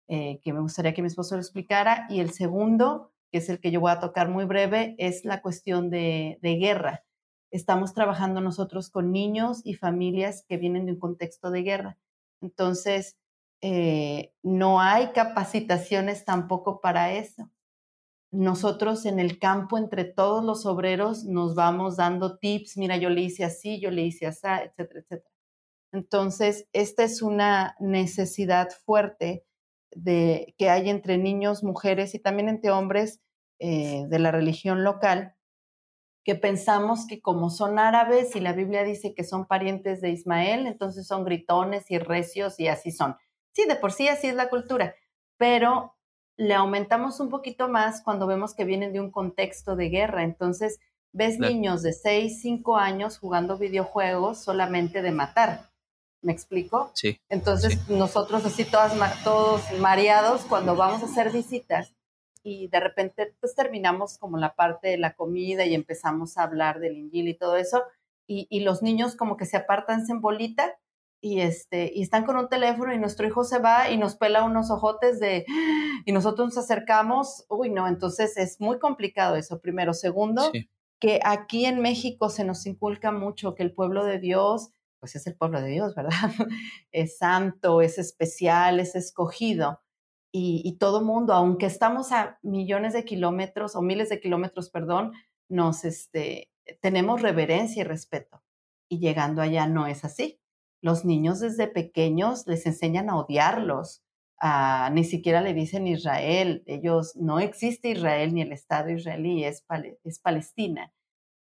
eh, 0.09 0.41
que 0.43 0.53
me 0.53 0.61
gustaría 0.61 0.95
que 0.95 1.03
mi 1.03 1.07
esposo 1.07 1.37
lo 1.37 1.41
explicara. 1.41 2.07
Y 2.11 2.19
el 2.19 2.33
segundo, 2.33 3.13
que 3.31 3.39
es 3.39 3.49
el 3.49 3.61
que 3.61 3.71
yo 3.71 3.81
voy 3.81 3.93
a 3.93 4.01
tocar 4.01 4.29
muy 4.29 4.45
breve, 4.45 4.97
es 4.99 5.25
la 5.25 5.41
cuestión 5.41 5.91
de, 5.91 6.39
guerra. 6.43 7.05
Estamos 7.53 7.95
trabajando 7.95 8.41
nosotros 8.41 8.91
con 8.91 9.13
niños 9.13 9.61
y 9.65 9.75
familias 9.75 10.45
que 10.49 10.57
vienen 10.57 10.87
de 10.87 10.93
un 10.93 10.99
contexto 10.99 11.51
de 11.51 11.63
guerra. 11.63 11.99
Entonces, 12.41 13.17
eh, 13.61 14.33
no 14.43 14.81
hay 14.81 15.13
capacitaciones 15.13 16.25
tampoco 16.25 16.81
para 16.81 17.13
eso. 17.13 17.49
Nosotros 18.33 19.05
en 19.05 19.21
el 19.21 19.39
campo, 19.39 19.77
entre 19.77 20.05
todos 20.05 20.43
los 20.43 20.65
obreros, 20.65 21.25
nos 21.25 21.55
vamos 21.55 21.97
dando 21.97 22.39
tips, 22.39 22.79
mira, 22.79 22.97
yo 22.97 23.11
le 23.11 23.21
hice 23.21 23.45
así, 23.45 23.79
yo 23.79 23.91
le 23.91 24.03
hice 24.03 24.27
así, 24.27 24.47
etcétera, 24.47 25.01
etcétera. 25.01 25.31
Entonces, 25.93 26.67
esta 26.73 27.05
es 27.05 27.21
una 27.21 27.77
necesidad 27.79 28.71
fuerte 28.87 29.45
de, 29.91 30.55
que 30.57 30.71
hay 30.71 30.89
entre 30.89 31.19
niños, 31.19 31.63
mujeres 31.63 32.15
y 32.15 32.19
también 32.19 32.49
entre 32.49 32.71
hombres 32.71 33.21
eh, 33.59 34.07
de 34.09 34.19
la 34.19 34.31
religión 34.31 34.83
local, 34.83 35.37
que 36.25 36.35
pensamos 36.35 37.07
que 37.07 37.21
como 37.21 37.51
son 37.51 37.79
árabes 37.79 38.35
y 38.35 38.41
la 38.41 38.55
Biblia 38.55 38.85
dice 38.85 39.15
que 39.15 39.25
son 39.25 39.47
parientes 39.47 40.01
de 40.01 40.11
Ismael, 40.11 40.67
entonces 40.67 41.07
son 41.07 41.25
gritones 41.25 41.91
y 41.91 41.99
recios 41.99 42.59
y 42.59 42.69
así 42.69 42.93
son. 42.93 43.17
Sí, 43.53 43.67
de 43.69 43.77
por 43.77 43.93
sí 43.93 44.09
así 44.09 44.29
es 44.29 44.35
la 44.35 44.49
cultura, 44.49 44.95
pero 45.37 45.95
le 46.37 46.55
aumentamos 46.55 47.21
un 47.21 47.29
poquito 47.29 47.69
más 47.69 48.03
cuando 48.03 48.27
vemos 48.27 48.55
que 48.55 48.65
vienen 48.65 48.93
de 48.93 49.01
un 49.01 49.11
contexto 49.11 49.77
de 49.77 49.89
guerra. 49.89 50.25
Entonces, 50.25 50.81
ves 51.13 51.39
niños 51.39 51.83
de 51.83 51.93
6, 51.93 52.41
5 52.41 52.77
años 52.77 53.19
jugando 53.19 53.59
videojuegos 53.59 54.43
solamente 54.43 55.03
de 55.03 55.13
matar. 55.13 55.71
¿Me 56.23 56.33
explico? 56.33 56.91
Sí. 56.95 57.21
Entonces, 57.29 57.89
nosotros 57.89 58.45
así 58.45 58.65
todas, 58.65 58.95
todos 59.25 59.63
mareados 59.81 60.43
cuando 60.43 60.77
vamos 60.77 61.03
a 61.03 61.07
hacer 61.07 61.33
visitas 61.33 61.93
y 62.45 62.69
de 62.69 62.81
repente 62.81 63.35
pues 63.41 63.55
terminamos 63.55 64.19
como 64.19 64.37
la 64.37 64.55
parte 64.55 64.89
de 64.89 64.99
la 64.99 65.15
comida 65.15 65.65
y 65.65 65.75
empezamos 65.75 66.37
a 66.37 66.43
hablar 66.43 66.81
del 66.81 66.97
injil 66.97 67.29
y 67.29 67.35
todo 67.35 67.57
eso 67.57 67.85
y, 68.27 68.47
y 68.51 68.61
los 68.61 68.83
niños 68.83 69.15
como 69.15 69.37
que 69.37 69.47
se 69.47 69.57
apartan 69.57 70.05
en 70.09 70.21
bolita 70.21 70.77
y 71.23 71.41
este 71.41 71.91
y 71.95 72.03
están 72.03 72.25
con 72.27 72.37
un 72.37 72.49
teléfono 72.49 72.93
y 72.93 72.99
nuestro 72.99 73.27
hijo 73.27 73.45
se 73.45 73.61
va 73.61 73.89
y 73.91 73.97
nos 73.97 74.17
pela 74.17 74.45
unos 74.45 74.71
ojotes 74.71 75.21
de 75.21 75.47
y 76.05 76.13
nosotros 76.13 76.49
nos 76.49 76.59
acercamos, 76.59 77.47
uy 77.49 77.71
no, 77.71 77.89
entonces 77.89 78.37
es 78.37 78.61
muy 78.61 78.79
complicado 78.79 79.37
eso 79.37 79.61
primero, 79.61 79.95
segundo, 79.95 80.51
que 80.99 81.21
aquí 81.25 81.65
en 81.65 81.81
México 81.81 82.29
se 82.29 82.45
nos 82.45 82.67
inculca 82.67 83.13
mucho 83.13 83.55
que 83.55 83.63
el 83.63 83.73
pueblo 83.73 84.05
de 84.05 84.19
Dios 84.19 84.73
pues 84.99 85.17
es 85.17 85.27
el 85.27 85.35
pueblo 85.35 85.61
de 85.61 85.71
Dios, 85.71 85.97
¿verdad? 85.97 86.13
es 86.93 87.19
santo, 87.19 87.81
es 87.83 87.99
especial, 87.99 88.79
es 88.79 88.95
escogido. 88.95 89.81
Y, 90.31 90.63
y 90.65 90.79
todo 90.79 91.03
mundo, 91.03 91.33
aunque 91.33 91.67
estamos 91.67 92.13
a 92.13 92.39
millones 92.43 92.93
de 92.93 93.05
kilómetros 93.05 93.75
o 93.75 93.83
miles 93.83 94.11
de 94.11 94.21
kilómetros, 94.21 94.71
perdón, 94.71 95.13
nos 95.49 95.85
este, 95.85 96.53
tenemos 96.81 97.21
reverencia 97.21 97.81
y 97.81 97.85
respeto. 97.85 98.45
Y 98.89 99.01
llegando 99.01 99.43
allá 99.43 99.67
no 99.67 99.89
es 99.89 100.05
así. 100.05 100.42
Los 100.83 101.05
niños 101.05 101.41
desde 101.41 101.69
pequeños 101.69 102.47
les 102.47 102.67
enseñan 102.67 103.09
a 103.09 103.17
odiarlos, 103.17 104.03
ni 104.93 105.05
siquiera 105.05 105.41
le 105.41 105.55
dicen 105.55 105.87
Israel. 105.87 106.63
Ellos 106.67 107.17
no 107.17 107.41
existe 107.41 107.91
Israel 107.91 108.35
ni 108.35 108.43
el 108.43 108.53
Estado 108.53 108.91
israelí, 108.91 109.45
es, 109.45 109.65
es 110.05 110.19
Palestina 110.19 110.93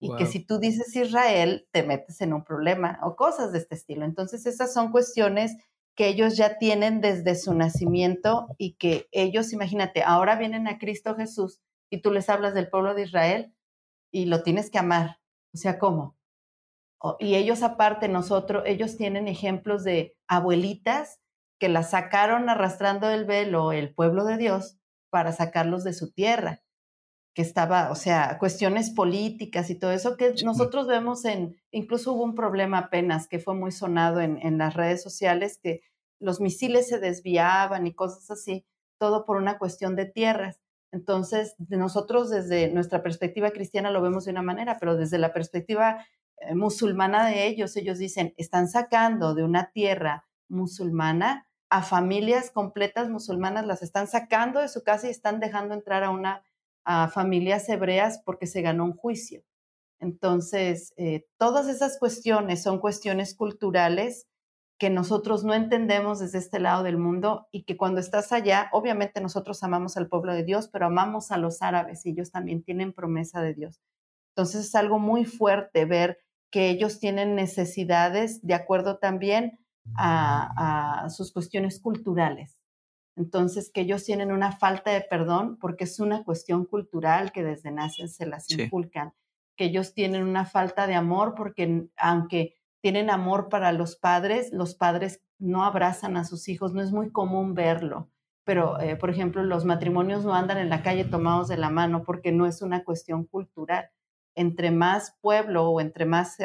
y 0.02 0.16
que 0.16 0.26
si 0.26 0.44
tú 0.44 0.58
dices 0.58 0.96
Israel, 0.96 1.68
te 1.72 1.84
metes 1.84 2.22
en 2.22 2.34
un 2.34 2.44
problema 2.44 3.00
o 3.04 3.16
cosas 3.16 3.52
de 3.52 3.60
este 3.60 3.76
estilo. 3.76 4.04
Entonces, 4.04 4.48
esas 4.48 4.74
son 4.74 4.92
cuestiones 4.92 5.56
que 5.96 6.08
ellos 6.08 6.36
ya 6.36 6.58
tienen 6.58 7.02
desde 7.02 7.36
su 7.36 7.54
nacimiento 7.54 8.48
y 8.58 8.74
que 8.74 9.08
ellos, 9.12 9.54
imagínate, 9.54 10.02
ahora 10.02 10.36
vienen 10.38 10.68
a 10.68 10.80
Cristo 10.80 11.16
Jesús 11.16 11.62
y 11.92 12.02
tú 12.02 12.12
les 12.12 12.30
hablas 12.30 12.56
del 12.56 12.68
pueblo 12.68 12.96
de 12.96 13.04
Israel 13.04 13.54
y 14.12 14.26
lo 14.26 14.42
tienes 14.42 14.72
que 14.72 14.80
amar. 14.80 15.20
O 15.54 15.58
sea, 15.58 15.78
¿cómo? 15.78 16.18
Y 17.20 17.36
ellos 17.36 17.64
aparte, 17.64 18.08
nosotros, 18.08 18.64
ellos 18.66 18.98
tienen 18.98 19.28
ejemplos 19.28 19.84
de 19.84 20.16
abuelitas 20.28 21.20
que 21.60 21.70
las 21.70 21.92
sacaron 21.92 22.50
arrastrando 22.50 23.10
el 23.10 23.26
velo 23.26 23.72
el 23.72 23.94
pueblo 23.94 24.26
de 24.26 24.38
Dios 24.38 24.78
para 25.10 25.32
sacarlos 25.32 25.84
de 25.84 25.94
su 25.94 26.12
tierra, 26.12 26.64
que 27.36 27.42
estaba, 27.42 27.92
o 27.92 27.96
sea, 27.96 28.38
cuestiones 28.40 28.92
políticas 28.92 29.70
y 29.70 29.76
todo 29.78 29.92
eso 29.92 30.18
que 30.18 30.34
nosotros 30.44 30.88
vemos 30.88 31.26
en, 31.26 31.56
incluso 31.72 32.14
hubo 32.14 32.24
un 32.24 32.36
problema 32.36 32.78
apenas 32.78 33.28
que 33.28 33.40
fue 33.40 33.56
muy 33.56 33.72
sonado 33.72 34.22
en, 34.22 34.38
en 34.42 34.58
las 34.58 34.74
redes 34.74 35.02
sociales, 35.04 35.60
que 35.62 35.82
los 36.20 36.40
misiles 36.40 36.88
se 36.88 37.00
desviaban 37.00 37.88
y 37.88 37.94
cosas 37.94 38.30
así, 38.32 38.66
todo 39.00 39.26
por 39.26 39.38
una 39.38 39.58
cuestión 39.58 39.96
de 39.96 40.06
tierras. 40.06 40.60
Entonces, 40.92 41.56
nosotros 41.70 42.30
desde 42.30 42.70
nuestra 42.70 43.02
perspectiva 43.02 43.52
cristiana 43.52 43.92
lo 43.92 44.02
vemos 44.02 44.26
de 44.26 44.32
una 44.32 44.42
manera, 44.42 44.78
pero 44.80 44.98
desde 44.98 45.18
la 45.18 45.34
perspectiva 45.34 46.06
musulmana 46.56 47.26
de 47.26 47.48
ellos, 47.48 47.76
ellos 47.76 47.98
dicen, 47.98 48.34
están 48.38 48.68
sacando 48.68 49.36
de 49.36 49.44
una 49.44 49.72
tierra 49.72 50.26
musulmana 50.48 51.48
a 51.70 51.84
familias 51.84 52.52
completas 52.52 53.10
musulmanas, 53.10 53.66
las 53.66 53.82
están 53.82 54.08
sacando 54.08 54.60
de 54.60 54.68
su 54.68 54.84
casa 54.84 55.08
y 55.08 55.12
están 55.12 55.40
dejando 55.40 55.74
entrar 55.74 56.04
a 56.04 56.10
una 56.10 56.44
a 56.84 57.08
familias 57.10 57.68
hebreas 57.70 58.22
porque 58.26 58.48
se 58.48 58.62
ganó 58.62 58.86
un 58.86 58.96
juicio. 58.96 59.44
Entonces, 60.00 60.94
eh, 60.98 61.28
todas 61.38 61.68
esas 61.68 62.00
cuestiones 62.00 62.64
son 62.64 62.80
cuestiones 62.80 63.36
culturales 63.36 64.28
que 64.80 64.90
nosotros 64.90 65.44
no 65.44 65.54
entendemos 65.54 66.20
desde 66.20 66.40
este 66.40 66.60
lado 66.60 66.82
del 66.82 66.98
mundo 66.98 67.48
y 67.52 67.64
que 67.64 67.78
cuando 67.78 68.00
estás 68.00 68.32
allá, 68.32 68.68
obviamente 68.72 69.22
nosotros 69.22 69.62
amamos 69.62 69.96
al 69.96 70.08
pueblo 70.08 70.34
de 70.34 70.44
Dios, 70.44 70.70
pero 70.70 70.88
amamos 70.88 71.32
a 71.32 71.38
los 71.38 71.62
árabes 71.62 72.04
y 72.06 72.10
ellos 72.10 72.32
también 72.32 72.64
tienen 72.64 72.94
promesa 72.94 73.44
de 73.44 73.54
Dios. 73.54 73.80
Entonces 74.30 74.66
es 74.66 74.76
algo 74.76 74.98
muy 74.98 75.24
fuerte 75.26 75.86
ver 75.86 76.18
que 76.52 76.70
ellos 76.70 77.00
tienen 77.00 77.36
necesidades 77.36 78.46
de 78.46 78.54
acuerdo 78.54 78.98
también 78.98 79.60
a, 79.96 81.08
sus 81.10 81.32
cuestiones 81.34 81.80
culturales. 81.80 82.58
Entonces, 83.16 83.72
que 83.74 83.82
ellos 83.82 84.04
tienen 84.04 84.32
una 84.32 84.52
falta 84.52 84.92
de 84.92 85.02
perdón 85.02 85.58
porque 85.60 85.86
es 85.86 86.00
una 86.00 86.24
cuestión 86.24 86.66
cultural 86.66 87.32
que 87.32 87.44
desde 87.44 87.72
nacen 87.72 88.10
se 88.10 88.26
las 88.26 88.50
inculcan, 88.50 89.14
que 89.58 89.66
ellos 89.66 89.94
tienen 89.94 90.24
una 90.24 90.46
falta 90.46 90.88
de 90.88 90.96
amor 90.96 91.34
porque 91.36 91.88
aunque 91.98 92.56
tienen 92.82 93.10
amor 93.10 93.50
para 93.50 93.72
los 93.72 93.96
padres, 93.96 94.52
los 94.52 94.76
padres 94.76 95.22
no 95.40 95.64
abrazan 95.64 96.18
a 96.18 96.24
sus 96.24 96.48
hijos, 96.48 96.74
no 96.74 96.82
es 96.82 96.92
muy 96.92 97.12
común 97.12 97.54
verlo. 97.54 98.10
Pero, 98.44 98.80
eh, 98.80 98.96
por 98.96 99.10
ejemplo, 99.10 99.44
los 99.44 99.66
matrimonios 99.66 100.26
no 100.26 100.34
andan 100.34 100.58
en 100.58 100.70
la 100.70 100.82
calle 100.82 101.06
tomados 101.06 101.48
de 101.48 101.58
la 101.58 101.70
mano 101.70 102.04
porque 102.04 102.32
no 102.32 102.48
es 102.48 102.62
una 102.62 102.84
cuestión 102.84 103.26
cultural. 103.26 103.90
Entre 104.36 104.72
más 104.72 105.18
pueblo 105.22 105.70
o 105.70 105.82
entre 105.82 106.06
más 106.06 106.38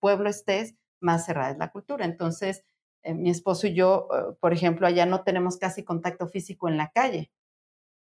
pueblo 0.00 0.28
estés, 0.28 0.74
más 1.00 1.26
cerrada 1.26 1.52
es 1.52 1.58
la 1.58 1.70
cultura. 1.70 2.04
Entonces, 2.04 2.64
eh, 3.02 3.14
mi 3.14 3.30
esposo 3.30 3.66
y 3.66 3.74
yo, 3.74 4.08
eh, 4.12 4.36
por 4.40 4.52
ejemplo, 4.52 4.86
allá 4.86 5.06
no 5.06 5.22
tenemos 5.22 5.56
casi 5.56 5.84
contacto 5.84 6.28
físico 6.28 6.68
en 6.68 6.76
la 6.76 6.90
calle. 6.90 7.30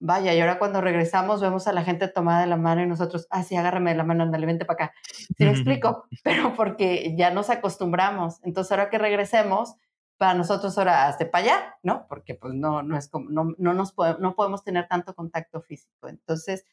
Vaya, 0.01 0.35
y 0.35 0.41
ahora 0.41 0.59
cuando 0.59 0.81
regresamos 0.81 1.41
vemos 1.41 1.69
a 1.69 1.73
la 1.73 1.85
gente 1.85 2.09
tomada 2.09 2.41
de 2.41 2.49
la 2.49 2.57
mano 2.57 2.83
y 2.83 2.87
nosotros, 2.87 3.29
ah, 3.31 3.45
sí, 3.45 3.55
agárrame 3.57 3.93
de 3.93 3.97
la 3.99 4.05
mano, 4.05 4.25
andale, 4.25 4.47
vente 4.47 4.65
para 4.65 4.87
acá. 4.87 4.95
¿Sí 5.13 5.45
me 5.45 5.53
explico? 5.53 6.05
Pero 6.25 6.55
porque 6.57 7.15
ya 7.17 7.31
nos 7.31 7.51
acostumbramos. 7.51 8.41
Entonces, 8.43 8.73
ahora 8.73 8.91
que 8.91 8.99
regresemos, 8.99 9.77
para 10.23 10.35
nosotros 10.35 10.79
ahora 10.79 11.09
hasta 11.09 11.29
para 11.31 11.45
allá, 11.45 11.75
¿no? 11.83 12.07
Porque 12.09 12.35
pues 12.37 12.55
no, 12.55 12.83
no 12.83 12.97
es 12.97 13.09
como, 13.09 13.29
no, 13.31 13.55
no, 13.59 13.75
nos 13.75 13.95
no 14.21 14.35
podemos 14.37 14.63
tener 14.63 14.87
tanto 14.87 15.15
contacto 15.15 15.61
físico. 15.63 16.09
Entonces, 16.09 16.65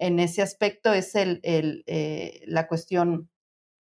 en 0.00 0.18
ese 0.18 0.42
aspecto 0.42 0.92
es 0.92 1.14
el, 1.14 1.40
el 1.44 1.84
eh, 1.86 2.42
la 2.46 2.66
cuestión 2.66 3.30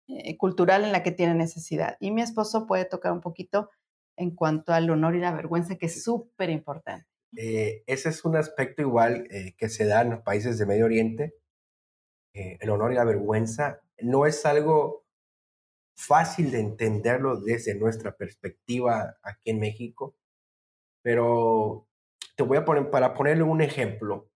eh, 0.08 0.38
cultural 0.38 0.84
en 0.84 0.92
la 0.92 1.04
que 1.04 1.12
tiene 1.12 1.36
necesidad. 1.36 1.98
Y 2.00 2.12
mi 2.12 2.22
esposo 2.22 2.66
puede 2.66 2.86
tocar 2.86 3.12
un 3.12 3.22
poquito 3.22 3.70
en 4.18 4.32
cuanto 4.32 4.74
al 4.74 4.90
honor 4.90 5.16
y 5.16 5.20
la 5.20 5.34
vergüenza, 5.34 5.76
que 5.76 5.86
es 5.86 6.04
súper 6.04 6.50
importante. 6.50 7.08
Eh, 7.36 7.84
ese 7.86 8.10
es 8.10 8.26
un 8.26 8.36
aspecto 8.36 8.82
igual 8.82 9.28
eh, 9.30 9.54
que 9.58 9.70
se 9.70 9.86
da 9.86 10.02
en 10.02 10.12
los 10.12 10.22
países 10.22 10.58
de 10.58 10.66
Medio 10.66 10.86
Oriente. 10.86 11.36
Eh, 12.34 12.58
el 12.62 12.70
honor 12.70 12.94
y 12.94 12.96
la 12.96 13.04
vergüenza 13.04 13.82
no 14.00 14.26
es 14.26 14.46
algo 14.46 15.06
fácil 15.96 16.52
de 16.52 16.60
entenderlo 16.60 17.40
desde 17.42 17.76
nuestra 17.76 18.16
perspectiva 18.16 19.18
aquí 19.24 19.50
en 19.50 19.60
México, 19.60 20.16
pero 21.02 21.88
te 22.36 22.44
voy 22.44 22.58
a 22.58 22.66
poner, 22.66 22.92
para 22.92 23.14
ponerle 23.14 23.44
un 23.44 23.62
ejemplo, 23.62 24.30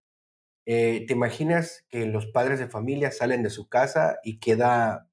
¿te 0.64 1.06
imaginas 1.10 1.84
que 1.88 2.06
los 2.06 2.26
padres 2.26 2.58
de 2.58 2.68
familia 2.68 3.10
salen 3.10 3.42
de 3.42 3.50
su 3.50 3.68
casa 3.68 4.18
y 4.22 4.38
queda 4.38 5.08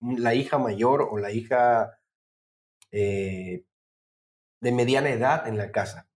la 0.00 0.34
hija 0.34 0.58
mayor 0.58 1.08
o 1.10 1.18
la 1.18 1.30
hija 1.32 1.98
de 2.90 3.64
mediana 4.62 5.10
edad 5.10 5.46
en 5.46 5.56
la 5.56 5.72
casa? 5.72 6.08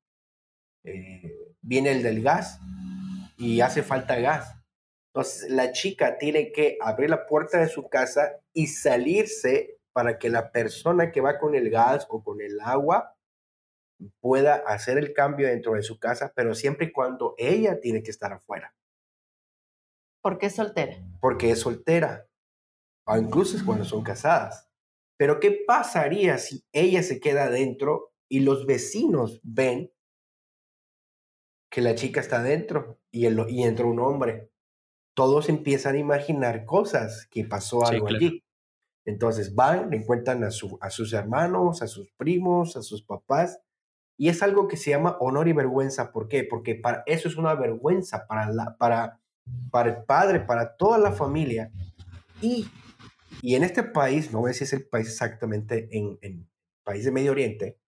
Eh, 0.85 1.54
viene 1.61 1.92
el 1.92 2.02
del 2.02 2.22
gas 2.22 2.58
y 3.37 3.61
hace 3.61 3.82
falta 3.82 4.16
gas. 4.16 4.54
Entonces 5.14 5.50
la 5.50 5.72
chica 5.72 6.18
tiene 6.18 6.52
que 6.52 6.78
abrir 6.80 7.11
la 7.11 7.26
puerta 7.26 7.58
de 7.58 7.68
su 7.68 7.88
casa 7.88 8.40
y 8.52 8.66
salirse 8.66 9.78
para 9.92 10.18
que 10.18 10.30
la 10.30 10.50
persona 10.50 11.12
que 11.12 11.20
va 11.20 11.38
con 11.38 11.54
el 11.54 11.70
gas 11.70 12.06
o 12.08 12.24
con 12.24 12.40
el 12.40 12.61
agua 12.61 13.14
pueda 14.20 14.56
hacer 14.66 14.98
el 14.98 15.12
cambio 15.12 15.48
dentro 15.48 15.74
de 15.74 15.82
su 15.82 15.98
casa, 15.98 16.32
pero 16.34 16.54
siempre 16.54 16.86
y 16.86 16.92
cuando 16.92 17.34
ella 17.38 17.80
tiene 17.80 18.02
que 18.02 18.10
estar 18.10 18.32
afuera. 18.32 18.74
¿Por 20.22 20.38
qué 20.38 20.46
es 20.46 20.54
soltera? 20.54 20.96
Porque 21.20 21.50
es 21.50 21.60
soltera, 21.60 22.28
o 23.06 23.16
incluso 23.16 23.56
es 23.56 23.62
cuando 23.62 23.84
son 23.84 24.02
casadas. 24.02 24.68
Pero 25.18 25.40
¿qué 25.40 25.62
pasaría 25.66 26.38
si 26.38 26.64
ella 26.72 27.02
se 27.02 27.20
queda 27.20 27.44
adentro 27.44 28.12
y 28.28 28.40
los 28.40 28.66
vecinos 28.66 29.40
ven 29.42 29.92
que 31.72 31.80
la 31.80 31.94
chica 31.94 32.20
está 32.20 32.40
adentro 32.40 33.00
y, 33.10 33.24
el, 33.24 33.44
y 33.48 33.62
entra 33.62 33.86
un 33.86 33.98
hombre. 33.98 34.50
Todos 35.14 35.48
empiezan 35.48 35.96
a 35.96 35.98
imaginar 35.98 36.66
cosas, 36.66 37.26
que 37.30 37.44
pasó 37.44 37.84
algo 37.84 38.08
allí. 38.08 38.44
Entonces 39.06 39.54
van, 39.54 39.92
encuentran 39.92 40.44
a, 40.44 40.50
su, 40.50 40.78
a 40.80 40.90
sus 40.90 41.12
hermanos, 41.14 41.82
a 41.82 41.88
sus 41.88 42.12
primos, 42.12 42.76
a 42.76 42.82
sus 42.82 43.02
papás, 43.02 43.58
y 44.22 44.28
es 44.28 44.40
algo 44.40 44.68
que 44.68 44.76
se 44.76 44.90
llama 44.90 45.16
honor 45.18 45.48
y 45.48 45.52
vergüenza. 45.52 46.12
¿Por 46.12 46.28
qué? 46.28 46.44
Porque 46.44 46.76
para, 46.76 47.02
eso 47.06 47.26
es 47.26 47.35
una 47.35 47.56
vergüenza 47.56 48.28
para, 48.28 48.48
la, 48.52 48.76
para, 48.76 49.20
para 49.72 49.88
el 49.88 50.04
padre, 50.04 50.38
para 50.38 50.76
toda 50.76 50.96
la 50.96 51.11
familia. 51.11 51.72
Y, 52.40 52.68
y 53.40 53.56
en 53.56 53.64
este 53.64 53.82
país, 53.82 54.30
no 54.32 54.46
sé 54.46 54.54
si 54.54 54.62
es 54.62 54.74
el 54.74 54.87
país 54.87 55.08
exactamente, 55.08 55.88
en, 55.90 56.20
en 56.22 56.48
país 56.85 57.04
de 57.04 57.11
Medio 57.11 57.32
Oriente, 57.32 57.80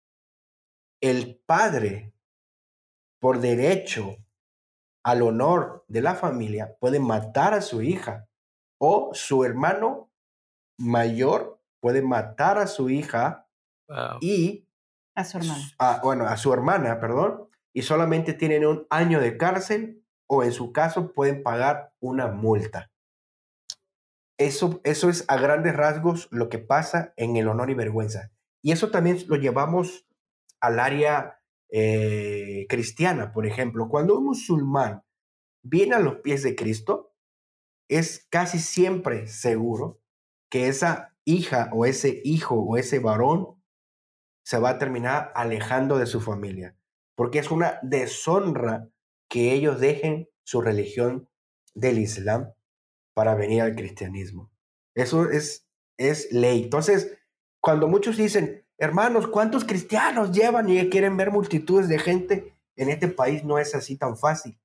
el 1.00 1.40
padre 1.46 2.12
por 3.20 3.38
derecho 3.38 4.16
al 5.04 5.22
honor 5.22 5.84
de 5.86 6.00
la 6.00 6.16
familia, 6.16 6.74
puede 6.80 6.98
matar 6.98 7.54
a 7.54 7.60
su 7.60 7.80
hija 7.80 8.26
o 8.78 9.10
su 9.14 9.44
hermano 9.44 10.10
mayor 10.78 11.60
puede 11.78 12.02
matar 12.02 12.58
a 12.58 12.66
su 12.66 12.90
hija 12.90 13.46
y 14.20 14.63
a 15.14 15.24
su 15.24 15.38
hermana. 15.38 16.00
bueno, 16.02 16.26
a 16.26 16.36
su 16.36 16.52
hermana, 16.52 17.00
perdón, 17.00 17.48
y 17.72 17.82
solamente 17.82 18.34
tienen 18.34 18.66
un 18.66 18.86
año 18.90 19.20
de 19.20 19.36
cárcel 19.36 20.04
o 20.26 20.42
en 20.42 20.52
su 20.52 20.72
caso 20.72 21.12
pueden 21.12 21.42
pagar 21.42 21.92
una 22.00 22.28
multa. 22.28 22.90
Eso, 24.38 24.80
eso 24.84 25.08
es 25.08 25.24
a 25.28 25.36
grandes 25.36 25.76
rasgos 25.76 26.28
lo 26.30 26.48
que 26.48 26.58
pasa 26.58 27.12
en 27.16 27.36
el 27.36 27.48
honor 27.48 27.70
y 27.70 27.74
vergüenza. 27.74 28.32
Y 28.62 28.72
eso 28.72 28.90
también 28.90 29.18
lo 29.28 29.36
llevamos 29.36 30.06
al 30.60 30.80
área 30.80 31.40
eh, 31.70 32.66
cristiana, 32.68 33.32
por 33.32 33.46
ejemplo, 33.46 33.88
cuando 33.88 34.16
un 34.16 34.24
musulmán 34.24 35.02
viene 35.62 35.94
a 35.96 35.98
los 35.98 36.16
pies 36.20 36.42
de 36.42 36.54
Cristo, 36.54 37.14
es 37.88 38.26
casi 38.30 38.58
siempre 38.58 39.26
seguro 39.26 40.00
que 40.50 40.68
esa 40.68 41.16
hija 41.24 41.70
o 41.72 41.84
ese 41.84 42.20
hijo 42.24 42.56
o 42.56 42.76
ese 42.76 42.98
varón 42.98 43.53
se 44.44 44.58
va 44.58 44.70
a 44.70 44.78
terminar 44.78 45.32
alejando 45.34 45.98
de 45.98 46.06
su 46.06 46.20
familia, 46.20 46.76
porque 47.16 47.38
es 47.38 47.50
una 47.50 47.78
deshonra 47.82 48.88
que 49.28 49.52
ellos 49.52 49.80
dejen 49.80 50.28
su 50.44 50.60
religión 50.60 51.28
del 51.74 51.98
Islam 51.98 52.52
para 53.14 53.34
venir 53.34 53.62
al 53.62 53.74
cristianismo. 53.74 54.50
Eso 54.94 55.30
es, 55.30 55.66
es 55.98 56.30
ley. 56.32 56.64
Entonces, 56.64 57.16
cuando 57.60 57.88
muchos 57.88 58.16
dicen, 58.16 58.64
Hermanos, 58.78 59.28
¿cuántos 59.28 59.64
cristianos 59.64 60.32
llevan 60.32 60.68
y 60.68 60.88
quieren 60.90 61.16
ver 61.16 61.30
multitudes 61.30 61.88
de 61.88 61.98
gente? 61.98 62.54
En 62.76 62.90
este 62.90 63.08
país 63.08 63.44
no 63.44 63.58
es 63.58 63.74
así 63.74 63.96
tan 63.96 64.16
fácil. 64.16 64.58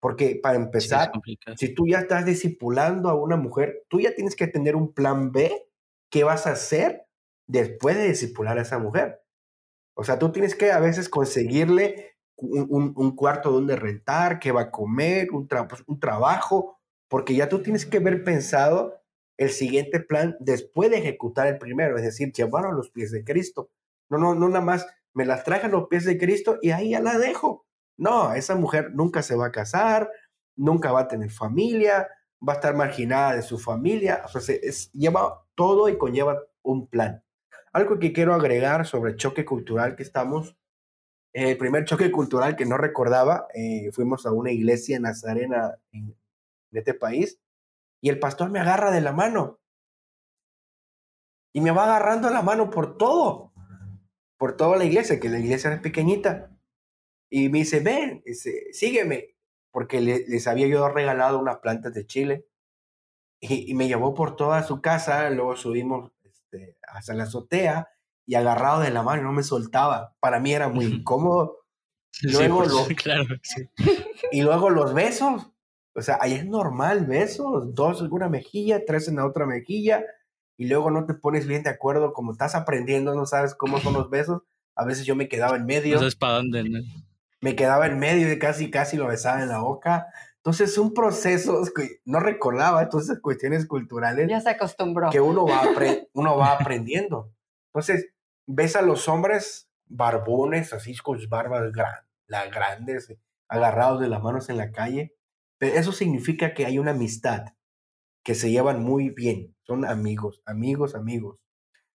Porque 0.00 0.40
para 0.42 0.56
empezar, 0.56 1.12
si 1.56 1.72
tú 1.72 1.86
ya 1.86 2.00
estás 2.00 2.26
discipulando 2.26 3.08
a 3.08 3.14
una 3.14 3.36
mujer, 3.36 3.84
tú 3.88 4.00
ya 4.00 4.14
tienes 4.14 4.34
que 4.34 4.48
tener 4.48 4.74
un 4.74 4.92
plan 4.92 5.30
B. 5.30 5.68
¿Qué 6.10 6.24
vas 6.24 6.46
a 6.48 6.52
hacer 6.52 7.06
después 7.52 7.96
de 7.96 8.08
discipular 8.08 8.58
a 8.58 8.62
esa 8.62 8.78
mujer? 8.78 9.22
O 9.94 10.04
sea, 10.04 10.18
tú 10.18 10.32
tienes 10.32 10.54
que 10.54 10.72
a 10.72 10.80
veces 10.80 11.08
conseguirle 11.08 12.16
un, 12.36 13.14
cuarto 13.14 13.52
donde 13.52 13.76
rentar, 13.76 14.38
qué 14.38 14.50
va 14.52 14.62
a 14.62 14.70
comer, 14.70 15.28
un, 15.32 15.46
pues, 15.46 15.84
un 15.86 16.00
trabajo, 16.00 16.78
porque 17.08 17.34
ya 17.34 17.48
tú 17.48 17.62
tienes 17.62 17.86
que 17.86 17.98
haber 17.98 18.24
pensado 18.24 19.00
el 19.36 19.50
siguiente 19.50 20.00
plan 20.00 20.36
después 20.40 20.90
de 20.90 20.98
ejecutar 20.98 21.46
el 21.46 21.58
primero, 21.58 21.96
es 21.96 22.02
decir, 22.02 22.32
llevar 22.32 22.66
a 22.66 22.72
los 22.72 22.90
pies 22.90 23.12
de 23.12 23.24
Cristo. 23.24 23.70
No, 24.08 24.18
no, 24.18 24.34
no 24.34 24.48
nada 24.48 24.64
más 24.64 24.86
me 25.14 25.26
las 25.26 25.44
traje 25.44 25.66
a 25.66 25.70
los 25.70 25.88
pies 25.88 26.04
de 26.04 26.18
Cristo 26.18 26.58
y 26.62 26.70
ahí 26.70 26.90
ya 26.90 27.00
la 27.00 27.18
dejo. 27.18 27.66
No, 27.96 28.32
esa 28.32 28.56
mujer 28.56 28.92
nunca 28.94 29.22
se 29.22 29.36
va 29.36 29.46
a 29.46 29.52
casar, 29.52 30.10
nunca 30.56 30.90
va 30.90 31.00
a 31.00 31.08
tener 31.08 31.30
familia, 31.30 32.08
va 32.46 32.54
a 32.54 32.56
estar 32.56 32.74
marginada 32.74 33.36
de 33.36 33.42
su 33.42 33.58
familia. 33.58 34.22
O 34.24 34.40
sea, 34.40 34.56
es, 34.62 34.90
lleva 34.92 35.44
todo 35.54 35.88
y 35.88 35.98
conlleva 35.98 36.42
un 36.62 36.88
plan. 36.88 37.22
Algo 37.72 37.98
que 37.98 38.12
quiero 38.12 38.34
agregar 38.34 38.86
sobre 38.86 39.12
el 39.12 39.16
choque 39.16 39.44
cultural 39.44 39.96
que 39.96 40.02
estamos. 40.02 40.56
El 41.32 41.56
primer 41.56 41.86
choque 41.86 42.10
cultural 42.10 42.56
que 42.56 42.66
no 42.66 42.76
recordaba, 42.76 43.46
eh, 43.54 43.90
fuimos 43.92 44.26
a 44.26 44.32
una 44.32 44.52
iglesia 44.52 44.96
en 44.96 45.02
Nazarena, 45.02 45.78
en, 45.90 46.14
este 46.72 46.94
país, 46.94 47.38
y 48.00 48.08
el 48.08 48.18
pastor 48.18 48.50
me 48.50 48.58
agarra 48.58 48.90
de 48.90 49.00
la 49.00 49.12
mano. 49.12 49.60
Y 51.54 51.60
me 51.60 51.70
va 51.70 51.84
agarrando 51.84 52.30
la 52.30 52.42
mano 52.42 52.70
por 52.70 52.96
todo, 52.96 53.52
por 54.38 54.56
toda 54.56 54.76
la 54.76 54.84
iglesia, 54.84 55.20
que 55.20 55.28
la 55.28 55.38
iglesia 55.38 55.72
es 55.72 55.80
pequeñita. 55.80 56.50
Y 57.30 57.48
me 57.48 57.58
dice, 57.58 57.80
ven, 57.80 58.22
sígueme, 58.72 59.34
porque 59.70 60.00
les 60.00 60.46
había 60.46 60.66
yo 60.66 60.88
regalado 60.88 61.38
unas 61.38 61.58
plantas 61.58 61.94
de 61.94 62.06
chile. 62.06 62.46
Y, 63.40 63.74
me 63.74 63.88
llevó 63.88 64.14
por 64.14 64.36
toda 64.36 64.62
su 64.62 64.80
casa, 64.80 65.28
luego 65.30 65.56
subimos 65.56 66.12
este, 66.52 66.76
hasta 66.88 67.14
la 67.14 67.24
azotea 67.24 67.88
y 68.26 68.34
agarrado 68.34 68.80
de 68.80 68.90
la 68.90 69.02
mano, 69.02 69.22
no 69.22 69.32
me 69.32 69.42
soltaba. 69.42 70.14
Para 70.20 70.38
mí 70.38 70.52
era 70.52 70.68
muy 70.68 70.84
incómodo. 70.86 71.64
Luego 72.22 72.64
claro, 72.96 73.24
Y 74.30 74.42
luego 74.42 74.70
los 74.70 74.94
besos. 74.94 75.50
O 75.94 76.00
sea, 76.00 76.18
ahí 76.20 76.34
es 76.34 76.46
normal 76.46 77.06
besos, 77.06 77.74
dos 77.74 78.00
en 78.00 78.12
una 78.12 78.28
mejilla, 78.28 78.84
tres 78.86 79.08
en 79.08 79.16
la 79.16 79.26
otra 79.26 79.44
mejilla, 79.44 80.02
y 80.56 80.66
luego 80.66 80.90
no 80.90 81.04
te 81.04 81.12
pones 81.12 81.46
bien 81.46 81.62
de 81.64 81.70
acuerdo, 81.70 82.14
como 82.14 82.32
estás 82.32 82.54
aprendiendo, 82.54 83.14
no 83.14 83.26
sabes 83.26 83.54
cómo 83.54 83.78
son 83.78 83.92
los 83.94 84.08
besos. 84.08 84.42
A 84.74 84.86
veces 84.86 85.04
yo 85.04 85.16
me 85.16 85.28
quedaba 85.28 85.56
en 85.56 85.66
medio. 85.66 85.94
No 85.94 85.98
sabes 85.98 86.16
para 86.16 86.34
dónde, 86.34 86.64
¿no? 86.64 86.78
Me 87.42 87.56
quedaba 87.56 87.86
en 87.86 87.98
medio 87.98 88.32
y 88.32 88.38
casi, 88.38 88.70
casi 88.70 88.96
lo 88.96 89.06
besaba 89.06 89.42
en 89.42 89.50
la 89.50 89.58
boca. 89.58 90.06
Entonces, 90.44 90.76
un 90.76 90.92
proceso 90.92 91.62
que 91.74 92.00
no 92.04 92.18
recordaba, 92.18 92.82
entonces 92.82 93.20
cuestiones 93.20 93.64
culturales. 93.66 94.28
Ya 94.28 94.40
se 94.40 94.50
acostumbró. 94.50 95.10
Que 95.10 95.20
uno 95.20 95.46
va, 95.46 95.62
uno 96.14 96.36
va 96.36 96.52
aprendiendo. 96.52 97.32
Entonces, 97.72 98.08
ves 98.46 98.74
a 98.74 98.82
los 98.82 99.08
hombres 99.08 99.68
barbones, 99.86 100.72
así 100.72 100.96
con 100.96 101.18
sus 101.18 101.28
barbas 101.28 101.70
grandes, 102.26 103.14
agarrados 103.48 104.00
de 104.00 104.08
las 104.08 104.22
manos 104.22 104.48
en 104.48 104.56
la 104.56 104.72
calle, 104.72 105.14
eso 105.60 105.92
significa 105.92 106.54
que 106.54 106.66
hay 106.66 106.78
una 106.78 106.90
amistad, 106.90 107.54
que 108.24 108.34
se 108.34 108.50
llevan 108.50 108.82
muy 108.82 109.10
bien, 109.10 109.54
son 109.62 109.84
amigos, 109.84 110.42
amigos, 110.44 110.94
amigos. 110.94 111.38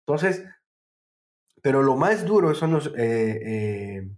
Entonces, 0.06 0.44
pero 1.62 1.82
lo 1.82 1.96
más 1.96 2.26
duro 2.26 2.54
son 2.56 2.74
los, 2.74 2.88
eh, 2.88 2.92
eh, 2.98 4.10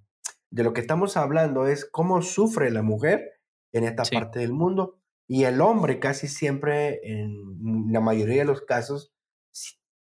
de 0.49 0.63
lo 0.63 0.73
que 0.73 0.81
estamos 0.81 1.15
hablando 1.15 1.67
es 1.67 1.85
cómo 1.85 2.21
sufre 2.21 2.71
la 2.71 2.81
mujer 2.81 3.34
en 3.75 3.83
esta 3.83 4.03
parte 4.03 4.39
del 4.39 4.53
mundo 4.53 4.99
y 5.27 5.43
el 5.43 5.61
hombre 5.61 5.99
casi 5.99 6.27
siempre, 6.27 6.99
en 7.03 7.91
la 7.91 7.99
mayoría 7.99 8.39
de 8.39 8.45
los 8.45 8.61
casos, 8.61 9.13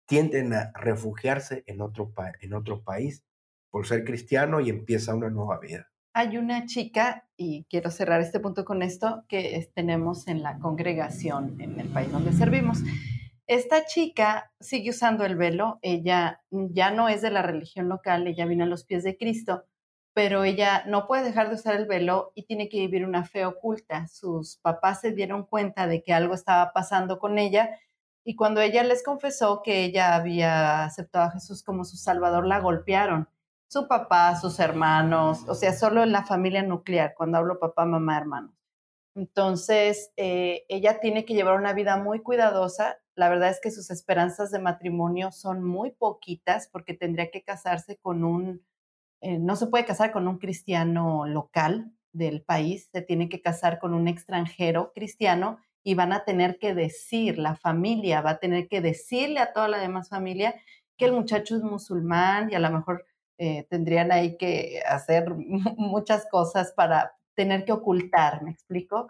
tienden 0.07 0.53
a 0.55 0.73
refugiarse 0.75 1.63
en 1.67 1.81
otro, 1.81 2.13
en 2.41 2.55
otro 2.55 2.83
país 2.83 3.25
por 3.71 3.87
ser 3.87 4.05
cristiano 4.05 4.61
y 4.61 4.71
empieza 4.71 5.15
una 5.15 5.31
nueva 5.31 5.59
vida 5.59 5.91
hay 6.13 6.37
una 6.37 6.67
chica, 6.67 7.29
y 7.37 7.65
quiero 7.71 7.91
cerrar 7.91 8.21
este 8.21 8.41
punto 8.41 8.65
con 8.65 8.83
esto, 8.83 9.25
que 9.29 9.71
tenemos 9.75 10.27
en 10.27 10.43
la 10.43 10.59
congregación 10.59 11.61
en 11.61 11.79
el 11.79 11.89
país 11.89 12.11
donde 12.11 12.33
servimos. 12.33 12.79
Esta 13.47 13.85
chica 13.85 14.53
sigue 14.61 14.91
usando 14.91 15.25
el 15.25 15.37
velo, 15.37 15.79
ella 15.83 16.41
ya 16.51 16.91
no 16.91 17.09
es 17.09 17.23
de 17.23 17.31
la 17.31 17.43
religión 17.43 17.89
local, 17.89 18.27
ella 18.27 18.47
vino 18.47 18.65
a 18.65 18.69
los 18.69 18.85
pies 18.85 19.03
de 19.03 19.17
Cristo, 19.17 19.65
pero 20.13 20.45
ella 20.45 20.85
no 20.87 21.07
puede 21.07 21.25
dejar 21.25 21.49
de 21.49 21.55
usar 21.55 21.77
el 21.77 21.87
velo 21.87 22.33
y 22.35 22.45
tiene 22.45 22.69
que 22.69 22.79
vivir 22.79 23.05
una 23.07 23.25
fe 23.25 23.47
oculta. 23.47 24.09
Sus 24.09 24.57
papás 24.59 25.01
se 25.01 25.13
dieron 25.13 25.45
cuenta 25.45 25.87
de 25.87 26.03
que 26.03 26.13
algo 26.13 26.35
estaba 26.35 26.73
pasando 26.73 27.19
con 27.19 27.39
ella 27.39 27.79
y 28.25 28.37
cuando 28.37 28.61
ella 28.61 28.83
les 28.85 29.03
confesó 29.03 29.63
que 29.63 29.85
ella 29.85 30.15
había 30.15 30.85
aceptado 30.85 31.27
a 31.27 31.31
Jesús 31.33 31.63
como 31.63 31.85
su 31.85 31.97
Salvador, 31.97 32.47
la 32.47 32.61
golpearon 32.61 33.29
su 33.71 33.87
papá, 33.87 34.35
sus 34.37 34.59
hermanos, 34.59 35.45
o 35.49 35.55
sea, 35.55 35.73
solo 35.73 36.03
en 36.03 36.11
la 36.11 36.25
familia 36.25 36.63
nuclear, 36.63 37.15
cuando 37.17 37.39
hablo 37.39 37.61
papá, 37.61 37.85
mamá, 37.85 38.19
hermanos. 38.19 38.53
Entonces, 39.15 40.13
eh, 40.17 40.65
ella 40.69 40.99
tiene 41.01 41.25
que 41.25 41.35
llevar 41.35 41.57
una 41.57 41.73
vida 41.73 41.97
muy 41.97 42.21
cuidadosa. 42.21 42.99
La 43.15 43.29
verdad 43.29 43.51
es 43.51 43.61
que 43.61 43.71
sus 43.71 43.91
esperanzas 43.91 44.51
de 44.51 44.59
matrimonio 44.59 45.31
son 45.31 45.63
muy 45.63 45.93
poquitas 45.93 46.69
porque 46.69 46.95
tendría 46.95 47.31
que 47.31 47.43
casarse 47.45 47.97
con 47.97 48.25
un, 48.25 48.65
eh, 49.21 49.39
no 49.39 49.57
se 49.57 49.67
puede 49.67 49.85
casar 49.85 50.13
con 50.13 50.27
un 50.29 50.39
cristiano 50.39 51.27
local 51.27 51.93
del 52.13 52.43
país, 52.43 52.89
se 52.93 53.03
tiene 53.03 53.29
que 53.29 53.41
casar 53.41 53.79
con 53.79 53.95
un 53.95 54.09
extranjero 54.09 54.93
cristiano 54.95 55.59
y 55.83 55.95
van 55.95 56.13
a 56.13 56.25
tener 56.25 56.59
que 56.59 56.75
decir, 56.75 57.39
la 57.39 57.57
familia 57.57 58.21
va 58.21 58.31
a 58.31 58.39
tener 58.39 58.69
que 58.69 58.81
decirle 58.81 59.41
a 59.41 59.53
toda 59.53 59.69
la 59.69 59.79
demás 59.79 60.09
familia 60.09 60.55
que 60.97 61.07
el 61.07 61.13
muchacho 61.13 61.57
es 61.57 61.63
musulmán 61.63 62.51
y 62.51 62.55
a 62.55 62.59
lo 62.59 62.71
mejor 62.71 63.07
eh, 63.39 63.67
tendrían 63.71 64.13
ahí 64.13 64.37
que 64.37 64.83
hacer 64.87 65.31
muchas 65.77 66.27
cosas 66.31 66.73
para 66.73 67.13
tener 67.35 67.65
que 67.65 67.73
ocultar, 67.73 68.43
¿me 68.43 68.51
explico? 68.51 69.09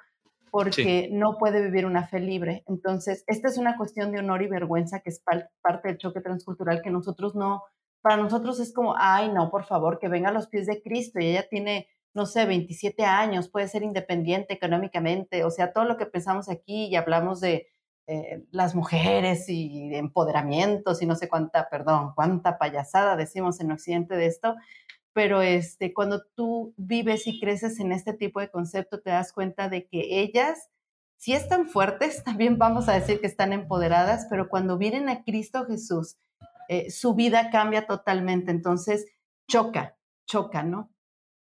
Porque 0.53 1.09
no 1.12 1.38
puede 1.38 1.62
vivir 1.62 1.87
una 1.87 2.07
fe 2.07 2.20
libre. 2.20 2.64
Entonces, 2.66 3.25
esta 3.27 3.49
es 3.49 3.57
una 3.57 3.77
cuestión 3.77 4.11
de 4.11 4.18
honor 4.18 4.42
y 4.42 4.49
vergüenza 4.49 5.01
que 5.01 5.11
es 5.11 5.20
parte 5.20 5.88
del 5.88 5.99
choque 5.99 6.20
transcultural 6.20 6.83
que 6.83 6.90
nosotros 6.90 7.37
no, 7.37 7.62
para 8.02 8.16
nosotros 8.16 8.60
es 8.60 8.72
como, 8.72 8.94
ay, 8.96 9.30
no, 9.30 9.50
por 9.50 9.64
favor, 9.64 9.98
que 9.98 10.08
venga 10.08 10.30
a 10.30 10.32
los 10.32 10.48
pies 10.48 10.66
de 10.66 10.82
Cristo 10.82 11.20
y 11.20 11.26
ella 11.26 11.48
tiene, 11.48 11.88
no 12.14 12.26
sé, 12.26 12.46
27 12.46 13.04
años, 13.04 13.48
puede 13.48 13.68
ser 13.68 13.82
independiente 13.82 14.54
económicamente, 14.54 15.44
o 15.44 15.50
sea, 15.50 15.72
todo 15.72 15.84
lo 15.84 15.96
que 15.96 16.06
pensamos 16.06 16.48
aquí 16.48 16.86
y 16.86 16.96
hablamos 16.96 17.40
de 17.40 17.68
eh, 18.06 18.44
las 18.50 18.74
mujeres 18.74 19.48
y 19.48 19.94
empoderamientos 19.94 21.02
y 21.02 21.06
no 21.06 21.16
sé 21.16 21.28
cuánta, 21.28 21.68
perdón, 21.68 22.12
cuánta 22.14 22.58
payasada 22.58 23.16
decimos 23.16 23.60
en 23.60 23.72
Occidente 23.72 24.16
de 24.16 24.26
esto, 24.26 24.56
pero 25.12 25.42
este, 25.42 25.92
cuando 25.92 26.22
tú 26.34 26.74
vives 26.76 27.26
y 27.26 27.40
creces 27.40 27.80
en 27.80 27.92
este 27.92 28.14
tipo 28.14 28.40
de 28.40 28.50
concepto, 28.50 29.00
te 29.00 29.10
das 29.10 29.32
cuenta 29.32 29.68
de 29.68 29.86
que 29.86 30.20
ellas 30.20 30.70
si 31.20 31.34
están 31.34 31.66
fuertes, 31.66 32.24
también 32.24 32.58
vamos 32.58 32.88
a 32.88 32.94
decir 32.94 33.20
que 33.20 33.26
están 33.26 33.52
empoderadas, 33.52 34.26
pero 34.28 34.48
cuando 34.48 34.78
vienen 34.78 35.08
a 35.08 35.22
Cristo 35.22 35.66
Jesús, 35.66 36.16
eh, 36.70 36.88
su 36.88 37.14
vida 37.16 37.50
cambia 37.50 37.88
totalmente, 37.88 38.52
entonces 38.52 39.04
choca, 39.48 39.98
choca, 40.24 40.62
¿no? 40.62 40.94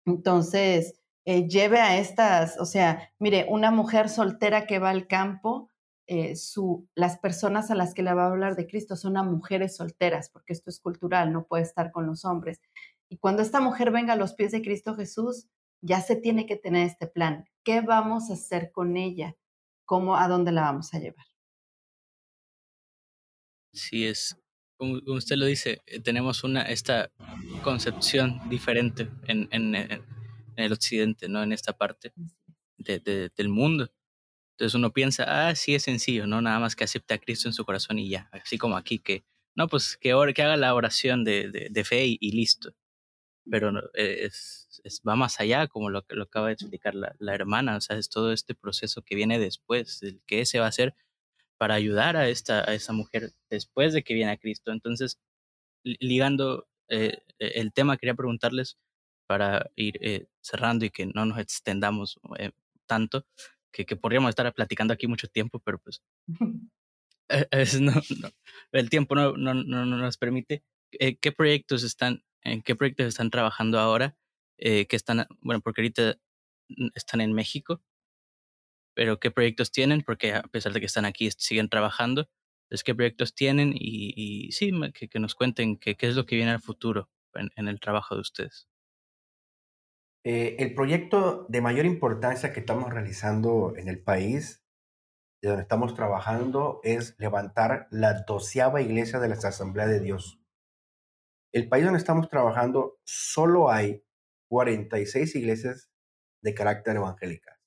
Entonces, 0.07 0.95
eh, 1.25 1.49
lleve 1.49 1.81
a 1.81 1.99
estas, 1.99 2.57
o 2.61 2.65
sea, 2.65 3.13
mire, 3.19 3.45
una 3.51 3.73
mujer 3.73 4.11
soltera 4.11 4.65
que 4.65 4.79
va 4.79 4.91
al 4.91 5.09
campo, 5.09 5.71
eh, 6.07 6.37
su, 6.37 6.89
las 6.95 7.19
personas 7.19 7.73
a 7.73 7.75
las 7.75 7.95
que 7.95 8.05
le 8.05 8.15
va 8.15 8.27
a 8.27 8.31
hablar 8.31 8.55
de 8.55 8.69
Cristo 8.69 8.95
son 8.95 9.15
mujeres 9.29 9.75
solteras, 9.75 10.31
porque 10.31 10.53
esto 10.53 10.71
es 10.71 10.79
cultural, 10.79 11.33
no 11.33 11.49
puede 11.49 11.65
estar 11.65 11.91
con 11.91 12.07
los 12.07 12.25
hombres. 12.25 12.61
Y 13.09 13.19
cuando 13.19 13.43
esta 13.43 13.61
mujer 13.61 13.91
venga 13.91 14.13
a 14.13 14.17
los 14.17 14.35
pies 14.35 14.53
de 14.53 14.63
Cristo 14.63 14.95
Jesús, 14.95 15.49
ya 15.81 16.01
se 16.01 16.15
tiene 16.15 16.47
que 16.47 16.55
tener 16.55 16.87
este 16.87 17.09
plan. 17.09 17.45
¿Qué 17.65 17.81
vamos 17.81 18.31
a 18.31 18.35
hacer 18.35 18.71
con 18.71 18.97
ella? 18.97 19.35
¿Cómo, 19.85 20.15
a 20.15 20.29
dónde 20.29 20.53
la 20.53 20.63
vamos 20.63 20.95
a 20.95 21.01
llevar? 21.01 21.27
Sí, 23.73 24.07
es, 24.07 24.37
como 24.79 25.01
usted 25.07 25.37
lo 25.37 25.45
dice, 25.45 25.83
eh, 25.87 26.01
tenemos 26.01 26.45
una, 26.45 26.63
esta 26.63 27.11
concepción 27.63 28.41
diferente 28.49 29.09
en, 29.27 29.49
en, 29.51 29.75
en 29.75 30.05
el 30.57 30.73
occidente, 30.73 31.29
¿no? 31.29 31.43
En 31.43 31.53
esta 31.53 31.73
parte 31.73 32.13
de, 32.79 33.31
del 33.37 33.49
mundo. 33.49 33.91
Entonces 34.53 34.75
uno 34.75 34.93
piensa, 34.93 35.49
ah, 35.49 35.55
sí 35.55 35.75
es 35.75 35.85
sencillo, 35.85 36.27
¿no? 36.27 36.43
Nada 36.43 36.59
más 36.59 36.75
que 36.75 36.85
acepte 36.85 37.15
a 37.15 37.19
Cristo 37.19 37.49
en 37.49 37.55
su 37.55 37.65
corazón 37.65 37.99
y 37.99 38.09
ya. 38.09 38.29
Así 38.33 38.59
como 38.59 38.77
aquí, 38.77 38.99
que, 38.99 39.25
no, 39.55 39.69
pues 39.69 39.97
que, 39.97 40.15
que 40.35 40.43
haga 40.43 40.57
la 40.57 40.75
oración 40.75 41.25
de, 41.25 41.69
de, 41.71 41.85
fe 41.85 42.07
y, 42.07 42.33
listo. 42.33 42.75
Pero 43.51 43.71
e, 43.95 44.25
es, 44.27 44.81
es, 44.85 45.01
va 45.07 45.17
más 45.17 45.41
allá, 45.41 45.69
como 45.69 45.91
lo, 45.91 46.05
lo 46.09 46.25
acaba 46.25 46.49
de 46.49 46.55
explicar 46.55 46.95
la, 46.95 47.15
la, 47.21 47.35
hermana. 47.35 47.77
O 47.77 47.81
sea, 47.81 47.97
es 47.97 48.09
todo 48.09 48.33
este 48.33 48.55
proceso 48.55 49.03
que 49.03 49.15
viene 49.15 49.39
después, 49.39 50.03
el 50.03 50.21
que 50.27 50.45
se 50.45 50.59
va 50.59 50.67
a 50.67 50.71
hacer 50.71 50.95
para 51.59 51.75
ayudar 51.75 52.17
a, 52.17 52.29
esta, 52.29 52.69
a 52.69 52.75
esa 52.75 52.93
mujer 52.93 53.33
después 53.51 53.93
de 53.93 54.03
que 54.03 54.15
viene 54.15 54.33
a 54.33 54.39
Cristo. 54.39 54.73
Entonces, 54.73 55.19
ligando 55.83 56.69
eh, 56.89 57.19
e, 57.39 57.61
el 57.61 57.73
tema, 57.73 57.97
quería 57.97 58.15
preguntarles 58.15 58.79
para 59.27 59.71
ir 59.77 59.99
eh, 60.01 60.27
cerrando 60.41 60.85
y 60.85 60.91
que 60.91 61.07
no 61.07 61.27
nos 61.27 61.39
extendamos 61.39 62.19
eh, 62.39 62.53
tanto 62.87 63.27
que, 63.73 63.85
que, 63.85 63.97
podríamos 63.97 64.31
estar 64.31 64.53
platicando 64.55 64.95
aquí 64.95 65.07
mucho 65.07 65.29
tiempo, 65.29 65.61
pero 65.61 65.79
pues 65.79 66.03
e, 67.29 67.47
es, 67.51 67.81
no, 67.81 67.93
el 68.73 68.89
tiempo 68.89 69.15
no, 69.15 69.37
no, 69.37 69.55
no, 69.55 69.85
nos 69.85 70.17
permite. 70.17 70.65
¿Qué 70.91 71.33
proyectos 71.33 71.83
están, 71.83 72.25
en 72.43 72.63
qué 72.63 72.75
proyectos 72.75 73.09
están 73.09 73.29
trabajando 73.29 73.79
ahora? 73.79 74.17
Que 74.57 74.87
están, 74.91 75.27
bueno, 75.43 75.61
porque 75.61 75.83
ahorita 75.83 76.19
están 76.95 77.21
en 77.21 77.35
México, 77.35 77.83
pero 78.99 79.21
¿qué 79.21 79.31
proyectos 79.31 79.71
tienen? 79.71 80.03
Porque 80.03 80.35
a 80.35 80.43
pesar 80.43 80.73
de 80.73 80.81
que 80.81 80.87
están 80.87 81.05
aquí, 81.05 81.31
siguen 81.31 81.69
trabajando. 81.69 82.29
es 82.69 82.83
qué 82.83 82.97
proyectos 82.97 83.33
tienen 83.33 83.73
y, 83.73 84.51
sí, 84.51 84.73
que, 84.93 85.21
nos 85.21 85.37
cuenten 85.37 85.77
qué, 85.77 85.97
es 86.01 86.17
lo 86.17 86.27
que 86.27 86.35
viene 86.35 86.51
al 86.51 86.61
futuro 86.61 87.09
en, 87.35 87.69
el 87.69 87.79
trabajo 87.79 88.17
de 88.17 88.23
ustedes. 88.23 88.69
Eh, 90.25 90.57
el 90.59 90.75
proyecto 90.75 91.47
de 91.49 91.61
mayor 91.61 91.87
importancia 91.87 92.53
que 92.53 92.59
estamos 92.59 92.93
realizando 92.93 93.75
en 93.77 93.87
el 93.87 94.03
país, 94.03 94.65
de 95.43 95.51
donde 95.51 95.63
estamos 95.63 95.95
trabajando, 95.95 96.81
es 96.83 97.15
levantar 97.21 97.87
la 97.93 98.25
doceava 98.27 98.83
iglesia 98.83 99.21
de 99.21 99.29
la 99.29 99.37
Asamblea 99.37 99.87
de 99.87 100.01
Dios. 100.01 100.41
El 101.53 101.69
país 101.69 101.85
donde 101.85 102.01
estamos 102.01 102.29
trabajando 102.29 102.99
solo 103.05 103.71
hay 103.71 104.03
46 104.49 105.37
iglesias 105.37 105.89
de 106.43 106.55
carácter 106.55 106.97
evangélica. 106.97 107.58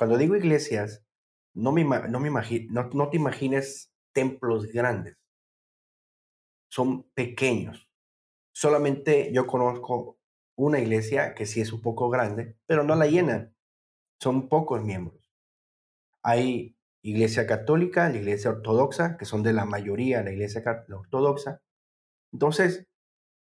Cuando 0.00 0.16
digo 0.16 0.34
iglesias, 0.34 1.04
no, 1.52 1.72
me, 1.72 1.84
no, 1.84 2.20
me 2.20 2.30
no 2.70 3.10
te 3.10 3.16
imagines 3.18 3.92
templos 4.14 4.72
grandes. 4.72 5.18
Son 6.70 7.02
pequeños. 7.12 7.86
Solamente 8.50 9.30
yo 9.30 9.46
conozco 9.46 10.18
una 10.56 10.78
iglesia 10.78 11.34
que 11.34 11.44
sí 11.44 11.60
es 11.60 11.70
un 11.74 11.82
poco 11.82 12.08
grande, 12.08 12.56
pero 12.64 12.82
no 12.82 12.94
la 12.94 13.08
llenan. 13.08 13.54
Son 14.18 14.48
pocos 14.48 14.82
miembros. 14.82 15.30
Hay 16.22 16.78
iglesia 17.02 17.46
católica, 17.46 18.08
la 18.08 18.16
iglesia 18.16 18.52
ortodoxa, 18.52 19.18
que 19.18 19.26
son 19.26 19.42
de 19.42 19.52
la 19.52 19.66
mayoría 19.66 20.22
la 20.22 20.32
iglesia 20.32 20.62
ortodoxa. 20.90 21.60
Entonces, 22.32 22.88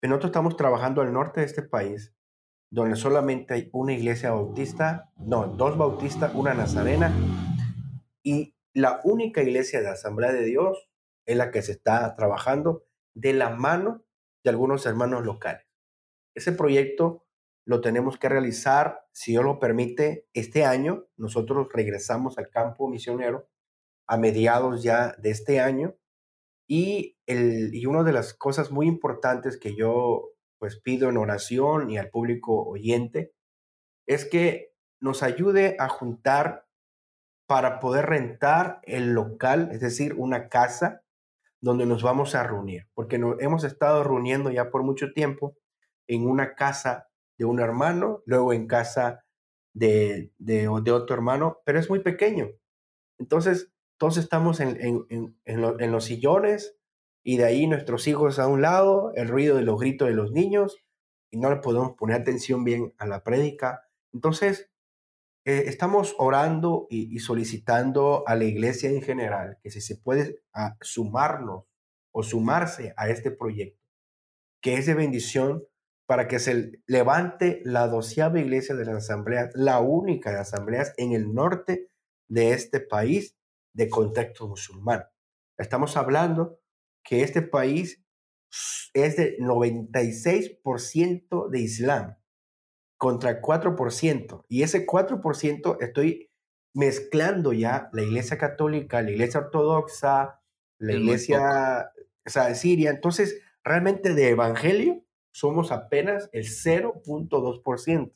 nosotros 0.02 0.32
estamos 0.32 0.58
trabajando 0.58 1.02
al 1.02 1.14
norte 1.14 1.40
de 1.40 1.46
este 1.46 1.64
país, 1.64 2.14
donde 2.72 2.96
solamente 2.96 3.54
hay 3.54 3.70
una 3.74 3.94
iglesia 3.94 4.32
bautista, 4.32 5.12
no, 5.18 5.48
dos 5.48 5.78
bautistas, 5.78 6.34
una 6.36 6.54
nazarena, 6.54 7.12
y 8.24 8.56
la 8.74 9.02
única 9.04 9.42
iglesia 9.42 9.82
de 9.82 9.90
Asamblea 9.90 10.32
de 10.32 10.44
Dios 10.44 10.90
es 11.26 11.38
la 11.38 11.52
que 11.52 11.62
se 11.62 11.72
está 11.72 12.16
trabajando 12.16 12.86
de 13.16 13.34
la 13.34 13.50
mano 13.50 14.04
de 14.44 14.50
algunos 14.52 14.86
hermanos 14.86 15.26
locales. 15.26 15.66
Ese 16.36 16.52
proyecto 16.52 17.26
lo 17.66 17.82
tenemos 17.82 18.18
que 18.18 18.30
realizar, 18.30 19.08
si 19.12 19.32
Dios 19.32 19.44
lo 19.44 19.60
permite, 19.60 20.28
este 20.34 20.66
año. 20.66 21.08
Nosotros 21.18 21.68
regresamos 21.72 22.38
al 22.38 22.50
campo 22.50 22.88
misionero 22.88 23.48
a 24.08 24.18
mediados 24.18 24.82
ya 24.82 25.16
de 25.20 25.30
este 25.30 25.60
año. 25.60 25.96
Y, 26.68 27.18
el, 27.28 27.74
y 27.74 27.86
una 27.86 28.04
de 28.04 28.14
las 28.14 28.34
cosas 28.34 28.72
muy 28.72 28.88
importantes 28.88 29.58
que 29.58 29.76
yo 29.76 30.32
pues 30.60 30.80
pido 30.80 31.10
en 31.10 31.18
oración 31.18 31.90
y 31.90 31.98
al 31.98 32.10
público 32.10 32.64
oyente 32.68 33.34
es 34.06 34.26
que 34.26 34.74
nos 35.00 35.24
ayude 35.24 35.76
a 35.80 35.88
juntar 35.88 36.68
para 37.48 37.80
poder 37.80 38.06
rentar 38.06 38.80
el 38.84 39.14
local, 39.14 39.70
es 39.72 39.80
decir, 39.80 40.14
una 40.16 40.50
casa 40.50 41.02
donde 41.62 41.86
nos 41.86 42.04
vamos 42.04 42.36
a 42.36 42.44
reunir, 42.44 42.88
porque 42.94 43.18
nos 43.18 43.40
hemos 43.42 43.64
estado 43.64 44.04
reuniendo 44.04 44.52
ya 44.52 44.70
por 44.70 44.84
mucho 44.84 45.14
tiempo 45.14 45.58
en 46.08 46.28
una 46.28 46.56
casa 46.56 47.10
de 47.38 47.46
un 47.46 47.60
hermano, 47.60 48.22
luego 48.26 48.54
en 48.54 48.68
casa 48.68 49.26
de, 49.74 50.32
de, 50.38 50.68
otro 50.68 51.16
hermano, 51.16 51.60
pero 51.66 51.80
es 51.80 51.90
muy 51.90 52.00
pequeño. 52.00 52.50
Entonces, 53.18 53.72
todos 53.98 54.18
estamos 54.18 54.60
en, 54.60 54.78
en, 55.10 55.38
en, 55.46 55.92
los 55.92 56.06
sillones 56.06 56.79
y 57.24 57.38
de 57.38 57.46
ahí 57.46 57.68
nuestros 57.68 58.08
hijos 58.08 58.40
a 58.40 58.48
un 58.48 58.62
lado, 58.62 59.12
el 59.16 59.28
ruido 59.28 59.58
de 59.58 59.64
los 59.64 59.80
gritos 59.80 60.08
de 60.08 60.14
los 60.14 60.32
niños 60.32 60.78
y 61.32 61.38
no 61.38 61.50
le 61.50 61.58
podemos 61.58 61.94
poner 61.98 62.22
atención 62.22 62.64
bien 62.64 62.94
a 62.98 63.06
la 63.06 63.24
prédica. 63.24 63.88
Entonces, 64.14 64.70
eh, 65.46 65.64
estamos 65.68 66.16
orando 66.18 66.88
y, 66.90 67.20
solicitando 67.20 68.24
a 68.28 68.36
la 68.36 68.44
iglesia 68.46 68.90
en 68.90 69.02
general 69.02 69.58
que 69.62 69.72
si 69.72 69.82
se 69.82 69.96
puede 69.96 70.42
ah, 70.54 70.76
sumarnos 70.82 71.66
o 72.12 72.24
sumarse 72.24 72.94
a 72.98 73.10
este 73.10 73.32
proyecto, 73.32 73.82
que 74.62 74.76
es 74.76 74.86
de 74.86 74.96
bendición 74.96 75.64
para 76.08 76.28
que 76.28 76.40
se 76.40 76.82
levante 76.88 77.62
la 77.64 77.88
doceava 77.88 78.40
iglesia 78.40 78.76
de 78.76 78.86
las 78.86 78.96
asambleas, 78.96 79.52
la 79.54 79.80
única 79.80 80.32
de 80.32 80.40
asambleas 80.40 80.94
en 80.98 81.14
el 81.14 81.34
norte 81.34 81.88
de 82.28 82.52
este 82.54 82.80
país 82.80 83.38
de 83.74 83.90
contexto 83.90 84.48
musulmán. 84.48 85.06
Estamos 85.58 85.98
hablando 85.98 86.60
que 87.04 87.24
este 87.24 87.42
país 87.42 88.04
es 88.94 89.18
de 89.18 89.38
96% 89.40 91.50
de 91.50 91.60
Islam 91.60 92.18
contra 92.98 93.42
4%. 93.42 94.46
Y 94.50 94.64
ese 94.64 94.86
4% 94.86 95.78
estoy 95.80 96.30
mezclando 96.74 97.54
ya 97.54 97.90
la 97.94 98.04
iglesia 98.04 98.38
católica, 98.38 99.02
la 99.02 99.12
iglesia 99.12 99.42
ortodoxa, 99.42 100.42
la 100.78 100.94
iglesia 100.94 101.92
o 102.26 102.30
sea, 102.30 102.54
siria. 102.56 102.92
Entonces, 102.92 103.42
realmente 103.64 104.14
de 104.14 104.30
evangelio 104.30 105.04
somos 105.32 105.72
apenas 105.72 106.30
el 106.32 106.46
0.2%. 106.46 108.14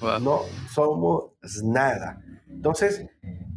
No 0.00 0.40
somos 0.70 1.32
nada. 1.62 2.22
Entonces, 2.48 3.06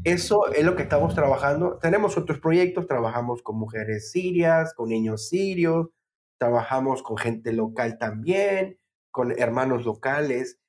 eso 0.03 0.51
es 0.53 0.63
lo 0.63 0.75
que 0.75 0.83
estamos 0.83 1.15
trabajando. 1.15 1.79
Tenemos 1.79 2.17
otros 2.17 2.39
proyectos, 2.39 2.87
trabajamos 2.87 3.41
con 3.41 3.57
mujeres 3.57 4.11
sirias, 4.11 4.73
con 4.73 4.89
niños 4.89 5.27
sirios, 5.27 5.89
trabajamos 6.37 7.01
con 7.01 7.17
gente 7.17 7.53
local 7.53 7.97
también, 7.97 8.79
con 9.11 9.31
hermanos 9.39 9.85
locales. 9.85 10.59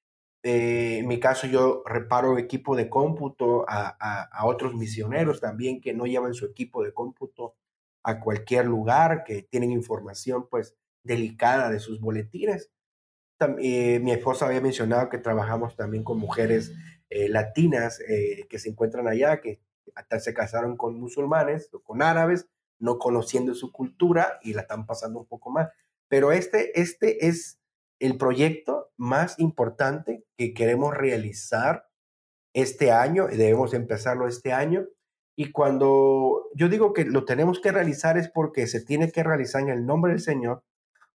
Eh, 0.43 0.99
en 1.01 1.09
mi 1.09 1.21
caso, 1.21 1.47
yo 1.47 1.83
reparo 1.85 2.39
equipo 2.39 2.77
de 2.77 2.89
cómputo 2.89 3.67
a, 3.69 4.29
otros 4.45 4.75
misioneros 4.75 5.41
también 5.41 5.81
que 5.81 5.93
no 5.93 6.07
llevan 6.07 6.35
su 6.35 6.47
equipo 6.47 6.83
de 6.83 6.95
cómputo 6.95 7.57
a 8.05 8.21
cualquier 8.21 8.67
lugar, 8.67 9.25
que 9.25 9.43
tienen 9.43 9.73
información 9.73 10.47
pues 10.49 10.77
delicada 11.03 11.71
de 11.71 11.81
sus 11.81 12.01
boletines. 12.01 12.71
Eh, 13.59 14.01
mi 14.01 14.13
esposa 14.13 14.47
había 14.47 14.61
mencionado 14.61 15.09
que 15.09 15.19
trabajamos 15.19 15.77
también 15.77 16.05
con 16.05 16.19
mujeres 16.19 16.73
eh, 17.11 17.29
latinas 17.29 17.99
que 18.49 18.59
se 18.59 18.69
encuentran 18.69 19.09
allá, 19.09 19.41
que 19.41 19.61
hasta 19.95 20.19
se 20.21 20.35
casaron 20.35 20.77
con 20.77 20.99
musulmanes 20.99 21.69
o 21.73 21.83
con 21.83 22.03
árabes, 22.03 22.49
no 22.79 22.99
conociendo 22.99 23.55
su 23.55 23.73
cultura 23.73 24.39
y 24.43 24.55
la 24.55 24.63
están 24.63 24.87
pasando 24.87 25.21
un 25.21 25.27
poco 25.27 25.51
mal. 25.51 25.71
Pero 26.09 26.33
este, 26.33 26.81
este 26.81 27.27
es 27.27 27.59
el 27.99 28.19
proyecto 28.19 28.91
más 28.97 29.39
importante 29.39 30.25
que 30.37 30.55
queremos 30.55 30.95
realizar 30.95 31.89
este 32.55 32.91
año, 32.91 33.29
y 33.31 33.37
debemos 33.37 33.75
empezarlo 33.75 34.27
este 34.27 34.53
año. 34.53 34.87
Y 35.37 35.53
cuando 35.53 36.49
yo 36.55 36.69
digo 36.69 36.93
que 36.93 37.05
lo 37.05 37.25
tenemos 37.25 37.61
que 37.61 37.73
realizar 37.73 38.17
es 38.17 38.29
porque 38.29 38.67
se 38.67 38.81
tiene 38.83 39.13
que 39.13 39.23
realizar 39.23 39.63
en 39.63 39.69
el 39.69 39.85
nombre 39.85 40.13
del 40.13 40.21
Señor, 40.21 40.63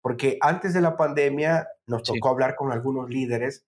porque 0.02 0.38
antes 0.40 0.74
de 0.74 0.80
la 0.80 0.96
pandemia 0.96 1.68
nos 1.86 2.02
tocó 2.02 2.28
hablar 2.30 2.56
con 2.56 2.72
algunos 2.72 3.10
líderes 3.10 3.66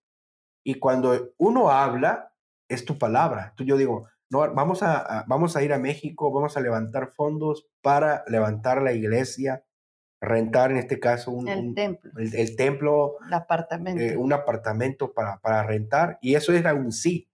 y 0.64 0.77
cuando 0.77 1.33
uno 1.38 1.71
habla, 1.71 2.33
es 2.68 2.85
tu 2.85 2.99
palabra. 2.99 3.53
Tú 3.57 3.64
yo 3.64 3.77
digo, 3.77 4.09
no, 4.31 4.38
vamos 4.55 4.83
a, 4.83 5.25
vamos 5.27 5.57
a 5.57 5.62
ir 5.62 5.73
a 5.73 5.79
México, 5.79 6.33
vamos 6.33 6.57
a 6.57 6.61
levantar 6.61 7.11
fondos 7.11 7.66
para 7.83 8.25
levantar 8.29 8.81
la 8.81 8.92
iglesia, 8.92 9.64
rentar 10.21 10.71
en 10.71 10.79
este 10.79 10.99
caso 11.01 11.33
un, 11.33 11.49
el 11.49 11.75
templo, 11.75 12.11
el, 12.16 12.57
templo 12.57 13.16
apartamento. 13.31 14.03
Eh, 14.03 14.16
un 14.16 14.33
apartamento 14.33 15.12
para, 15.12 15.38
para 15.40 15.62
rentar. 15.64 16.18
Y 16.23 16.37
eso 16.37 16.53
era 16.53 16.73
un 16.73 16.92
sí, 16.92 17.29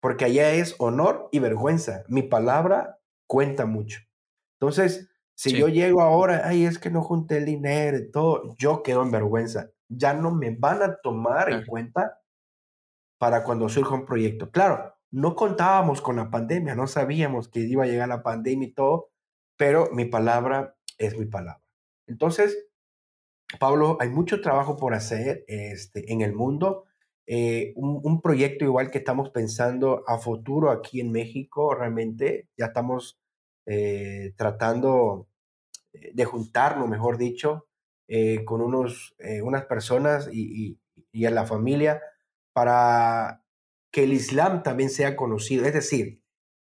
porque 0.00 0.24
allá 0.24 0.52
es 0.52 0.74
honor 0.78 1.28
y 1.32 1.40
vergüenza. 1.40 2.04
Mi 2.08 2.22
palabra 2.22 2.98
cuenta 3.26 3.66
mucho. 3.66 4.00
Entonces, 4.58 5.09
si 5.40 5.56
yo 5.56 5.68
llego 5.68 6.02
ahora, 6.02 6.42
ay, 6.44 6.66
es 6.66 6.78
que 6.78 6.90
no 6.90 7.02
junté 7.02 7.38
el 7.38 7.46
dinero 7.46 7.96
y 7.96 8.10
todo, 8.10 8.54
yo 8.58 8.82
quedo 8.82 9.02
en 9.02 9.10
vergüenza. 9.10 9.70
Ya 9.88 10.12
no 10.12 10.34
me 10.34 10.50
van 10.50 10.82
a 10.82 10.96
tomar 10.96 11.50
en 11.50 11.64
cuenta 11.64 12.20
para 13.16 13.42
cuando 13.42 13.70
surja 13.70 13.94
un 13.94 14.04
proyecto. 14.04 14.50
Claro, 14.50 14.94
no 15.10 15.34
contábamos 15.34 16.02
con 16.02 16.16
la 16.16 16.30
pandemia, 16.30 16.74
no 16.74 16.86
sabíamos 16.86 17.48
que 17.48 17.60
iba 17.60 17.84
a 17.84 17.86
llegar 17.86 18.10
la 18.10 18.22
pandemia 18.22 18.68
y 18.68 18.72
todo, 18.72 19.12
pero 19.56 19.88
mi 19.92 20.04
palabra 20.04 20.76
es 20.98 21.18
mi 21.18 21.24
palabra. 21.24 21.62
Entonces, 22.06 22.66
Pablo, 23.58 23.96
hay 23.98 24.10
mucho 24.10 24.42
trabajo 24.42 24.76
por 24.76 24.92
hacer 24.92 25.46
este, 25.48 26.12
en 26.12 26.20
el 26.20 26.34
mundo. 26.34 26.84
Eh, 27.26 27.72
un, 27.76 28.20
proyecto 28.20 28.66
igual 28.66 28.90
que 28.90 28.98
estamos 28.98 29.30
pensando 29.30 30.04
a 30.06 30.18
futuro 30.18 30.70
aquí 30.70 31.00
en 31.00 31.12
México, 31.12 31.74
realmente 31.74 32.50
ya 32.58 32.66
estamos 32.66 33.18
eh, 33.64 34.34
tratando 34.36 35.29
de 35.92 36.24
juntarnos, 36.24 36.88
mejor 36.88 37.18
dicho, 37.18 37.68
eh, 38.08 38.44
con 38.44 38.60
unos, 38.60 39.14
unas 39.42 39.64
personas 39.66 40.28
y, 40.32 40.78
y, 41.12 41.24
a 41.24 41.30
la 41.30 41.46
familia 41.46 42.02
para 42.52 43.44
que 43.92 44.04
el 44.04 44.12
Islam 44.12 44.62
también 44.62 44.90
sea 44.90 45.16
conocido. 45.16 45.66
Es 45.66 45.74
decir, 45.74 46.22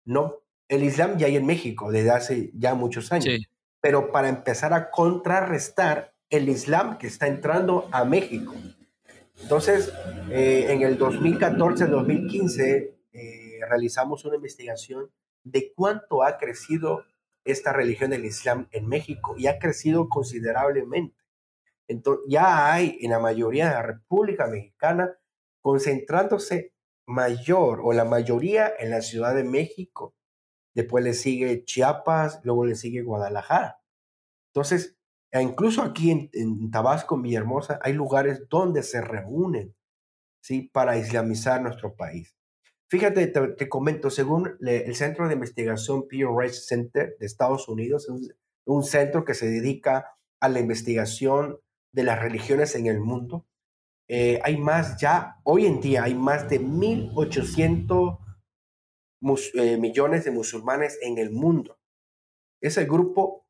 no, 0.06 0.44
el 0.68 0.84
Islam 0.84 1.18
ya 1.18 1.28
hay 1.28 1.36
en 1.36 1.46
México 1.46 1.92
desde 1.92 2.12
hace 2.12 2.52
ya 2.54 2.76
muchos 2.76 3.12
años. 3.12 3.26
Sí 3.26 3.48
pero 3.82 4.12
para 4.12 4.30
empezar 4.30 4.74
a 4.74 4.90
contrarrestar 4.90 6.14
el 6.30 6.50
Islam 6.50 6.98
que 6.98 7.08
está 7.08 7.28
entrando 7.28 7.88
a 7.92 8.04
México. 8.04 8.54
Entonces, 9.42 9.94
eh, 10.30 10.66
en 10.70 10.82
el 10.82 11.00
2014-2015 11.00 12.96
eh, 13.14 13.60
realizamos 13.70 14.26
una 14.26 14.36
investigación 14.36 15.10
de 15.44 15.72
cuánto 15.74 16.24
ha 16.24 16.38
crecido 16.38 17.06
esta 17.48 17.74
religión 17.74 18.12
del 18.12 18.26
Islam 18.26 18.68
en 18.72 18.88
México 18.88 19.36
y 19.38 19.48
ha 19.48 19.60
crecido 19.60 20.10
considerablemente. 20.10 21.18
Entonces, 21.88 22.26
ya 22.28 22.74
hay 22.74 22.98
en 23.02 23.12
la 23.12 23.20
mayoría 23.20 23.68
de 23.68 23.74
la 23.74 23.82
República 23.82 24.48
Mexicana 24.48 25.18
concentrándose 25.62 26.74
mayor 27.08 27.82
o 27.84 27.94
la 27.94 28.06
mayoría 28.06 28.72
en 28.78 28.92
la 28.92 29.02
Ciudad 29.02 29.34
de 29.34 29.44
México. 29.44 30.16
Después 30.76 31.04
le 31.04 31.14
sigue 31.14 31.64
Chiapas, 31.66 32.42
luego 32.44 32.66
le 32.66 32.76
sigue 32.76 33.02
Guadalajara. 33.02 33.82
Entonces, 34.54 34.98
e 35.32 35.42
incluso 35.42 35.82
aquí 35.82 36.12
en, 36.12 36.72
Tabasco, 36.72 37.16
en 37.16 37.24
Villahermosa, 37.24 37.80
hay 37.82 37.94
lugares 37.94 38.48
donde 38.50 38.84
se 38.84 39.02
reúnen 39.02 39.76
¿sí? 40.42 40.70
para 40.74 40.98
islamizar 40.98 41.62
nuestro 41.62 41.96
país. 41.96 42.37
Fíjate, 42.90 43.28
te, 43.28 43.70
comento, 43.70 44.10
según 44.10 44.58
el 44.62 44.96
Centro 44.96 45.28
de 45.28 45.34
Investigación 45.34 46.08
Pew 46.08 46.38
Research 46.38 46.68
Center 46.68 47.18
de 47.20 47.26
Estados 47.26 47.68
Unidos, 47.68 48.08
un, 48.08 48.28
un 48.66 48.84
centro 48.84 49.26
que 49.26 49.34
se 49.34 49.50
dedica 49.50 50.18
a 50.40 50.50
la 50.50 50.60
investigación 50.60 51.60
de 51.92 52.04
las 52.04 52.20
religiones 52.20 52.76
en 52.76 52.86
el 52.86 53.00
mundo, 53.00 53.46
eh, 54.10 54.40
hay 54.44 54.58
más 54.58 55.00
ya, 55.00 55.38
hoy 55.44 55.66
en 55.66 55.82
día 55.82 56.04
hay 56.04 56.16
más 56.16 56.50
de 56.50 56.62
1.800 56.62 58.20
eh, 59.56 59.78
millones 59.78 60.24
de 60.24 60.32
musulmanes 60.32 60.98
en 61.02 61.18
el 61.18 61.32
mundo. 61.32 61.78
Es 62.62 62.78
el 62.78 62.88
grupo 62.88 63.46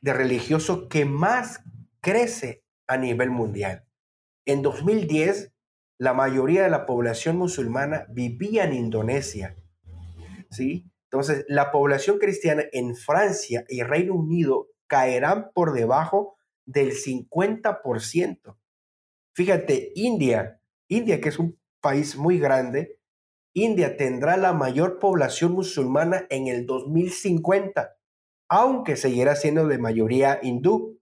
de 0.00 0.12
religiosos 0.12 0.86
que 0.88 1.04
más 1.04 1.62
crece 2.00 2.62
a 2.86 2.96
nivel 2.96 3.30
mundial. 3.30 3.84
En 4.44 4.62
2010, 4.62 5.52
la 5.98 6.12
mayoría 6.14 6.62
de 6.62 6.70
la 6.70 6.86
población 6.86 7.36
musulmana 7.38 8.06
vivía 8.10 8.64
en 8.64 8.74
Indonesia. 8.74 9.56
¿sí? 10.50 10.90
Entonces, 11.10 11.44
la 11.48 11.70
población 11.70 12.18
cristiana 12.18 12.64
en 12.72 12.94
Francia 12.94 13.64
y 13.68 13.82
Reino 13.82 14.14
Unido 14.14 14.68
caerán 14.86 15.50
por 15.54 15.72
debajo 15.72 16.36
del 16.66 16.92
50%. 16.92 18.56
Fíjate, 19.34 19.92
India, 19.94 20.60
India 20.88 21.20
que 21.20 21.28
es 21.28 21.38
un 21.38 21.58
país 21.80 22.16
muy 22.16 22.38
grande, 22.38 22.98
India 23.54 23.96
tendrá 23.96 24.36
la 24.36 24.52
mayor 24.52 24.98
población 24.98 25.52
musulmana 25.52 26.26
en 26.28 26.46
el 26.46 26.66
2050, 26.66 27.96
aunque 28.48 28.96
seguirá 28.96 29.34
siendo 29.36 29.66
de 29.66 29.78
mayoría 29.78 30.40
hindú, 30.42 31.00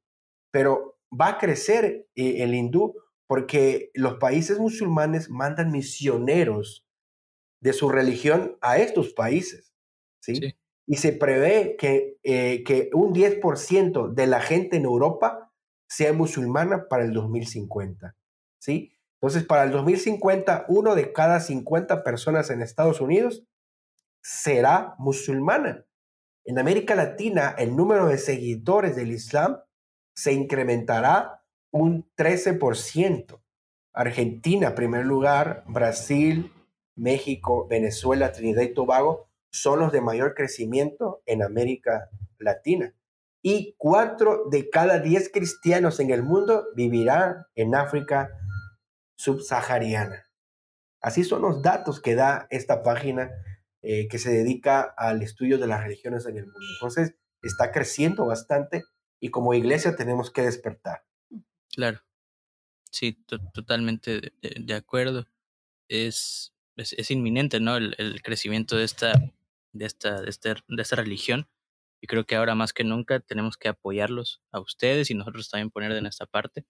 pero 0.53 0.99
va 1.11 1.30
a 1.30 1.38
crecer 1.38 2.07
eh, 2.14 2.42
el 2.45 2.55
hindú 2.55 2.95
porque 3.27 3.91
los 3.95 4.14
países 4.18 4.59
musulmanes 4.59 5.31
mandan 5.31 5.70
misioneros 5.70 6.87
de 7.61 7.72
su 7.72 7.89
religión 7.89 8.59
a 8.61 8.79
estos 8.79 9.12
países, 9.14 9.75
¿sí? 10.20 10.55
Y 10.87 10.97
se 10.97 11.12
prevé 11.12 11.77
que, 11.79 12.18
eh, 12.22 12.62
que 12.62 12.91
un 12.93 13.14
10% 13.14 14.12
de 14.12 14.27
la 14.27 14.41
gente 14.41 14.77
en 14.77 14.85
Europa 14.85 15.45
sea 15.89 16.12
musulmana 16.12 16.89
para 16.89 17.05
el 17.05 17.12
2050. 17.12 18.16
¿sí? 18.59 18.97
Entonces, 19.20 19.45
para 19.45 19.64
el 19.64 19.70
2050, 19.70 20.66
uno 20.68 20.95
de 20.95 21.12
cada 21.12 21.41
50 21.41 22.03
personas 22.05 22.51
en 22.51 22.61
Estados 22.61 23.01
Unidos 23.01 23.45
será 24.22 24.95
musulmana. 24.99 25.87
En 26.45 26.59
América 26.59 26.95
Latina, 26.95 27.55
el 27.57 27.75
número 27.77 28.07
de 28.07 28.18
seguidores 28.18 28.97
del 28.97 29.12
Islam 29.12 29.61
se 30.14 30.33
incrementará 30.33 31.43
un 31.75 32.09
13%. 32.16 33.41
Argentina, 33.93 34.77
primer 34.77 35.05
lugar, 35.05 35.64
Brasil, 35.66 36.53
México, 36.95 37.66
Venezuela, 37.68 38.31
Trinidad 38.31 38.62
y 38.62 38.72
Tobago 38.72 39.29
son 39.51 39.81
los 39.81 39.91
de 39.91 40.01
mayor 40.01 40.35
crecimiento 40.35 41.20
en 41.27 41.43
América 41.43 42.11
Latina. 42.39 42.95
Y 43.43 43.75
cuatro 43.77 44.45
de 44.51 44.70
cada 44.70 45.01
diez 45.01 45.29
cristianos 45.33 45.99
en 45.99 46.11
el 46.11 46.22
mundo 46.22 46.64
vivirán 46.77 47.47
en 47.57 47.75
África 47.75 48.31
subsahariana. 49.16 50.27
Así 51.01 51.25
son 51.25 51.43
los 51.43 51.61
datos 51.61 52.01
que 52.01 52.14
da 52.14 52.47
esta 52.51 52.85
página 52.85 53.33
eh, 53.83 54.07
que 54.07 54.18
se 54.18 54.31
dedica 54.31 54.95
al 54.97 55.22
estudio 55.22 55.59
de 55.59 55.66
las 55.66 55.83
religiones 55.83 56.25
en 56.27 56.37
el 56.37 56.45
mundo. 56.45 56.61
Entonces, 56.77 57.16
está 57.43 57.72
creciendo 57.72 58.27
bastante 58.27 58.85
y 59.20 59.31
como 59.31 59.55
iglesia 59.55 59.97
tenemos 59.97 60.31
que 60.31 60.43
despertar. 60.43 61.03
Claro, 61.75 62.01
sí, 62.91 63.14
totalmente 63.53 64.33
de, 64.41 64.75
acuerdo. 64.75 65.27
Es, 65.89 66.55
es, 66.77 67.11
inminente, 67.11 67.61
¿no? 67.61 67.77
El, 67.77 67.95
el, 67.99 68.22
crecimiento 68.22 68.77
de 68.77 68.85
esta, 68.85 69.12
de, 69.72 69.87
esta, 69.87 70.22
de, 70.22 70.31
este, 70.31 70.55
de 70.68 70.83
esta 70.83 70.97
religión. 70.97 71.49
Y 72.01 72.07
creo 72.07 72.27
que 72.27 72.37
ahora 72.37 72.55
más 72.55 72.72
que 72.72 72.85
nunca 72.85 73.20
tenemos 73.20 73.57
que 73.57 73.68
apoyarlos 73.68 74.43
a 74.53 74.61
ustedes 74.61 75.11
y 75.11 75.14
nosotros 75.14 75.51
también 75.51 75.70
poner 75.70 75.95
de 75.95 76.03
nuestra 76.03 76.27
parte 76.27 76.66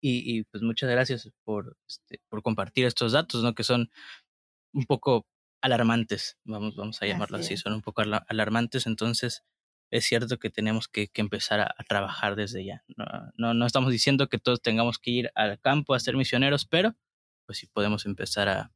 y, 0.00 0.44
pues 0.44 0.62
muchas 0.62 0.90
gracias 0.90 1.30
por, 1.44 1.76
este, 1.88 2.20
por 2.28 2.42
compartir 2.42 2.86
estos 2.86 3.12
datos, 3.12 3.42
¿no? 3.42 3.54
Que 3.54 3.64
son 3.64 3.90
un 4.72 4.84
poco 4.86 5.26
alarmantes, 5.62 6.38
vamos, 6.44 6.76
vamos 6.76 7.02
a 7.02 7.06
llamarlo 7.06 7.38
así, 7.38 7.56
son 7.56 7.72
un 7.74 7.82
poco 7.82 8.02
alarmantes, 8.28 8.86
entonces 8.86 9.44
es 9.90 10.04
cierto 10.04 10.38
que 10.38 10.50
tenemos 10.50 10.88
que, 10.88 11.10
empezar 11.14 11.60
a, 11.60 11.74
trabajar 11.88 12.36
desde 12.36 12.64
ya. 12.64 12.84
No, 13.36 13.66
estamos 13.66 13.90
diciendo 13.90 14.28
que 14.28 14.38
todos 14.38 14.60
tengamos 14.60 14.98
que 14.98 15.10
ir 15.10 15.30
al 15.34 15.58
campo 15.60 15.94
a 15.94 16.00
ser 16.00 16.16
misioneros, 16.16 16.66
pero 16.66 16.94
pues 17.46 17.58
sí 17.58 17.66
podemos 17.66 18.06
empezar 18.06 18.48
a, 18.48 18.72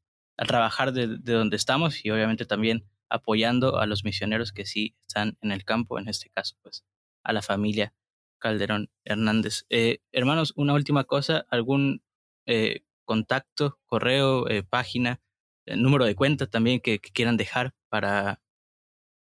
trabajar 0.47 0.93
de, 0.93 1.19
de, 1.19 1.33
donde 1.35 1.57
estamos 1.57 2.05
y 2.05 2.11
obviamente 2.11 2.47
también 2.47 2.85
apoyando 3.09 3.79
a 3.79 3.87
los 3.87 4.05
misioneros 4.05 4.53
que 4.53 4.65
sí 4.65 4.97
están 5.07 5.37
en 5.43 5.53
el 5.53 5.65
campo, 5.65 5.99
en 5.99 6.09
este 6.09 6.31
caso, 6.31 6.57
pues 6.63 6.85
a 7.23 7.33
la 7.33 7.43
familia 7.43 7.95
Calderón 8.43 8.91
Hernández. 9.05 9.65
Eh, 9.71 10.01
hermanos, 10.11 10.53
una 10.57 10.75
última 10.75 11.05
cosa, 11.05 11.47
algún 11.49 12.03
eh, 12.47 12.81
contacto, 13.05 13.79
correo, 13.87 14.49
eh, 14.49 14.65
página, 14.65 15.21
número 15.65 16.05
de 16.05 16.17
cuenta 16.17 16.49
también 16.49 16.81
que, 16.81 16.99
quieran 16.99 17.37
dejar 17.37 17.73
para, 17.89 18.42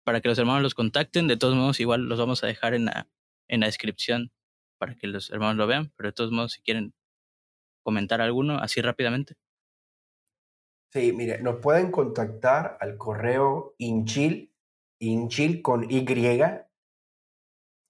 para 0.10 0.22
que 0.22 0.28
los 0.28 0.40
hermanos 0.40 0.64
los 0.64 0.74
contacten. 0.74 1.28
De 1.28 1.38
todos 1.38 1.56
modos, 1.56 1.80
igual 1.80 2.10
los 2.10 2.18
vamos 2.18 2.44
a 2.44 2.48
dejar 2.48 2.74
en 2.74 2.86
la, 2.86 3.08
en 3.48 3.60
la 3.60 3.68
descripción 3.68 4.32
para 4.80 4.96
que 4.96 5.06
los 5.06 5.30
hermanos 5.30 5.56
lo 5.56 5.68
vean, 5.68 5.94
pero 5.96 6.10
de 6.10 6.14
todos 6.14 6.32
modos, 6.32 6.54
si 6.54 6.62
quieren 6.62 6.96
comentar 7.84 8.20
alguno 8.20 8.58
así 8.58 8.82
rápidamente. 8.82 9.36
Sí, 10.92 11.14
mire, 11.14 11.44
nos 11.44 11.58
pueden 11.58 11.92
contactar 11.92 12.76
al 12.82 12.98
correo 12.98 13.76
inchil, 13.78 14.52
inchil 14.98 15.62
con 15.62 15.84
Y, 15.92 16.04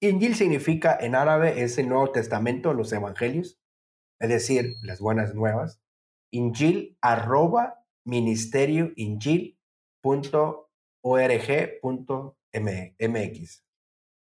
Injil 0.02 0.36
significa 0.36 0.98
en 1.00 1.16
árabe 1.16 1.64
es 1.64 1.78
el 1.78 1.88
Nuevo 1.88 2.12
Testamento, 2.12 2.74
los 2.74 2.92
Evangelios, 2.92 3.62
es 4.20 4.28
decir, 4.28 4.74
las 4.82 5.00
buenas 5.00 5.34
nuevas. 5.36 5.82
Injil 6.32 6.98
arroba 7.00 7.86
ministerio 8.04 8.92
mx. 12.54 13.64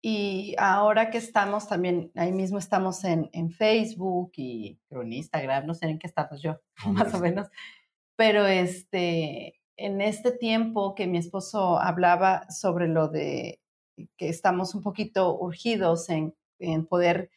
Y 0.03 0.55
ahora 0.59 1.11
que 1.11 1.19
estamos 1.19 1.67
también, 1.69 2.13
ahí 2.15 2.31
mismo 2.33 2.59
estamos 2.59 3.03
en, 3.05 3.29
en 3.33 3.51
Facebook 3.51 4.33
y 4.37 4.79
en 4.91 5.13
Instagram, 5.13 5.67
no 5.67 5.75
sé 5.75 5.87
en 5.87 5.99
qué 5.99 6.07
estamos 6.07 6.41
yo, 6.43 6.61
más 6.87 7.13
o 7.15 7.19
menos. 7.19 7.49
Pero 8.17 8.47
este, 8.47 9.61
en 9.77 10.01
este 10.01 10.33
tiempo 10.33 10.95
que 10.95 11.07
mi 11.07 11.19
esposo 11.19 11.79
hablaba 11.79 12.49
sobre 12.51 12.89
lo 12.89 13.09
de 13.09 13.61
que 14.17 14.29
estamos 14.29 14.75
un 14.75 14.83
poquito 14.83 15.37
urgidos 15.39 16.09
en, 16.09 16.35
poder 16.89 17.31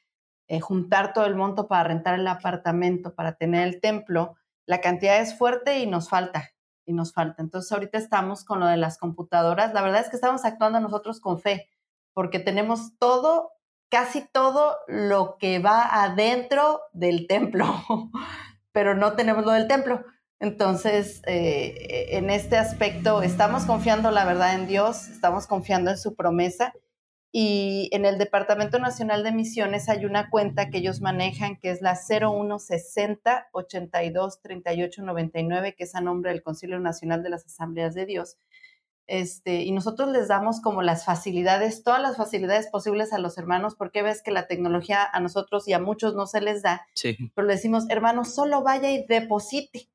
eh, 0.48 0.60
juntar 0.60 1.14
todo 1.14 1.26
el 1.26 1.36
monto 1.36 1.68
para 1.68 1.90
rentar 1.90 2.20
el 2.20 2.28
apartamento, 2.28 3.14
para 3.16 3.36
tener 3.36 3.68
el 3.68 3.82
templo, 3.82 4.36
la 4.66 4.82
cantidad 4.82 5.20
es 5.20 5.38
fuerte 5.38 5.80
y 5.80 5.88
nos 5.88 6.10
falta, 6.10 6.52
y 6.90 6.94
nos 6.94 7.14
falta. 7.14 7.42
Entonces 7.44 7.72
ahorita 7.72 7.98
estamos 7.98 8.44
con 8.44 8.60
lo 8.60 8.66
de 8.66 8.78
las 8.78 8.98
computadoras. 8.98 9.74
La 9.74 9.84
verdad 9.84 10.02
es 10.02 10.10
que 10.10 10.16
estamos 10.16 10.44
actuando 10.44 10.80
nosotros 10.80 11.20
con 11.20 11.40
fe, 11.40 11.70
porque 12.14 12.40
tenemos 12.40 12.98
todo, 12.98 13.52
casi 13.90 14.28
todo 14.34 14.76
lo 14.88 15.38
que 15.38 15.60
va 15.60 16.04
adentro 16.04 16.82
del 16.92 17.28
templo, 17.28 17.66
pero 18.72 18.96
no 18.96 19.14
tenemos 19.14 19.46
lo 19.46 19.52
del 19.52 19.68
templo. 19.68 20.04
Entonces, 20.40 21.22
eh, 21.28 22.08
en 22.12 22.30
este 22.30 22.58
aspecto, 22.58 23.22
estamos 23.22 23.66
confiando, 23.66 24.10
la 24.10 24.26
verdad, 24.26 24.56
en 24.56 24.68
Dios, 24.68 25.10
estamos 25.10 25.46
confiando 25.46 25.92
en 25.92 25.98
su 25.98 26.16
promesa. 26.16 26.74
Y 27.32 27.90
en 27.92 28.06
el 28.06 28.18
Departamento 28.18 28.80
Nacional 28.80 29.24
de 29.24 29.32
Misiones 29.32 29.88
hay 29.88 30.06
una 30.06 30.30
cuenta 30.32 30.70
que 30.70 30.80
ellos 30.80 31.00
manejan 31.00 31.58
que 31.58 31.70
es 31.70 31.82
la 31.82 31.96
0160 31.96 33.50
82 33.52 34.42
38 34.42 35.04
99, 35.04 35.76
que 35.76 35.84
es 35.84 35.94
a 35.94 36.02
nombre 36.02 36.32
del 36.32 36.42
Concilio 36.42 36.80
Nacional 36.80 37.22
de 37.22 37.30
las 37.30 37.46
Asambleas 37.46 37.94
de 37.94 38.06
Dios. 38.08 38.38
Este, 39.06 39.64
y 39.64 39.72
nosotros 39.72 40.10
les 40.10 40.28
damos 40.28 40.62
como 40.62 40.82
las 40.82 41.06
facilidades, 41.06 41.84
todas 41.84 42.02
las 42.02 42.18
facilidades 42.18 42.68
posibles 42.68 43.14
a 43.14 43.20
los 43.20 43.38
hermanos, 43.38 43.76
porque 43.76 44.04
ves 44.04 44.22
que 44.22 44.32
la 44.32 44.48
tecnología 44.48 45.08
a 45.12 45.20
nosotros 45.20 45.68
y 45.68 45.74
a 45.74 45.80
muchos 45.80 46.16
no 46.16 46.26
se 46.28 46.42
les 46.42 46.62
da. 46.62 46.88
Pero 47.36 47.48
le 47.48 47.54
decimos, 47.54 47.86
hermanos, 47.90 48.34
solo 48.34 48.62
vaya 48.64 48.92
y 48.92 49.06
deposite 49.06 49.90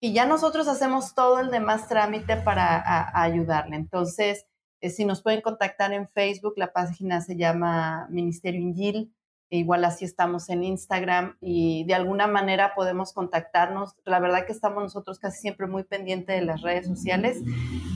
y 0.00 0.12
ya 0.12 0.26
nosotros 0.26 0.68
hacemos 0.68 1.14
todo 1.14 1.40
el 1.40 1.50
demás 1.50 1.88
trámite 1.88 2.36
para 2.36 3.10
ayudarle. 3.20 3.76
Entonces, 3.76 4.46
si 4.82 5.04
nos 5.04 5.22
pueden 5.22 5.40
contactar 5.40 5.92
en 5.92 6.08
Facebook, 6.08 6.54
la 6.56 6.72
página 6.72 7.20
se 7.20 7.36
llama 7.36 8.06
Ministerio 8.10 8.60
Ingil. 8.60 9.12
E 9.50 9.56
igual 9.56 9.84
así 9.86 10.04
estamos 10.04 10.50
en 10.50 10.62
Instagram 10.62 11.38
y 11.40 11.84
de 11.84 11.94
alguna 11.94 12.26
manera 12.26 12.74
podemos 12.74 13.14
contactarnos. 13.14 13.94
La 14.04 14.20
verdad 14.20 14.44
que 14.44 14.52
estamos 14.52 14.82
nosotros 14.82 15.18
casi 15.18 15.40
siempre 15.40 15.66
muy 15.66 15.84
pendientes 15.84 16.38
de 16.38 16.44
las 16.44 16.60
redes 16.60 16.86
sociales 16.86 17.38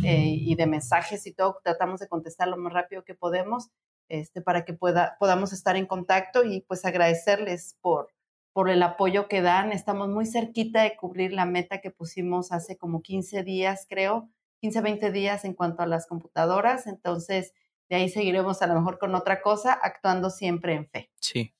eh, 0.02 0.34
y 0.40 0.54
de 0.54 0.66
mensajes 0.66 1.26
y 1.26 1.34
todo. 1.34 1.58
Tratamos 1.62 2.00
de 2.00 2.08
contestar 2.08 2.48
lo 2.48 2.56
más 2.56 2.72
rápido 2.72 3.04
que 3.04 3.14
podemos 3.14 3.68
este, 4.08 4.40
para 4.40 4.64
que 4.64 4.72
pueda, 4.72 5.16
podamos 5.18 5.52
estar 5.52 5.76
en 5.76 5.86
contacto 5.86 6.42
y 6.44 6.62
pues 6.62 6.84
agradecerles 6.84 7.76
por, 7.82 8.08
por 8.52 8.70
el 8.70 8.82
apoyo 8.82 9.28
que 9.28 9.42
dan. 9.42 9.72
Estamos 9.72 10.08
muy 10.08 10.26
cerquita 10.26 10.82
de 10.82 10.96
cubrir 10.96 11.32
la 11.32 11.44
meta 11.44 11.80
que 11.80 11.90
pusimos 11.90 12.52
hace 12.52 12.76
como 12.76 13.02
15 13.02 13.42
días, 13.42 13.86
creo, 13.88 14.30
15, 14.62 14.80
20 14.80 15.10
días 15.10 15.44
en 15.44 15.54
cuanto 15.54 15.82
a 15.82 15.86
las 15.86 16.06
computadoras. 16.06 16.86
Entonces, 16.86 17.52
de 17.90 17.96
ahí 17.96 18.08
seguiremos 18.08 18.62
a 18.62 18.68
lo 18.68 18.74
mejor 18.74 18.98
con 18.98 19.14
otra 19.14 19.42
cosa, 19.42 19.72
actuando 19.72 20.30
siempre 20.30 20.74
en 20.74 20.88
fe. 20.88 21.10
Sí. 21.20 21.52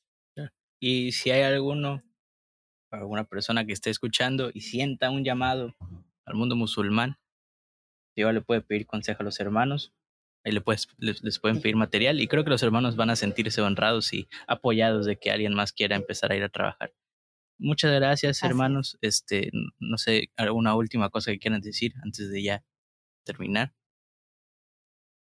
Y 0.81 1.13
si 1.13 1.31
hay 1.31 1.43
alguno, 1.43 2.03
alguna 2.91 3.25
persona 3.25 3.65
que 3.65 3.73
esté 3.73 3.91
escuchando 3.91 4.51
y 4.55 4.63
sienta 4.63 5.11
un 5.11 5.25
llamado 5.25 5.77
al 6.25 6.35
mundo 6.35 6.57
musulmán, 6.57 7.19
Dios 8.17 8.33
le 8.33 8.41
puede 8.41 8.63
pedir 8.63 8.87
consejo 8.87 9.23
a 9.23 9.25
los 9.25 9.41
hermanos, 9.41 9.93
ahí 10.45 10.53
le 10.53 10.61
puedes, 10.61 10.89
les, 10.99 11.39
pueden 11.39 11.61
pedir 11.61 11.77
material 11.77 12.21
y 12.21 12.29
creo 12.29 12.45
que 12.45 12.51
los 12.51 12.63
hermanos 12.63 12.97
van 12.97 13.11
a 13.11 13.17
sentirse 13.17 13.63
honrados 13.63 14.13
y 14.13 14.29
apoyados 14.47 15.07
de 15.07 15.19
que 15.19 15.31
alguien 15.31 15.55
más 15.55 15.73
quiera 15.73 15.97
empezar 15.97 16.33
a 16.33 16.37
ir 16.37 16.43
a 16.43 16.49
trabajar. 16.49 16.93
Muchas 17.59 17.93
gracias, 17.93 18.43
hermanos. 18.43 18.99
Este, 19.03 19.51
no 19.79 19.99
sé, 19.99 20.31
alguna 20.37 20.75
última 20.75 21.11
cosa 21.11 21.31
que 21.31 21.39
quieran 21.39 21.61
decir 21.61 21.95
antes 22.03 22.31
de 22.31 22.43
ya 22.43 22.65
terminar. 23.23 23.75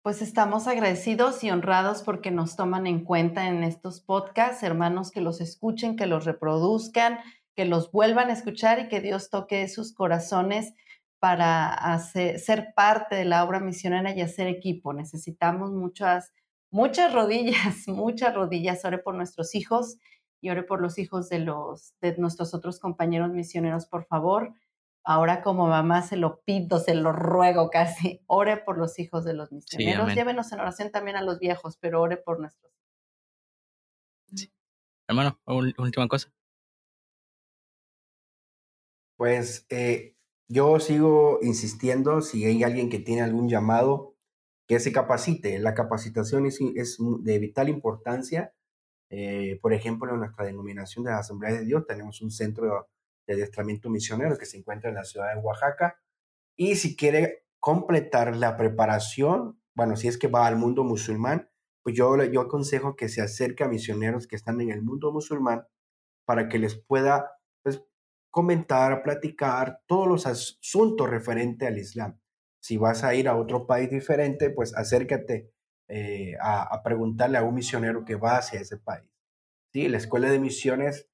Pues 0.03 0.23
estamos 0.23 0.67
agradecidos 0.69 1.45
y 1.45 1.51
honrados 1.51 2.03
porque 2.03 2.31
nos 2.31 2.57
toman 2.57 2.87
en 2.87 3.05
cuenta 3.05 3.49
en 3.49 3.63
estos 3.63 4.01
podcasts, 4.01 4.63
hermanos, 4.63 5.11
que 5.11 5.21
los 5.21 5.41
escuchen, 5.41 5.97
que 5.97 6.07
los 6.07 6.25
reproduzcan, 6.25 7.19
que 7.55 7.65
los 7.65 7.91
vuelvan 7.91 8.31
a 8.31 8.33
escuchar 8.33 8.79
y 8.79 8.89
que 8.89 9.01
Dios 9.01 9.31
toque 9.31 9.69
sus 9.69 9.93
corazones 9.93 10.73
para 11.19 11.99
ser 11.99 12.73
parte 12.77 13.17
de 13.17 13.25
la 13.25 13.45
obra 13.45 13.61
misionera 13.61 14.15
y 14.15 14.21
hacer 14.21 14.47
equipo. 14.47 14.93
Necesitamos 14.93 15.73
muchas, 15.73 16.33
muchas 16.71 17.13
rodillas, 17.13 17.87
muchas 17.89 18.35
rodillas. 18.35 18.85
Ore 18.85 18.99
por 18.99 19.15
nuestros 19.15 19.55
hijos 19.55 19.97
y 20.41 20.51
ore 20.51 20.63
por 20.63 20.81
los 20.81 20.99
hijos 20.99 21.29
de, 21.29 21.41
los, 21.41 21.95
de 22.01 22.17
nuestros 22.19 22.55
otros 22.55 22.79
compañeros 22.79 23.33
misioneros, 23.33 23.87
por 23.87 24.07
favor. 24.07 24.55
Ahora 25.11 25.43
como 25.43 25.67
mamá 25.69 26.03
se 26.03 26.19
lo 26.19 26.43
pido, 26.43 26.81
se 26.81 26.95
lo 26.95 27.13
ruego 27.13 27.71
casi. 27.71 28.21
Ore 28.27 28.59
por 28.59 28.77
los 28.77 28.99
hijos 28.99 29.25
de 29.25 29.33
los 29.33 29.51
misioneros. 29.53 30.15
Llévenos 30.15 30.53
en 30.53 30.61
oración 30.61 30.91
también 30.91 31.17
a 31.17 31.23
los 31.23 31.39
viejos, 31.39 31.79
pero 31.81 32.03
ore 32.03 32.19
por 32.19 32.39
nuestros. 32.39 32.71
Sí. 34.35 34.53
Hermano, 35.09 35.41
última 35.47 36.09
cosa. 36.09 36.31
Pues 39.17 39.65
eh, 39.71 40.15
yo 40.47 40.79
sigo 40.79 41.39
insistiendo, 41.41 42.21
si 42.21 42.45
hay 42.45 42.63
alguien 42.63 42.91
que 42.91 42.99
tiene 42.99 43.23
algún 43.23 43.49
llamado, 43.49 44.15
que 44.67 44.79
se 44.79 44.93
capacite. 44.93 45.59
La 45.59 45.73
capacitación 45.73 46.45
es, 46.45 46.61
es 46.77 46.99
de 47.21 47.39
vital 47.39 47.71
importancia. 47.71 48.53
Eh, 49.09 49.59
por 49.63 49.73
ejemplo, 49.73 50.13
en 50.13 50.19
nuestra 50.19 50.45
denominación 50.45 51.07
de 51.07 51.13
la 51.13 51.21
Asamblea 51.21 51.53
de 51.53 51.65
Dios 51.65 51.87
tenemos 51.87 52.21
un 52.21 52.31
centro 52.31 52.91
de 53.29 53.35
adiestramiento 53.35 53.91
misionero 53.91 54.39
que 54.39 54.47
se 54.47 54.57
encuentra 54.57 54.89
en 54.89 54.97
la 54.97 55.05
ciudad 55.05 55.33
de 55.33 55.41
Oaxaca. 55.41 56.01
Y 56.57 56.77
si 56.77 56.97
quiere 56.97 57.45
completar 57.61 58.35
la 58.35 58.57
preparación, 58.57 59.61
bueno, 59.75 59.97
si 59.97 60.09
es 60.09 60.19
que 60.19 60.29
va 60.29 60.47
al 60.47 60.57
mundo 60.57 60.83
musulmán, 60.83 61.51
pues 61.83 61.95
yo, 61.95 62.23
yo 62.25 62.41
aconsejo 62.41 62.97
que 62.97 63.09
se 63.09 63.21
acerque 63.21 63.65
a 63.65 63.69
misioneros 63.69 64.27
que 64.27 64.35
están 64.35 64.61
en 64.61 64.71
el 64.71 64.83
mundo 64.83 65.13
musulmán 65.13 65.67
para 66.25 66.49
que 66.49 66.59
les 66.59 66.75
pueda 66.75 67.33
pues, 67.63 67.83
comentar, 68.31 69.03
platicar 69.03 69.83
todos 69.87 70.09
los 70.09 70.27
asuntos 70.27 71.09
referentes 71.09 71.69
al 71.69 71.79
Islam. 71.79 72.19
Si 72.61 72.77
vas 72.79 73.05
a 73.05 73.15
ir 73.15 73.29
a 73.29 73.37
otro 73.37 73.67
país 73.67 73.91
diferente, 73.91 74.51
pues 74.51 74.75
acércate 74.75 75.53
eh, 75.89 76.35
a, 76.41 76.63
a, 76.63 76.83
preguntarle 76.83 77.39
a 77.39 77.43
un 77.43 77.55
misionero 77.55 78.05
que 78.05 78.17
va 78.17 78.39
hacia 78.39 78.61
ese 78.61 78.79
país. 78.79 79.09
Sí, 79.73 79.89
la 79.89 79.99
escuela 79.99 80.31
de 80.31 80.39
misiones 80.39 81.09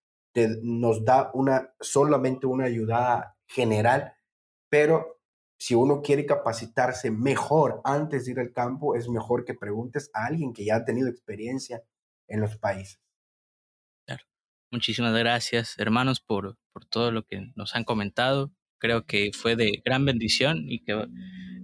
nos 0.62 1.04
da 1.04 1.30
una, 1.34 1.74
solamente 1.80 2.46
una 2.46 2.64
ayuda 2.64 3.36
general, 3.46 4.14
pero 4.68 5.20
si 5.58 5.74
uno 5.74 6.02
quiere 6.02 6.26
capacitarse 6.26 7.10
mejor 7.10 7.80
antes 7.84 8.24
de 8.24 8.32
ir 8.32 8.40
al 8.40 8.52
campo, 8.52 8.96
es 8.96 9.08
mejor 9.08 9.44
que 9.44 9.54
preguntes 9.54 10.10
a 10.12 10.26
alguien 10.26 10.52
que 10.52 10.64
ya 10.64 10.76
ha 10.76 10.84
tenido 10.84 11.08
experiencia 11.08 11.82
en 12.28 12.40
los 12.40 12.56
países. 12.56 13.00
Claro. 14.06 14.24
Muchísimas 14.70 15.16
gracias, 15.16 15.78
hermanos, 15.78 16.20
por, 16.20 16.58
por 16.72 16.84
todo 16.84 17.12
lo 17.12 17.24
que 17.24 17.52
nos 17.54 17.76
han 17.76 17.84
comentado. 17.84 18.52
Creo 18.78 19.06
que 19.06 19.30
fue 19.32 19.56
de 19.56 19.80
gran 19.84 20.04
bendición 20.04 20.64
y 20.68 20.84
que 20.84 21.06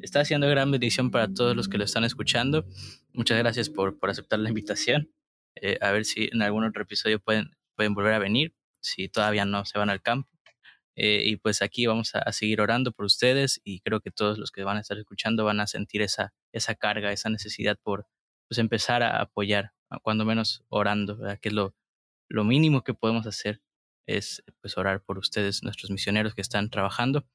está 0.01 0.21
haciendo 0.21 0.49
gran 0.49 0.71
bendición 0.71 1.11
para 1.11 1.29
todos 1.29 1.55
los 1.57 1.69
que 1.69 1.77
lo 1.77 1.85
están 1.85 2.05
escuchando. 2.05 2.65
Muchas 3.13 3.39
gracias 3.39 3.69
por, 3.69 3.99
por 3.99 4.09
aceptar 4.11 4.39
la 4.39 4.49
invitación. 4.49 5.13
Eh, 5.57 5.77
a 5.81 5.91
ver 5.91 6.05
si 6.05 6.31
en 6.33 6.41
algún 6.43 6.65
otro 6.65 6.83
episodio 6.83 7.21
pueden, 7.21 7.51
pueden 7.75 7.93
volver 7.93 8.15
a 8.15 8.19
venir 8.19 8.55
si 8.81 9.09
todavía 9.09 9.45
no 9.45 9.65
se 9.65 9.79
van 9.79 9.91
al 9.91 10.03
campo. 10.03 10.31
Eh, 10.97 11.23
y 11.25 11.37
pues 11.37 11.63
aquí 11.63 11.87
vamos 11.87 12.15
a, 12.15 12.31
seguir 12.33 12.61
orando 12.61 12.93
por 12.93 13.07
ustedes 13.07 13.61
y 13.65 13.81
creo 13.81 14.01
que 14.01 14.11
todos 14.11 14.39
los 14.39 14.51
que 14.51 14.65
van 14.65 14.77
a 14.77 14.81
estar 14.81 14.99
escuchando 14.99 15.45
van 15.45 15.61
a 15.61 15.67
sentir 15.67 16.03
esa, 16.03 16.35
esa 16.53 16.75
carga, 16.75 17.13
esa 17.13 17.31
necesidad 17.31 17.79
por 17.83 18.07
pues 18.49 18.59
empezar 18.59 19.03
a 19.03 19.21
apoyar, 19.23 19.73
cuando 20.03 20.25
menos 20.25 20.65
orando, 20.69 21.19
que 21.41 21.49
es 21.49 21.55
lo, 21.55 21.75
lo 22.29 22.45
mínimo 22.45 22.83
que 22.83 22.95
podemos 22.95 23.27
hacer 23.27 23.63
es 24.07 24.43
pues 24.61 24.77
orar 24.77 25.03
por 25.03 25.19
ustedes, 25.19 25.63
nuestros 25.63 25.91
misioneros 25.91 26.35
que 26.35 26.43
están 26.43 26.69
trabajando. 26.71 27.27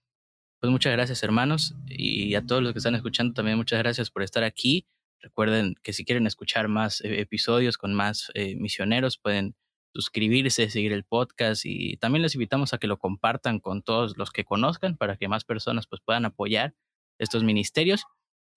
Pues 0.59 0.71
muchas 0.71 0.93
gracias 0.93 1.23
hermanos 1.23 1.75
y 1.87 2.35
a 2.35 2.45
todos 2.45 2.61
los 2.61 2.73
que 2.73 2.79
están 2.79 2.95
escuchando 2.95 3.33
también 3.33 3.57
muchas 3.57 3.79
gracias 3.79 4.11
por 4.11 4.23
estar 4.23 4.43
aquí. 4.43 4.87
Recuerden 5.21 5.75
que 5.81 5.93
si 5.93 6.05
quieren 6.05 6.27
escuchar 6.27 6.67
más 6.67 7.01
eh, 7.01 7.19
episodios 7.21 7.77
con 7.77 7.93
más 7.93 8.31
eh, 8.35 8.55
misioneros 8.55 9.17
pueden 9.17 9.55
suscribirse, 9.95 10.69
seguir 10.69 10.91
el 10.91 11.05
podcast 11.05 11.65
y 11.65 11.95
también 11.95 12.21
les 12.21 12.35
invitamos 12.35 12.73
a 12.73 12.77
que 12.77 12.87
lo 12.87 12.97
compartan 12.97 13.61
con 13.61 13.81
todos 13.81 14.17
los 14.17 14.29
que 14.29 14.43
conozcan 14.43 14.97
para 14.97 15.15
que 15.15 15.29
más 15.29 15.45
personas 15.45 15.87
pues 15.87 16.01
puedan 16.03 16.25
apoyar 16.25 16.75
estos 17.17 17.45
ministerios 17.45 18.03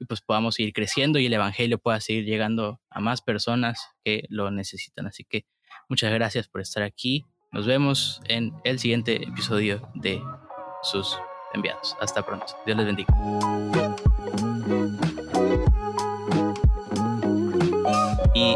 y 0.00 0.06
pues 0.06 0.20
podamos 0.20 0.56
seguir 0.56 0.72
creciendo 0.72 1.20
y 1.20 1.26
el 1.26 1.32
evangelio 1.32 1.78
pueda 1.78 2.00
seguir 2.00 2.24
llegando 2.24 2.80
a 2.90 2.98
más 2.98 3.22
personas 3.22 3.86
que 4.04 4.24
lo 4.30 4.50
necesitan. 4.50 5.06
Así 5.06 5.22
que 5.22 5.46
muchas 5.88 6.12
gracias 6.12 6.48
por 6.48 6.60
estar 6.60 6.82
aquí. 6.82 7.24
Nos 7.52 7.66
vemos 7.66 8.20
en 8.28 8.52
el 8.64 8.80
siguiente 8.80 9.22
episodio 9.22 9.88
de 9.94 10.20
sus 10.82 11.16
enviados. 11.54 11.96
Hasta 12.00 12.26
pronto. 12.26 12.46
Dios 12.66 12.76
les 12.76 12.86
bendiga. 12.86 13.14
Y 18.34 18.54